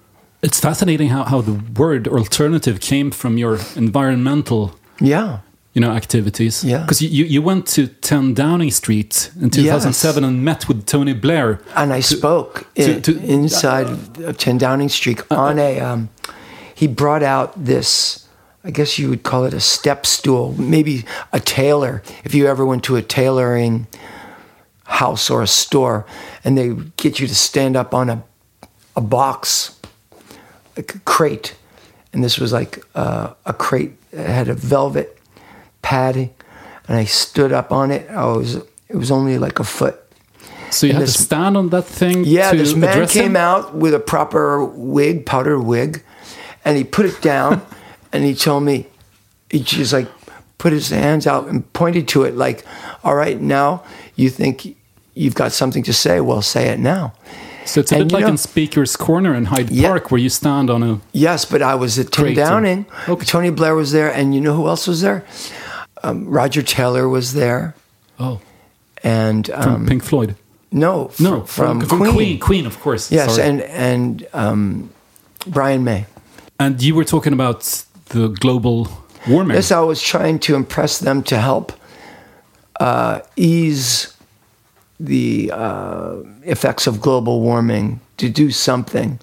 It's 0.41 0.59
fascinating 0.59 1.09
how, 1.09 1.23
how 1.23 1.41
the 1.41 1.53
word 1.79 2.07
alternative 2.07 2.79
came 2.79 3.11
from 3.11 3.37
your 3.37 3.59
environmental 3.75 4.73
Yeah. 4.99 5.39
you 5.73 5.81
know 5.81 5.91
activities. 5.91 6.63
Yeah. 6.63 6.81
Because 6.81 7.01
you, 7.01 7.25
you, 7.25 7.41
went 7.43 7.67
to 7.75 7.87
10 7.87 8.33
Downing 8.33 8.71
Street 8.71 9.31
in 9.39 9.49
2007 9.51 10.23
and 10.23 10.43
met 10.43 10.67
with 10.67 10.85
Tony 10.85 11.13
Blair. 11.13 11.59
and 11.75 11.93
I 11.93 11.99
spoke 12.01 12.65
in, 12.75 13.01
to- 13.03 13.19
inside 13.19 13.87
of 14.23 14.37
10 14.37 14.57
Downing 14.57 14.89
Street 14.89 15.21
on 15.29 15.59
a. 15.59 15.79
Um, 15.79 16.09
he 16.73 16.87
brought 16.87 17.21
out 17.21 17.53
this, 17.65 18.27
I 18.63 18.71
guess 18.71 18.97
you 18.97 19.07
would 19.11 19.21
call 19.21 19.45
it 19.45 19.53
a 19.53 19.59
step 19.59 20.07
stool, 20.07 20.55
maybe 20.57 21.05
a 21.31 21.39
tailor. 21.39 22.01
If 22.23 22.33
you 22.33 22.47
ever 22.47 22.65
went 22.65 22.83
to 22.85 22.95
a 22.95 23.03
tailoring 23.03 23.85
house 24.91 25.29
or 25.29 25.41
a 25.41 25.47
store, 25.47 26.05
and 26.43 26.57
they 26.57 26.73
get 26.97 27.19
you 27.19 27.27
to 27.27 27.35
stand 27.35 27.75
up 27.75 27.93
on 27.93 28.09
a, 28.09 28.23
a 28.95 29.01
box, 29.01 29.79
like 30.75 30.95
a 30.95 30.99
crate, 30.99 31.55
and 32.13 32.23
this 32.23 32.37
was 32.39 32.51
like 32.53 32.83
uh, 32.95 33.33
a 33.45 33.53
crate 33.53 33.93
that 34.11 34.27
had 34.29 34.47
a 34.49 34.53
velvet 34.53 35.17
padding, 35.81 36.29
and 36.87 36.97
I 36.97 37.05
stood 37.05 37.51
up 37.51 37.71
on 37.71 37.91
it. 37.91 38.09
I 38.09 38.25
was 38.25 38.55
it 38.89 38.97
was 38.97 39.09
only 39.11 39.37
like 39.39 39.59
a 39.59 39.63
foot 39.63 39.95
So 40.71 40.85
you 40.85 40.91
And 40.93 40.99
had 40.99 41.07
to 41.07 41.13
stand 41.23 41.55
on 41.57 41.69
that 41.69 41.85
thing 41.85 42.25
Yeah, 42.25 42.51
this 42.53 42.75
man 42.75 43.07
came 43.07 43.31
him? 43.31 43.35
out 43.37 43.73
with 43.73 43.93
a 43.93 43.99
proper 43.99 44.63
wig, 44.65 45.25
powder 45.25 45.57
wig, 45.59 46.03
and 46.65 46.77
he 46.77 46.83
put 46.83 47.05
it 47.05 47.21
down, 47.21 47.61
and 48.13 48.23
he 48.25 48.35
told 48.35 48.63
me, 48.63 48.85
he 49.49 49.59
just 49.63 49.93
like 49.93 50.07
put 50.57 50.73
his 50.73 50.89
hands 50.89 51.25
out 51.25 51.47
and 51.47 51.63
pointed 51.73 52.07
to 52.09 52.23
it, 52.23 52.35
like, 52.35 52.65
"All 53.03 53.15
right, 53.15 53.39
now 53.41 53.83
you 54.15 54.29
think 54.29 54.75
you've 55.13 55.35
got 55.35 55.51
something 55.51 55.83
to 55.83 55.93
say? 55.93 56.19
Well, 56.21 56.41
say 56.41 56.69
it 56.69 56.79
now." 56.79 57.13
So 57.65 57.79
it's 57.81 57.91
a 57.91 57.95
And 57.97 58.05
bit 58.09 58.13
like 58.13 58.21
know- 58.23 58.29
in 58.29 58.37
Speaker's 58.37 58.95
Corner 58.95 59.35
in 59.35 59.45
Hyde 59.45 59.69
Yeah. 59.69 59.89
Park, 59.89 60.09
where 60.11 60.19
you 60.19 60.29
stand 60.29 60.69
on 60.69 60.81
a. 60.83 60.99
Yes, 61.13 61.45
but 61.45 61.61
I 61.61 61.75
was 61.75 61.99
at 61.99 62.11
10 62.11 62.33
Downing. 62.33 62.85
Okay. 63.07 63.25
Tony 63.25 63.51
Blair 63.51 63.75
was 63.75 63.91
there, 63.91 64.09
and 64.11 64.33
you 64.33 64.41
know 64.41 64.55
who 64.55 64.67
else 64.67 64.87
was 64.87 65.01
there? 65.01 65.23
Um, 66.03 66.25
Roger 66.27 66.63
Taylor 66.63 67.07
was 67.07 67.33
there, 67.33 67.75
Oh, 68.19 68.39
and 69.03 69.45
from 69.45 69.75
um, 69.75 69.85
Pink 69.85 70.03
Floyd. 70.03 70.35
no, 70.71 71.11
No, 71.19 71.41
from, 71.43 71.81
from 71.81 71.99
Queen. 71.99 72.13
Queen. 72.13 72.39
Queen, 72.39 72.65
of 72.65 72.79
course. 72.79 73.11
Yes, 73.11 73.35
sorry. 73.35 73.47
and 73.47 73.61
and 73.61 74.27
um, 74.33 74.89
Brian 75.45 75.83
May. 75.83 76.07
And 76.59 76.81
you 76.81 76.95
were 76.95 77.05
talking 77.05 77.33
about 77.33 77.85
the 78.09 78.29
global 78.29 78.87
warming. 79.27 79.55
Yes, 79.55 79.71
I 79.71 79.79
was 79.81 80.01
trying 80.01 80.39
to 80.39 80.55
impress 80.55 80.97
them 80.97 81.21
to 81.23 81.37
help 81.39 81.73
uh, 82.79 83.19
ease 83.35 84.10
the 85.01 85.51
uh, 85.51 86.17
effects 86.43 86.85
of 86.85 87.01
global 87.01 87.41
warming, 87.41 87.99
to 88.17 88.29
do 88.29 88.51
something, 88.51 89.19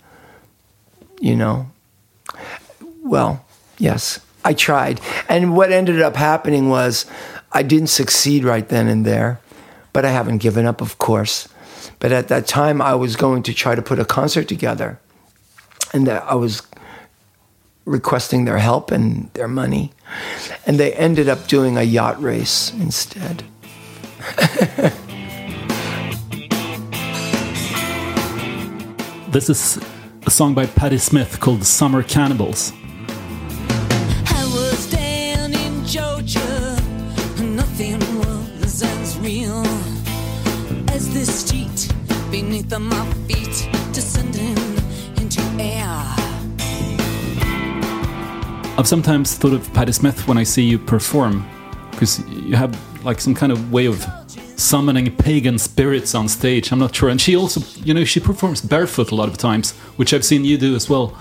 you 1.20 1.36
know. 1.36 1.70
Well, 3.04 3.44
yes, 3.78 4.20
I 4.44 4.54
tried. 4.54 5.00
And 5.28 5.56
what 5.56 5.70
ended 5.70 6.02
up 6.02 6.16
happening 6.16 6.68
was 6.68 7.06
I 7.52 7.62
didn't 7.62 7.88
succeed 7.88 8.44
right 8.44 8.68
then 8.68 8.88
and 8.88 9.04
there, 9.06 9.40
but 9.92 10.04
I 10.04 10.10
haven't 10.10 10.38
given 10.38 10.66
up, 10.66 10.80
of 10.80 10.98
course. 10.98 11.48
But 12.00 12.10
at 12.10 12.26
that 12.28 12.48
time, 12.48 12.82
I 12.82 12.94
was 12.96 13.14
going 13.14 13.44
to 13.44 13.54
try 13.54 13.76
to 13.76 13.82
put 13.82 14.00
a 14.00 14.04
concert 14.04 14.48
together. 14.48 14.98
And 15.92 16.08
I 16.08 16.34
was 16.34 16.62
requesting 17.84 18.44
their 18.44 18.58
help 18.58 18.90
and 18.90 19.32
their 19.34 19.48
money. 19.48 19.92
And 20.66 20.78
they 20.78 20.92
ended 20.94 21.28
up 21.28 21.46
doing 21.46 21.78
a 21.78 21.82
yacht 21.82 22.20
race 22.20 22.72
instead. 22.72 23.44
This 29.30 29.50
is 29.50 29.78
a 30.24 30.30
song 30.30 30.54
by 30.54 30.64
Patti 30.64 30.96
Smith 30.96 31.38
called 31.38 31.62
Summer 31.62 32.02
Cannibals. 32.02 32.72
I 34.24 34.50
was 34.54 34.90
down 34.90 35.52
in 35.52 35.84
Georgia. 35.84 36.80
Nothing 37.38 37.98
was 38.20 38.82
as 38.82 39.18
real 39.18 39.62
as 40.94 41.12
this 41.12 41.44
street 41.44 41.92
beneath 42.30 42.70
my 42.78 43.04
feet, 43.26 43.68
descending 43.92 44.56
into 45.18 45.42
air. 45.62 45.84
I've 48.78 48.88
sometimes 48.88 49.34
thought 49.34 49.52
of 49.52 49.70
Patti 49.74 49.92
Smith 49.92 50.26
when 50.26 50.38
I 50.38 50.42
see 50.42 50.62
you 50.62 50.78
perform, 50.78 51.46
because 51.90 52.26
you 52.30 52.56
have 52.56 52.74
like 53.04 53.20
some 53.20 53.34
kind 53.34 53.52
of 53.52 53.70
way 53.70 53.84
of 53.84 54.06
summoning 54.58 55.14
pagan 55.16 55.58
spirits 55.58 56.14
on 56.14 56.28
stage. 56.28 56.72
I'm 56.72 56.80
not 56.80 56.94
sure. 56.94 57.08
And 57.08 57.20
she 57.20 57.36
also, 57.36 57.60
you 57.82 57.94
know, 57.94 58.04
she 58.04 58.20
performs 58.20 58.60
barefoot 58.60 59.10
a 59.12 59.14
lot 59.14 59.28
of 59.28 59.38
times, 59.38 59.72
which 59.96 60.12
I've 60.12 60.24
seen 60.24 60.44
you 60.44 60.58
do 60.58 60.74
as 60.74 60.90
well. 60.90 61.16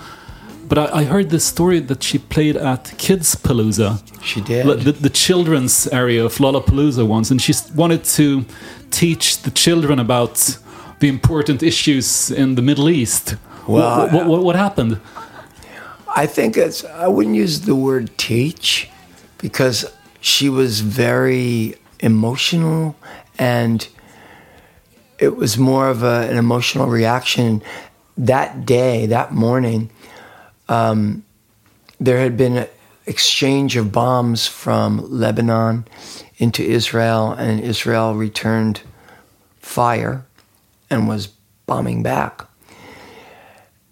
But 0.68 0.78
I, 0.78 1.00
I 1.00 1.04
heard 1.04 1.30
this 1.30 1.44
story 1.44 1.80
that 1.80 2.02
she 2.02 2.18
played 2.18 2.56
at 2.56 2.84
Kidzapalooza, 2.98 4.02
She 4.22 4.40
did. 4.42 4.66
the, 4.66 4.92
the 4.92 5.08
children's 5.08 5.86
area 5.86 6.22
of 6.24 6.34
Lollapalooza 6.34 7.06
once, 7.06 7.30
and 7.30 7.40
she 7.40 7.54
wanted 7.74 8.04
to 8.04 8.44
teach 8.90 9.42
the 9.42 9.50
children 9.50 9.98
about 9.98 10.58
the 11.00 11.08
important 11.08 11.62
issues 11.62 12.30
in 12.30 12.56
the 12.56 12.62
Middle 12.62 12.90
East. 12.90 13.36
Well, 13.66 14.00
what, 14.00 14.12
what, 14.12 14.26
what, 14.26 14.42
what 14.42 14.56
happened? 14.56 15.00
I 16.14 16.26
think 16.26 16.56
it's, 16.56 16.84
I 16.84 17.06
wouldn't 17.06 17.36
use 17.36 17.60
the 17.60 17.76
word 17.76 18.10
teach 18.18 18.90
because 19.38 19.86
she 20.20 20.48
was 20.48 20.80
very 20.80 21.76
emotional 22.00 22.96
and 23.38 23.88
it 25.18 25.36
was 25.36 25.58
more 25.58 25.88
of 25.88 26.02
a, 26.02 26.28
an 26.30 26.36
emotional 26.36 26.86
reaction. 26.86 27.62
That 28.16 28.66
day, 28.66 29.06
that 29.06 29.32
morning, 29.32 29.90
um, 30.68 31.24
there 32.00 32.18
had 32.18 32.36
been 32.36 32.56
an 32.56 32.68
exchange 33.06 33.76
of 33.76 33.92
bombs 33.92 34.46
from 34.46 35.10
Lebanon 35.10 35.86
into 36.36 36.62
Israel, 36.62 37.32
and 37.32 37.60
Israel 37.60 38.14
returned 38.14 38.82
fire 39.60 40.24
and 40.90 41.08
was 41.08 41.28
bombing 41.66 42.02
back. 42.02 42.42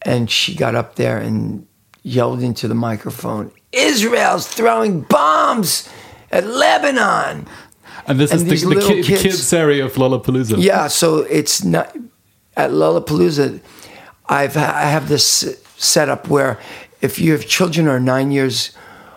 And 0.02 0.30
she 0.30 0.54
got 0.54 0.74
up 0.74 0.94
there 0.94 1.18
and 1.18 1.66
yelled 2.02 2.40
into 2.40 2.68
the 2.68 2.74
microphone, 2.74 3.50
Israel's 3.72 4.46
throwing 4.46 5.00
bombs 5.02 5.88
at 6.30 6.46
Lebanon. 6.46 7.46
And 8.06 8.18
this 8.20 8.30
And 8.30 8.50
is 8.50 8.62
the, 8.62 8.74
the, 8.74 8.80
ki- 8.80 9.02
kids- 9.02 9.22
kids 9.22 9.52
area 9.52 9.84
of 9.84 9.94
Lollapalooza. 9.94 10.56
Yeah, 10.58 10.86
so 10.88 11.18
it's 11.22 11.64
not 11.64 11.94
at 12.56 12.70
Lollapalooza. 12.70 13.60
I've 14.28 14.56
I 14.56 14.82
have 14.82 15.08
this 15.08 15.58
setup 15.76 16.28
where 16.28 16.58
if 17.00 17.18
you 17.18 17.32
have 17.32 17.46
children 17.46 17.86
who 17.86 17.92
are 17.92 18.00
nine 18.00 18.30
years 18.30 18.72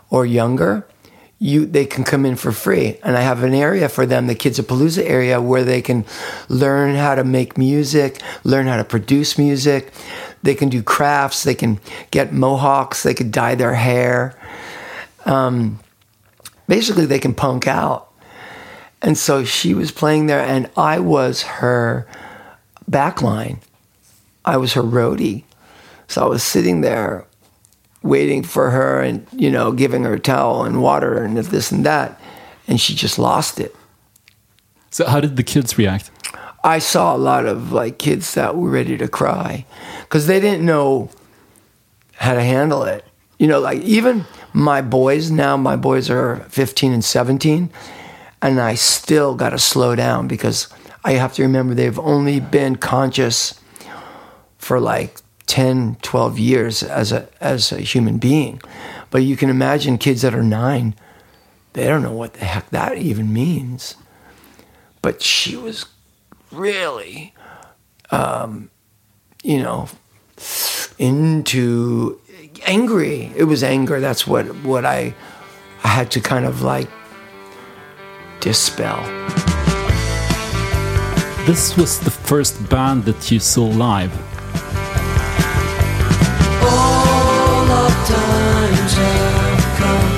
or 0.10 0.26
younger, 0.26 0.86
you 1.40 1.66
they 1.66 1.86
can 1.86 2.04
come 2.04 2.26
in 2.26 2.36
for 2.36 2.52
free, 2.52 2.98
and 3.04 3.16
I 3.16 3.22
have 3.22 3.44
an 3.44 3.54
area 3.54 3.90
for 3.90 4.06
them, 4.06 4.28
the 4.28 4.36
Kidzapalooza 4.36 5.04
area, 5.04 5.40
where 5.42 5.64
they 5.64 5.82
can 5.82 6.06
learn 6.50 6.96
how 6.96 7.16
to 7.16 7.24
make 7.24 7.58
music, 7.58 8.22
learn 8.44 8.68
how 8.68 8.78
to 8.78 8.84
produce 8.84 9.38
music. 9.38 9.92
They 10.44 10.56
can 10.56 10.70
do 10.70 10.82
crafts. 10.84 11.44
They 11.44 11.56
can 11.56 11.80
get 12.12 12.34
mohawks. 12.34 13.04
They 13.04 13.14
could 13.14 13.32
dye 13.32 13.56
their 13.56 13.74
hair. 13.74 14.38
Um, 15.26 15.80
basically, 16.68 17.06
they 17.06 17.20
can 17.20 17.34
punk 17.34 17.68
out. 17.68 18.09
And 19.02 19.18
so 19.18 19.44
she 19.46 19.74
was 19.74 19.92
playing 19.92 20.28
there, 20.28 20.42
and 20.42 20.70
I 20.76 21.00
was 21.00 21.44
her 21.44 22.08
backline. 22.90 23.60
I 24.44 24.58
was 24.58 24.74
her 24.74 24.82
roadie. 24.84 25.44
So 26.08 26.24
I 26.24 26.28
was 26.28 26.44
sitting 26.44 26.82
there 26.82 27.26
waiting 28.02 28.44
for 28.44 28.72
her 28.72 29.00
and, 29.02 29.28
you 29.32 29.52
know, 29.52 29.72
giving 29.72 30.04
her 30.04 30.14
a 30.14 30.20
towel 30.20 30.64
and 30.64 30.82
water 30.82 31.22
and 31.24 31.38
this 31.38 31.72
and 31.72 31.86
that. 31.86 32.20
And 32.68 32.80
she 32.80 32.96
just 32.96 33.20
lost 33.20 33.60
it. 33.60 33.76
So 34.90 35.06
how 35.06 35.20
did 35.20 35.36
the 35.36 35.44
kids 35.44 35.78
react? 35.78 36.10
I 36.64 36.80
saw 36.80 37.16
a 37.16 37.18
lot 37.18 37.46
of 37.46 37.72
like 37.72 38.00
kids 38.00 38.34
that 38.34 38.56
were 38.56 38.70
ready 38.70 38.98
to 38.98 39.08
cry 39.08 39.66
because 40.02 40.28
they 40.28 40.40
didn't 40.40 40.66
know 40.66 41.10
how 42.16 42.34
to 42.34 42.44
handle 42.44 42.84
it. 42.84 43.06
You 43.38 43.48
know, 43.48 43.60
like 43.60 43.82
even 43.82 44.26
my 44.52 44.82
boys 44.82 45.32
now, 45.32 45.56
my 45.56 45.76
boys 45.76 46.10
are 46.10 46.38
15 46.50 46.92
and 46.92 47.06
17, 47.06 47.70
and 48.42 48.60
I 48.60 48.76
still 48.76 49.36
got 49.36 49.50
to 49.50 49.60
slow 49.60 49.96
down 49.96 50.28
because 50.28 50.68
I 51.04 51.14
have 51.14 51.34
to 51.34 51.42
remember 51.42 51.74
they've 51.74 52.00
only 52.00 52.40
been 52.40 52.76
conscious 52.76 53.60
for 54.58 54.80
like 54.80 55.20
10, 55.48 55.98
12 56.02 56.40
years 56.40 56.84
as 56.84 57.12
a 57.12 57.28
as 57.42 57.72
a 57.72 57.80
human 57.80 58.18
being. 58.18 58.62
But 59.10 59.24
you 59.24 59.36
can 59.36 59.50
imagine 59.50 59.98
kids 59.98 60.22
that 60.22 60.36
are 60.36 60.44
9, 60.44 60.96
they 61.74 61.88
don't 61.88 62.04
know 62.04 62.14
what 62.14 62.34
the 62.34 62.46
heck 62.46 62.70
that 62.70 62.98
even 62.98 63.34
means. 63.34 63.96
But 65.02 65.22
she 65.22 65.56
was 65.56 65.86
really, 66.52 67.34
um, 68.12 68.70
you 69.44 69.64
know, 69.64 69.88
into 70.98 72.20
angry. 72.66 73.32
It 73.36 73.46
was 73.46 73.64
anger. 73.64 74.00
That's 74.00 74.28
what 74.28 74.46
what 74.64 74.86
I 74.86 75.16
I 75.84 75.88
had 75.88 76.12
to 76.12 76.22
kind 76.22 76.46
of 76.46 76.62
like 76.62 76.90
dispel. 78.40 79.04
This 81.46 81.76
was 81.78 82.00
the 82.00 82.12
first 82.12 82.70
band 82.70 83.06
that 83.06 83.32
you 83.32 83.40
saw 83.40 83.66
live. 83.66 84.12
All 86.62 87.72
of 87.72 87.94
times 88.08 88.94
have 88.94 89.64
come 89.82 90.12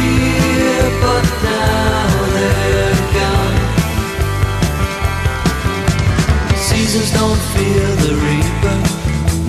here, 0.00 0.90
but 1.02 1.24
now 1.42 2.08
they're 2.34 3.00
gone. 3.16 3.58
Seasons 6.56 7.10
don't 7.12 7.42
fear 7.54 7.86
the 8.04 8.14
reaper, 8.28 8.78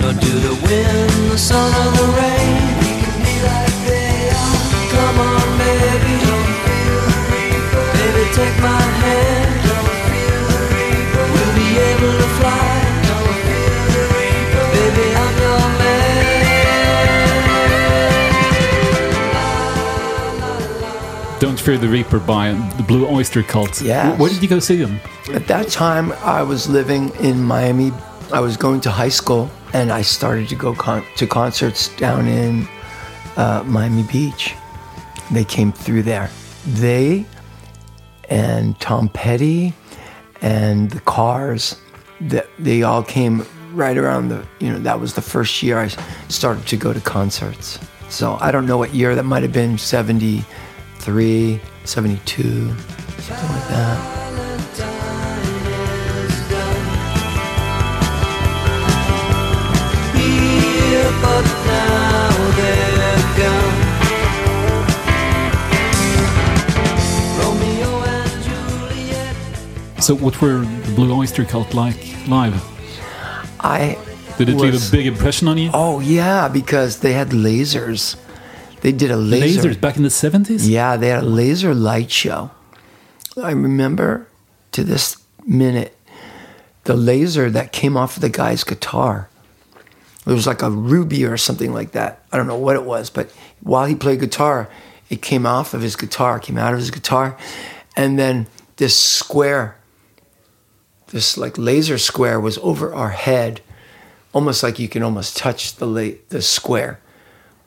nor 0.00 0.12
do 0.14 0.32
the 0.48 0.54
wind, 0.66 1.30
the 1.30 1.38
sun, 1.38 1.70
or 1.74 1.90
the 1.92 2.06
rain. 2.20 2.65
Fear 21.66 21.78
the 21.78 21.88
Reaper 21.88 22.20
by 22.20 22.52
the 22.76 22.84
Blue 22.84 23.08
Oyster 23.08 23.42
Cult. 23.42 23.82
Yeah. 23.82 24.16
Where 24.18 24.30
did 24.30 24.40
you 24.40 24.48
go 24.48 24.60
see 24.60 24.76
them? 24.76 25.00
At 25.34 25.48
that 25.48 25.66
time, 25.66 26.12
I 26.22 26.40
was 26.40 26.68
living 26.68 27.10
in 27.16 27.42
Miami 27.42 27.90
I 28.32 28.38
was 28.38 28.56
going 28.56 28.80
to 28.82 28.90
high 28.92 29.08
school 29.08 29.50
and 29.72 29.90
I 29.90 30.02
started 30.02 30.48
to 30.50 30.54
go 30.54 30.76
con- 30.76 31.04
to 31.16 31.26
concerts 31.26 31.88
down 31.96 32.28
in 32.28 32.68
uh, 33.36 33.64
Miami 33.66 34.04
Beach. 34.04 34.54
They 35.32 35.42
came 35.42 35.72
through 35.72 36.04
there. 36.04 36.30
They 36.68 37.26
and 38.28 38.78
Tom 38.78 39.08
Petty 39.08 39.74
and 40.42 40.88
the 40.92 41.00
Cars, 41.00 41.80
that 42.20 42.46
they 42.60 42.84
all 42.84 43.02
came 43.02 43.44
right 43.72 43.98
around 43.98 44.28
the, 44.28 44.46
you 44.60 44.70
know, 44.70 44.78
that 44.78 45.00
was 45.00 45.14
the 45.14 45.22
first 45.22 45.64
year 45.64 45.80
I 45.80 45.88
started 46.28 46.64
to 46.68 46.76
go 46.76 46.92
to 46.92 47.00
concerts. 47.00 47.80
So 48.08 48.38
I 48.40 48.52
don't 48.52 48.66
know 48.66 48.78
what 48.78 48.94
year 48.94 49.16
that 49.16 49.24
might 49.24 49.42
have 49.42 49.52
been 49.52 49.78
73, 51.06 51.60
72, 51.84 52.42
something 52.42 53.48
like 53.48 53.68
that. 53.68 54.12
So, 70.02 70.16
what 70.16 70.40
were 70.42 70.58
the 70.58 70.92
Blue 70.96 71.14
Oyster 71.14 71.44
Cult 71.44 71.72
like 71.72 71.96
live? 72.26 72.60
I 73.60 73.96
Did 74.38 74.48
it 74.48 74.56
leave 74.56 74.74
a 74.74 74.90
big 74.90 75.06
impression 75.06 75.46
on 75.46 75.56
you? 75.56 75.70
Oh 75.72 76.00
yeah, 76.00 76.48
because 76.48 76.98
they 76.98 77.12
had 77.12 77.28
lasers. 77.28 78.16
They 78.80 78.92
did 78.92 79.10
a 79.10 79.16
laser. 79.16 79.62
Lasers 79.62 79.80
back 79.80 79.96
in 79.96 80.02
the 80.02 80.08
70s? 80.08 80.68
Yeah, 80.68 80.96
they 80.96 81.08
had 81.08 81.22
a 81.22 81.26
laser 81.26 81.74
light 81.74 82.10
show. 82.10 82.50
I 83.36 83.50
remember 83.50 84.28
to 84.72 84.84
this 84.84 85.16
minute 85.44 85.96
the 86.84 86.96
laser 86.96 87.50
that 87.50 87.72
came 87.72 87.96
off 87.96 88.16
of 88.16 88.22
the 88.22 88.28
guy's 88.28 88.64
guitar. 88.64 89.28
It 90.26 90.32
was 90.32 90.46
like 90.46 90.62
a 90.62 90.70
ruby 90.70 91.24
or 91.24 91.36
something 91.36 91.72
like 91.72 91.92
that. 91.92 92.22
I 92.32 92.36
don't 92.36 92.46
know 92.46 92.56
what 92.58 92.76
it 92.76 92.84
was, 92.84 93.10
but 93.10 93.30
while 93.60 93.86
he 93.86 93.94
played 93.94 94.20
guitar, 94.20 94.68
it 95.08 95.22
came 95.22 95.46
off 95.46 95.74
of 95.74 95.82
his 95.82 95.96
guitar, 95.96 96.38
came 96.40 96.58
out 96.58 96.72
of 96.72 96.78
his 96.80 96.90
guitar, 96.90 97.36
and 97.96 98.18
then 98.18 98.46
this 98.76 98.98
square, 98.98 99.76
this 101.08 101.36
like 101.36 101.56
laser 101.58 101.98
square 101.98 102.40
was 102.40 102.58
over 102.58 102.94
our 102.94 103.10
head, 103.10 103.60
almost 104.32 104.62
like 104.62 104.78
you 104.78 104.88
can 104.88 105.02
almost 105.02 105.36
touch 105.36 105.76
the 105.76 105.86
la- 105.86 106.18
the 106.28 106.42
square, 106.42 107.00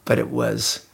but 0.05 0.19
it 0.19 0.29
was 0.29 0.85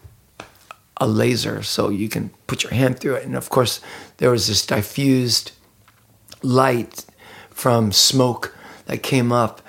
a 0.97 1.07
laser, 1.07 1.61
so 1.63 1.89
you 1.89 2.07
can 2.07 2.31
put 2.47 2.63
your 2.63 2.73
hand 2.73 2.99
through 2.99 3.15
it. 3.15 3.25
And 3.25 3.35
of 3.35 3.49
course, 3.49 3.81
there 4.17 4.31
was 4.31 4.47
this 4.47 4.65
diffused 4.65 5.51
light 6.41 7.05
from 7.49 7.91
smoke 7.91 8.55
that 8.85 9.03
came 9.03 9.31
up. 9.31 9.61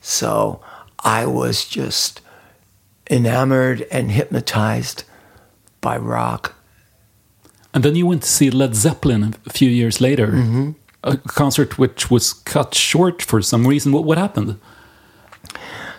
So 0.00 0.60
I 1.00 1.26
was 1.26 1.66
just 1.66 2.20
enamored 3.10 3.86
and 3.90 4.10
hypnotized 4.10 5.04
by 5.80 5.98
rock. 5.98 6.54
And 7.74 7.84
then 7.84 7.94
you 7.94 8.06
went 8.06 8.22
to 8.22 8.28
see 8.28 8.50
Led 8.50 8.74
Zeppelin 8.74 9.34
a 9.46 9.50
few 9.50 9.68
years 9.68 10.00
later. 10.00 10.28
Mm-hmm. 10.28 10.70
A 11.02 11.16
concert 11.16 11.78
which 11.78 12.10
was 12.10 12.32
cut 12.32 12.74
short 12.74 13.22
for 13.22 13.40
some 13.40 13.66
reason. 13.66 13.92
What, 13.92 14.04
what 14.04 14.18
happened? 14.18 14.58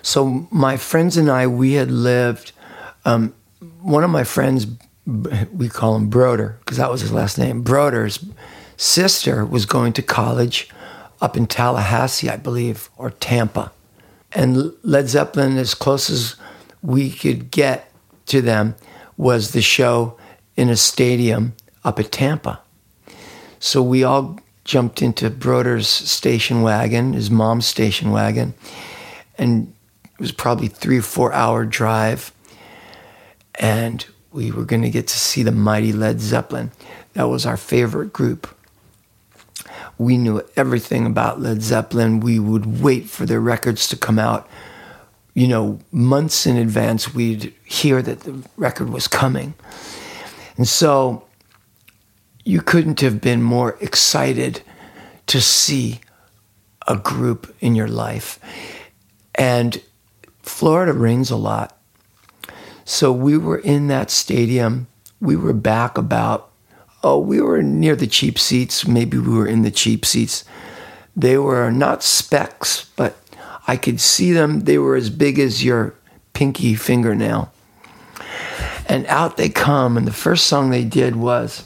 So 0.02 0.48
my 0.52 0.78
friends 0.78 1.18
and 1.18 1.30
I, 1.30 1.48
we 1.48 1.74
had 1.74 1.90
lived. 1.90 2.52
Um, 3.06 3.34
one 3.82 4.04
of 4.04 4.10
my 4.10 4.24
friends, 4.24 4.68
we 5.06 5.70
call 5.70 5.96
him 5.96 6.10
Broder 6.10 6.58
because 6.60 6.78
that 6.78 6.92
was 6.92 7.02
his 7.02 7.12
last 7.12 7.38
name. 7.38 7.62
Broder's 7.62 8.24
sister 8.78 9.46
was 9.46 9.66
going 9.66 9.94
to 9.94 10.02
college 10.02 10.70
up 11.20 11.38
in 11.38 11.48
Tallahassee, 11.48 12.30
I 12.30 12.38
believe, 12.38 12.90
or 12.98 13.12
Tampa, 13.12 13.72
and 14.32 14.74
Led 14.84 15.08
Zeppelin, 15.10 15.58
as 15.58 15.76
close 15.76 16.10
as 16.10 16.36
we 16.82 17.12
could 17.12 17.52
get 17.52 17.92
to 18.28 18.42
them, 18.42 18.76
was 19.18 19.52
the 19.52 19.62
show 19.62 20.18
in 20.56 20.70
a 20.70 20.76
stadium 20.76 21.54
up 21.84 22.00
at 22.00 22.12
Tampa. 22.12 22.62
So 23.60 23.84
we 23.84 24.04
all 24.04 24.40
jumped 24.64 25.02
into 25.02 25.30
Broder's 25.30 25.88
station 25.88 26.62
wagon, 26.62 27.14
his 27.14 27.30
mom's 27.30 27.68
station 27.68 28.12
wagon, 28.12 28.54
and 29.38 29.74
it 30.04 30.20
was 30.20 30.32
probably 30.32 30.68
three 30.68 31.00
or 31.00 31.04
four 31.04 31.34
hour 31.34 31.66
drive. 31.66 32.32
And 33.62 34.06
we 34.32 34.52
were 34.52 34.66
going 34.66 34.82
to 34.82 34.90
get 34.90 35.08
to 35.08 35.20
see 35.20 35.44
the 35.44 35.52
mighty 35.52 35.94
Led 35.94 36.20
Zeppelin. 36.20 36.72
That 37.14 37.30
was 37.30 37.46
our 37.46 37.58
favorite 37.58 38.12
group. 38.12 38.54
We 39.98 40.18
knew 40.18 40.42
everything 40.56 41.06
about 41.06 41.40
Led 41.40 41.62
Zeppelin. 41.62 42.22
We 42.22 42.40
would 42.40 42.82
wait 42.82 43.08
for 43.08 43.26
their 43.26 43.40
records 43.40 43.88
to 43.90 43.96
come 43.96 44.18
out. 44.18 44.50
You 45.36 45.48
know, 45.48 45.80
months 45.92 46.48
in 46.48 46.58
advance, 46.58 47.14
we'd 47.14 47.54
hear 47.64 48.02
that 48.02 48.22
the 48.22 48.44
record 48.58 48.90
was 48.90 49.08
coming. 49.08 49.54
And 50.58 50.68
so 50.68 51.26
you 52.44 52.62
couldn't 52.62 53.02
have 53.02 53.22
been 53.22 53.42
more 53.44 53.78
excited 53.80 54.62
to 55.28 55.40
see 55.40 56.02
a 56.88 56.98
group 56.98 57.56
in 57.60 57.76
your 57.76 57.88
life. 57.88 58.40
And 59.36 59.82
Florida 60.42 60.94
rains 60.94 61.30
a 61.30 61.36
lot. 61.36 61.78
So 62.92 63.14
we 63.14 63.38
were 63.38 63.58
in 63.58 63.88
that 63.88 64.12
stadium. 64.12 64.88
We 65.22 65.38
were 65.38 65.54
back 65.54 65.98
about, 65.98 66.52
oh, 67.02 67.20
we 67.20 67.40
were 67.40 67.64
near 67.64 67.96
the 67.96 68.06
cheap 68.06 68.38
seats. 68.38 68.86
Maybe 68.86 69.18
we 69.18 69.34
were 69.34 69.48
in 69.48 69.62
the 69.62 69.72
cheap 69.72 70.06
seats. 70.06 70.44
They 71.16 71.38
were 71.38 71.72
not 71.72 72.04
specks, 72.04 72.92
but 72.98 73.16
I 73.66 73.78
could 73.78 74.02
see 74.02 74.34
them. 74.34 74.66
They 74.66 74.78
were 74.78 74.98
as 74.98 75.10
big 75.10 75.40
as 75.40 75.64
your 75.64 75.96
pinky 76.34 76.76
fingernail. 76.76 77.54
And 78.90 79.08
out 79.08 79.38
they 79.38 79.48
come. 79.48 79.96
And 79.96 80.06
the 80.06 80.12
first 80.12 80.48
song 80.48 80.70
they 80.70 80.84
did 80.84 81.16
was. 81.16 81.64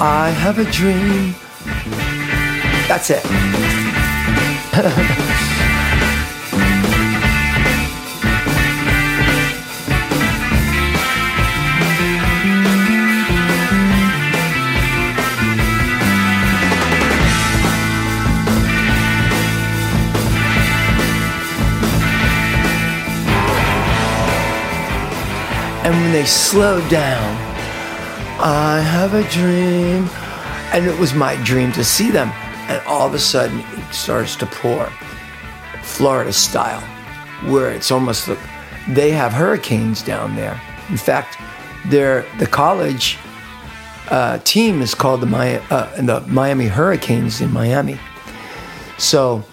I 0.00 0.30
have 0.30 0.58
a 0.58 0.64
dream. 0.64 1.36
That's 2.88 3.08
it. 3.08 3.22
And 25.86 25.94
when 26.02 26.10
they 26.10 26.24
slowed 26.24 26.90
down, 26.90 27.36
I 28.40 28.80
have 28.80 29.14
a 29.14 29.22
dream. 29.30 30.10
And 30.74 30.84
it 30.84 30.98
was 30.98 31.14
my 31.14 31.36
dream 31.44 31.70
to 31.74 31.84
see 31.84 32.10
them. 32.10 32.30
And 32.68 32.84
all 32.88 33.06
of 33.06 33.14
a 33.14 33.20
sudden, 33.20 33.60
it 33.60 33.94
starts 33.94 34.34
to 34.38 34.46
pour, 34.46 34.90
Florida 35.84 36.32
style, 36.32 36.80
where 37.48 37.70
it's 37.70 37.92
almost 37.92 38.26
like 38.26 38.40
they 38.88 39.12
have 39.12 39.32
hurricanes 39.32 40.02
down 40.02 40.34
there. 40.34 40.60
In 40.88 40.96
fact, 40.96 41.38
the 41.88 42.48
college 42.50 43.16
uh, 44.10 44.38
team 44.38 44.82
is 44.82 44.92
called 44.92 45.20
the, 45.20 45.26
Mi- 45.26 45.62
uh, 45.70 46.02
the 46.02 46.20
Miami 46.26 46.66
Hurricanes 46.66 47.40
in 47.40 47.52
Miami. 47.52 47.96
So 48.98 49.44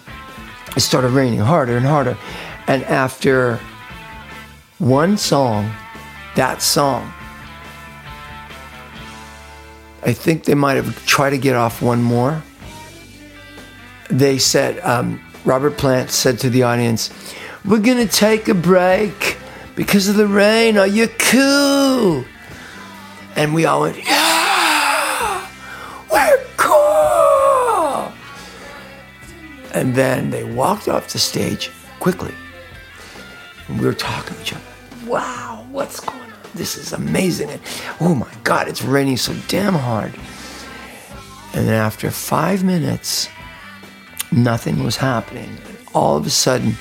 it 0.76 0.80
started 0.80 1.10
raining 1.10 1.38
harder 1.38 1.76
and 1.76 1.86
harder. 1.86 2.18
And 2.66 2.82
after 2.86 3.60
one 4.80 5.16
song, 5.16 5.72
that 6.36 6.62
song, 6.62 7.12
I 10.02 10.12
think 10.12 10.44
they 10.44 10.54
might 10.54 10.74
have 10.74 11.06
tried 11.06 11.30
to 11.30 11.38
get 11.38 11.56
off 11.56 11.80
one 11.80 12.02
more. 12.02 12.42
They 14.10 14.38
said, 14.38 14.78
um, 14.80 15.20
Robert 15.44 15.78
Plant 15.78 16.10
said 16.10 16.38
to 16.40 16.50
the 16.50 16.62
audience, 16.62 17.10
We're 17.64 17.78
going 17.78 18.06
to 18.06 18.12
take 18.12 18.48
a 18.48 18.54
break 18.54 19.38
because 19.74 20.08
of 20.08 20.16
the 20.16 20.26
rain. 20.26 20.76
Are 20.76 20.86
you 20.86 21.08
cool? 21.18 22.24
And 23.36 23.54
we 23.54 23.64
all 23.64 23.82
went, 23.82 23.96
Yeah, 24.04 25.48
we're 26.12 26.44
cool. 26.56 28.12
And 29.72 29.94
then 29.94 30.30
they 30.30 30.44
walked 30.44 30.88
off 30.88 31.12
the 31.12 31.18
stage 31.18 31.70
quickly. 31.98 32.34
And 33.68 33.80
we 33.80 33.86
were 33.86 33.94
talking 33.94 34.36
to 34.36 34.42
each 34.42 34.52
other. 34.52 34.62
Wow, 35.06 35.66
what's 35.70 36.00
going? 36.00 36.23
This 36.54 36.76
is 36.76 36.92
amazing. 36.92 37.50
And, 37.50 37.60
oh 38.00 38.14
my 38.14 38.32
God, 38.44 38.68
it's 38.68 38.82
raining 38.82 39.16
so 39.16 39.34
damn 39.48 39.74
hard. 39.74 40.14
And 41.54 41.68
then 41.68 41.74
after 41.74 42.10
five 42.10 42.64
minutes, 42.64 43.28
nothing 44.32 44.82
was 44.82 44.96
happening. 44.96 45.48
And 45.66 45.78
all 45.94 46.16
of 46.16 46.26
a 46.26 46.30
sudden, 46.30 46.76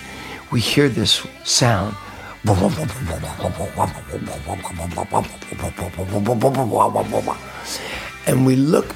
we 0.51 0.59
hear 0.59 0.89
this 0.89 1.25
sound. 1.43 1.95
And 8.25 8.45
we 8.45 8.55
look 8.55 8.95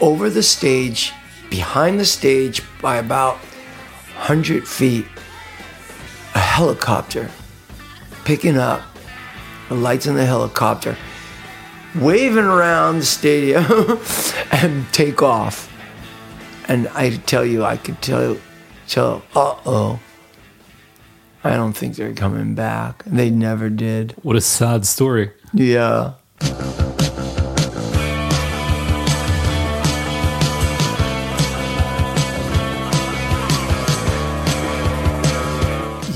over 0.00 0.30
the 0.30 0.42
stage, 0.42 1.12
behind 1.50 2.00
the 2.00 2.04
stage 2.04 2.62
by 2.80 2.96
about 2.96 3.36
100 4.14 4.66
feet, 4.66 5.06
a 6.34 6.38
helicopter 6.38 7.30
picking 8.24 8.56
up 8.56 8.82
the 9.72 9.80
lights 9.80 10.06
in 10.06 10.14
the 10.14 10.26
helicopter, 10.26 10.96
waving 11.94 12.44
around 12.44 12.98
the 12.98 13.04
stadium 13.04 13.64
and 14.50 14.90
take 14.92 15.22
off. 15.22 15.70
And 16.68 16.88
I 16.88 17.16
tell 17.16 17.44
you, 17.44 17.64
I 17.64 17.76
could 17.76 18.00
tell, 18.02 18.36
tell, 18.86 19.22
uh 19.34 19.56
oh. 19.66 20.00
I 21.44 21.56
don't 21.56 21.72
think 21.72 21.96
they're 21.96 22.14
coming 22.14 22.54
back. 22.54 23.02
They 23.04 23.28
never 23.30 23.68
did. 23.68 24.12
What 24.22 24.36
a 24.36 24.40
sad 24.40 24.86
story. 24.86 25.32
Yeah. 25.52 26.14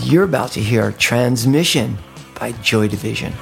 You're 0.04 0.22
about 0.22 0.52
to 0.52 0.60
hear 0.60 0.92
Transmission 0.92 1.98
by 2.38 2.52
Joy 2.62 2.88
Division. 2.88 3.32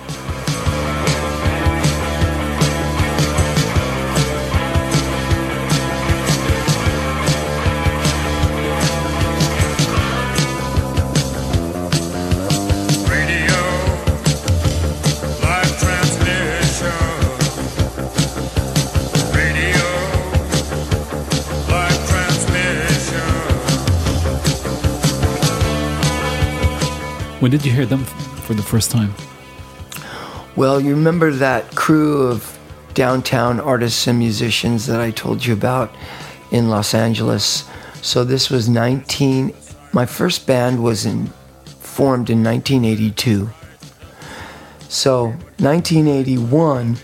Radio, 13.10 13.60
live 15.42 15.72
transmission. 15.82 17.02
Radio, 19.34 19.86
live 21.68 22.00
transmission. 22.08 23.30
When 27.40 27.50
did 27.50 27.64
you 27.66 27.72
hear 27.72 27.86
them 27.86 28.00
f- 28.02 28.33
for 28.44 28.54
the 28.54 28.62
first 28.62 28.90
time? 28.90 29.14
Well, 30.56 30.80
you 30.80 30.94
remember 30.94 31.32
that 31.32 31.74
crew 31.74 32.28
of 32.28 32.58
downtown 32.94 33.58
artists 33.58 34.06
and 34.06 34.18
musicians 34.18 34.86
that 34.86 35.00
I 35.00 35.10
told 35.10 35.44
you 35.44 35.52
about 35.52 35.92
in 36.50 36.68
Los 36.68 36.94
Angeles? 36.94 37.68
So 38.02 38.22
this 38.22 38.50
was 38.50 38.68
19 38.68 39.54
my 39.94 40.06
first 40.06 40.44
band 40.46 40.82
was 40.82 41.06
in 41.06 41.28
formed 41.78 42.28
in 42.28 42.42
1982. 42.42 43.48
So 44.88 45.26
1981 45.58 46.96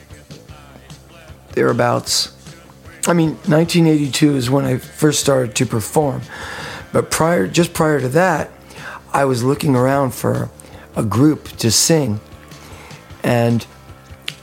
thereabouts 1.53 2.37
I 3.07 3.13
mean 3.13 3.31
1982 3.47 4.37
is 4.37 4.51
when 4.51 4.65
I 4.65 4.79
first 4.79 5.21
started 5.21 5.55
to 5.57 5.67
perform. 5.67 6.23
But 6.93 7.11
prior 7.11 7.47
just 7.47 7.73
prior 7.73 8.01
to 8.01 8.09
that, 8.11 8.51
I 9.13 9.25
was 9.25 9.45
looking 9.45 9.77
around 9.77 10.11
for 10.13 10.51
a 10.97 11.03
group 11.03 11.49
to 11.59 11.71
sing. 11.71 12.21
And 13.23 13.63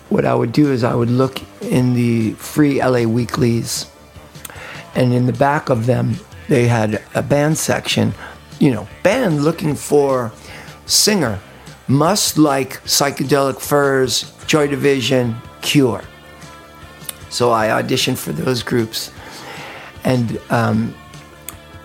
what 0.09 0.25
I 0.25 0.33
would 0.33 0.51
do 0.51 0.71
is 0.71 0.83
I 0.83 0.95
would 0.95 1.09
look 1.09 1.41
in 1.61 1.93
the 1.93 2.33
free 2.33 2.81
LA 2.81 3.03
weeklies, 3.03 3.89
and 4.95 5.13
in 5.13 5.25
the 5.25 5.33
back 5.33 5.69
of 5.69 5.85
them, 5.85 6.15
they 6.47 6.67
had 6.67 7.01
a 7.13 7.21
band 7.21 7.57
section. 7.57 8.13
You 8.59 8.71
know, 8.71 8.87
band 9.03 9.43
looking 9.43 9.75
for 9.75 10.31
singer, 10.85 11.39
must 11.87 12.37
like 12.37 12.81
Psychedelic 12.83 13.59
Furs, 13.59 14.33
Joy 14.47 14.67
Division, 14.67 15.35
Cure. 15.61 16.03
So 17.29 17.51
I 17.51 17.67
auditioned 17.67 18.17
for 18.17 18.31
those 18.31 18.63
groups 18.63 19.11
and 20.03 20.39
um, 20.49 20.95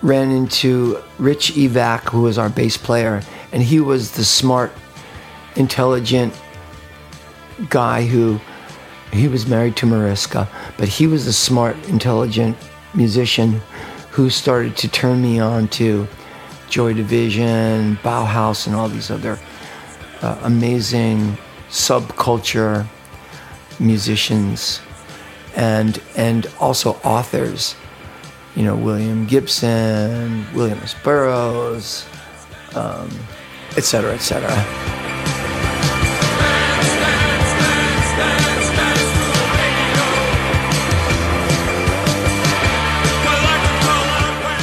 ran 0.03 0.31
into 0.31 1.03
Rich 1.19 1.53
Evac, 1.55 2.09
who 2.11 2.23
was 2.23 2.39
our 2.39 2.49
bass 2.49 2.77
player, 2.77 3.23
and 3.53 3.63
he 3.63 3.81
was 3.81 4.13
the 4.13 4.25
smart, 4.25 4.73
intelligent 5.57 6.35
guy 7.69 8.07
who 8.07 8.41
he 9.13 9.29
was 9.29 9.47
married 9.47 9.77
to 9.77 9.87
Mariska, 9.87 10.49
but 10.79 10.89
he 10.89 11.07
was 11.07 11.27
a 11.27 11.33
smart, 11.33 11.77
intelligent 11.89 12.57
musician 12.95 13.61
who 14.11 14.31
started 14.31 14.77
to 14.77 14.89
turn 14.89 15.23
me 15.23 15.39
on 15.39 15.69
to 15.69 16.09
Joy 16.69 16.95
Division, 16.95 17.97
Bauhaus, 18.03 18.67
and 18.67 18.75
all 18.75 18.89
these 18.89 19.11
other 19.11 19.39
uh, 20.23 20.39
amazing 20.43 21.37
subculture 21.69 22.87
musicians, 23.79 24.81
and 25.57 26.01
and 26.17 26.51
also 26.61 26.93
authors. 27.05 27.75
You 28.57 28.65
know, 28.65 28.77
William 28.77 29.27
Gibson, 29.27 30.47
William 30.55 30.79
S. 30.79 30.95
Burroughs, 31.03 32.07
um, 32.75 33.11
et 33.77 33.85
cetera, 33.85 34.13
et 34.15 34.19
cetera. 34.19 34.51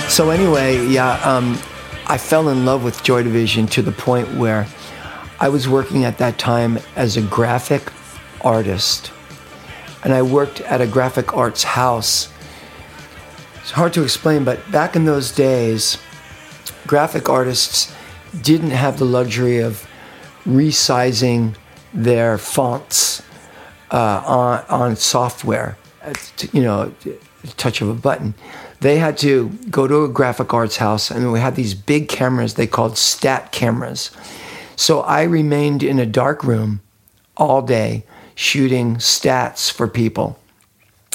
So 0.10 0.32
anyway, 0.32 0.86
yeah, 0.88 1.14
um, 1.24 1.58
I 2.08 2.18
fell 2.18 2.50
in 2.50 2.66
love 2.66 2.84
with 2.84 3.02
Joy 3.04 3.24
Division 3.24 3.68
to 3.68 3.82
the 3.82 3.94
point 3.94 4.28
where 4.36 4.68
I 5.40 5.48
was 5.48 5.70
working 5.70 6.04
at 6.04 6.18
that 6.18 6.38
time 6.38 6.80
as 6.98 7.16
a 7.16 7.22
graphic 7.22 7.90
artist, 8.42 9.14
and 10.04 10.12
I 10.12 10.22
worked 10.22 10.60
at 10.62 10.82
a 10.82 10.88
graphic 10.88 11.34
arts 11.34 11.64
house. 11.64 12.28
It's 13.62 13.72
hard 13.72 13.94
to 13.94 14.04
explain, 14.04 14.44
but 14.44 14.70
back 14.72 14.98
in 14.98 15.06
those 15.06 15.32
days, 15.32 15.98
graphic 16.86 17.30
artists 17.30 17.94
didn't 18.42 18.72
have 18.72 19.00
the 19.00 19.06
luxury 19.06 19.60
of 19.60 19.88
resizing 20.46 21.56
their 21.94 22.38
fonts 22.38 23.22
uh, 23.92 24.24
on, 24.26 24.66
on 24.70 24.96
software, 24.96 25.78
you 26.52 26.62
know, 26.62 26.94
touch 27.58 27.82
of 27.82 27.90
a 27.90 27.94
button. 27.94 28.34
They 28.82 28.98
had 28.98 29.18
to 29.20 29.50
go 29.70 29.88
to 29.88 30.06
a 30.06 30.08
graphic 30.08 30.54
arts 30.54 30.78
house, 30.78 31.12
and 31.12 31.32
we 31.32 31.40
had 31.40 31.56
these 31.56 31.74
big 31.74 32.08
cameras 32.08 32.54
they 32.54 32.68
called 32.68 32.98
stat 32.98 33.52
cameras. 33.52 34.12
So 34.76 35.02
I 35.02 35.24
remained 35.24 35.84
in 35.84 36.00
a 36.00 36.06
dark 36.06 36.44
room 36.44 36.82
all 37.36 37.62
day 37.62 38.06
shooting 38.36 38.96
stats 38.96 39.72
for 39.72 39.88
people. 39.88 40.40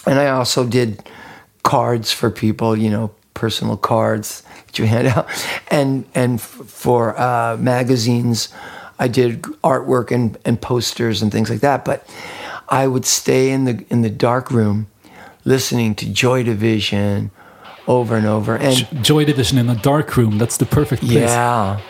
And 0.06 0.18
I 0.18 0.28
also 0.28 0.66
did 0.66 1.08
cards 1.62 2.12
for 2.12 2.30
people, 2.30 2.76
you 2.76 2.90
know, 2.90 3.14
personal 3.32 3.76
cards 3.76 4.42
that 4.74 4.78
you 4.82 4.86
hand 4.86 5.08
out. 5.08 5.28
And, 5.68 6.04
and 6.14 6.38
f- 6.38 6.44
for 6.66 7.18
uh, 7.18 7.56
magazines, 7.58 8.48
I 8.98 9.08
did 9.08 9.42
artwork 9.62 10.10
and, 10.10 10.38
and 10.44 10.60
posters 10.60 11.22
and 11.22 11.32
things 11.32 11.50
like 11.50 11.60
that. 11.60 11.84
But 11.84 12.08
I 12.68 12.86
would 12.86 13.04
stay 13.04 13.50
in 13.50 13.64
the, 13.64 13.84
in 13.90 14.02
the 14.02 14.10
dark 14.10 14.50
room 14.50 14.88
listening 15.44 15.94
to 15.96 16.08
Joy 16.10 16.42
Division 16.42 17.30
over 17.86 18.16
and 18.16 18.26
over. 18.26 18.56
And 18.56 18.86
Joy 19.04 19.24
Division 19.24 19.58
in 19.58 19.68
a 19.68 19.76
dark 19.76 20.16
room. 20.16 20.38
That's 20.38 20.56
the 20.56 20.66
perfect 20.66 21.02
place. 21.02 21.14
yeah. 21.14 21.80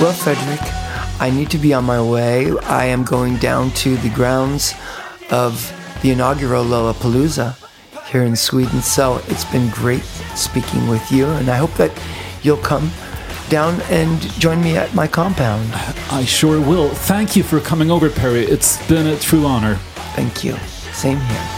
Well, 0.00 0.12
Fredrik, 0.12 0.60
I 1.20 1.28
need 1.28 1.50
to 1.50 1.58
be 1.58 1.74
on 1.74 1.82
my 1.82 2.00
way. 2.00 2.56
I 2.60 2.84
am 2.84 3.02
going 3.02 3.36
down 3.38 3.72
to 3.72 3.96
the 3.96 4.10
grounds 4.10 4.72
of 5.32 5.74
the 6.02 6.12
inaugural 6.12 6.64
Lollapalooza 6.64 7.56
here 8.06 8.22
in 8.22 8.36
Sweden. 8.36 8.80
So 8.80 9.20
it's 9.26 9.44
been 9.46 9.68
great 9.70 10.04
speaking 10.36 10.86
with 10.86 11.10
you, 11.10 11.26
and 11.26 11.48
I 11.48 11.56
hope 11.56 11.74
that 11.74 11.90
you'll 12.42 12.58
come 12.58 12.92
down 13.48 13.80
and 13.90 14.20
join 14.38 14.62
me 14.62 14.76
at 14.76 14.94
my 14.94 15.08
compound. 15.08 15.68
I 16.12 16.24
sure 16.24 16.60
will. 16.60 16.90
Thank 16.90 17.34
you 17.34 17.42
for 17.42 17.58
coming 17.58 17.90
over, 17.90 18.08
Perry. 18.08 18.44
It's 18.44 18.86
been 18.86 19.08
a 19.08 19.18
true 19.18 19.46
honor. 19.46 19.74
Thank 20.14 20.44
you. 20.44 20.56
Same 20.92 21.18
here. 21.18 21.57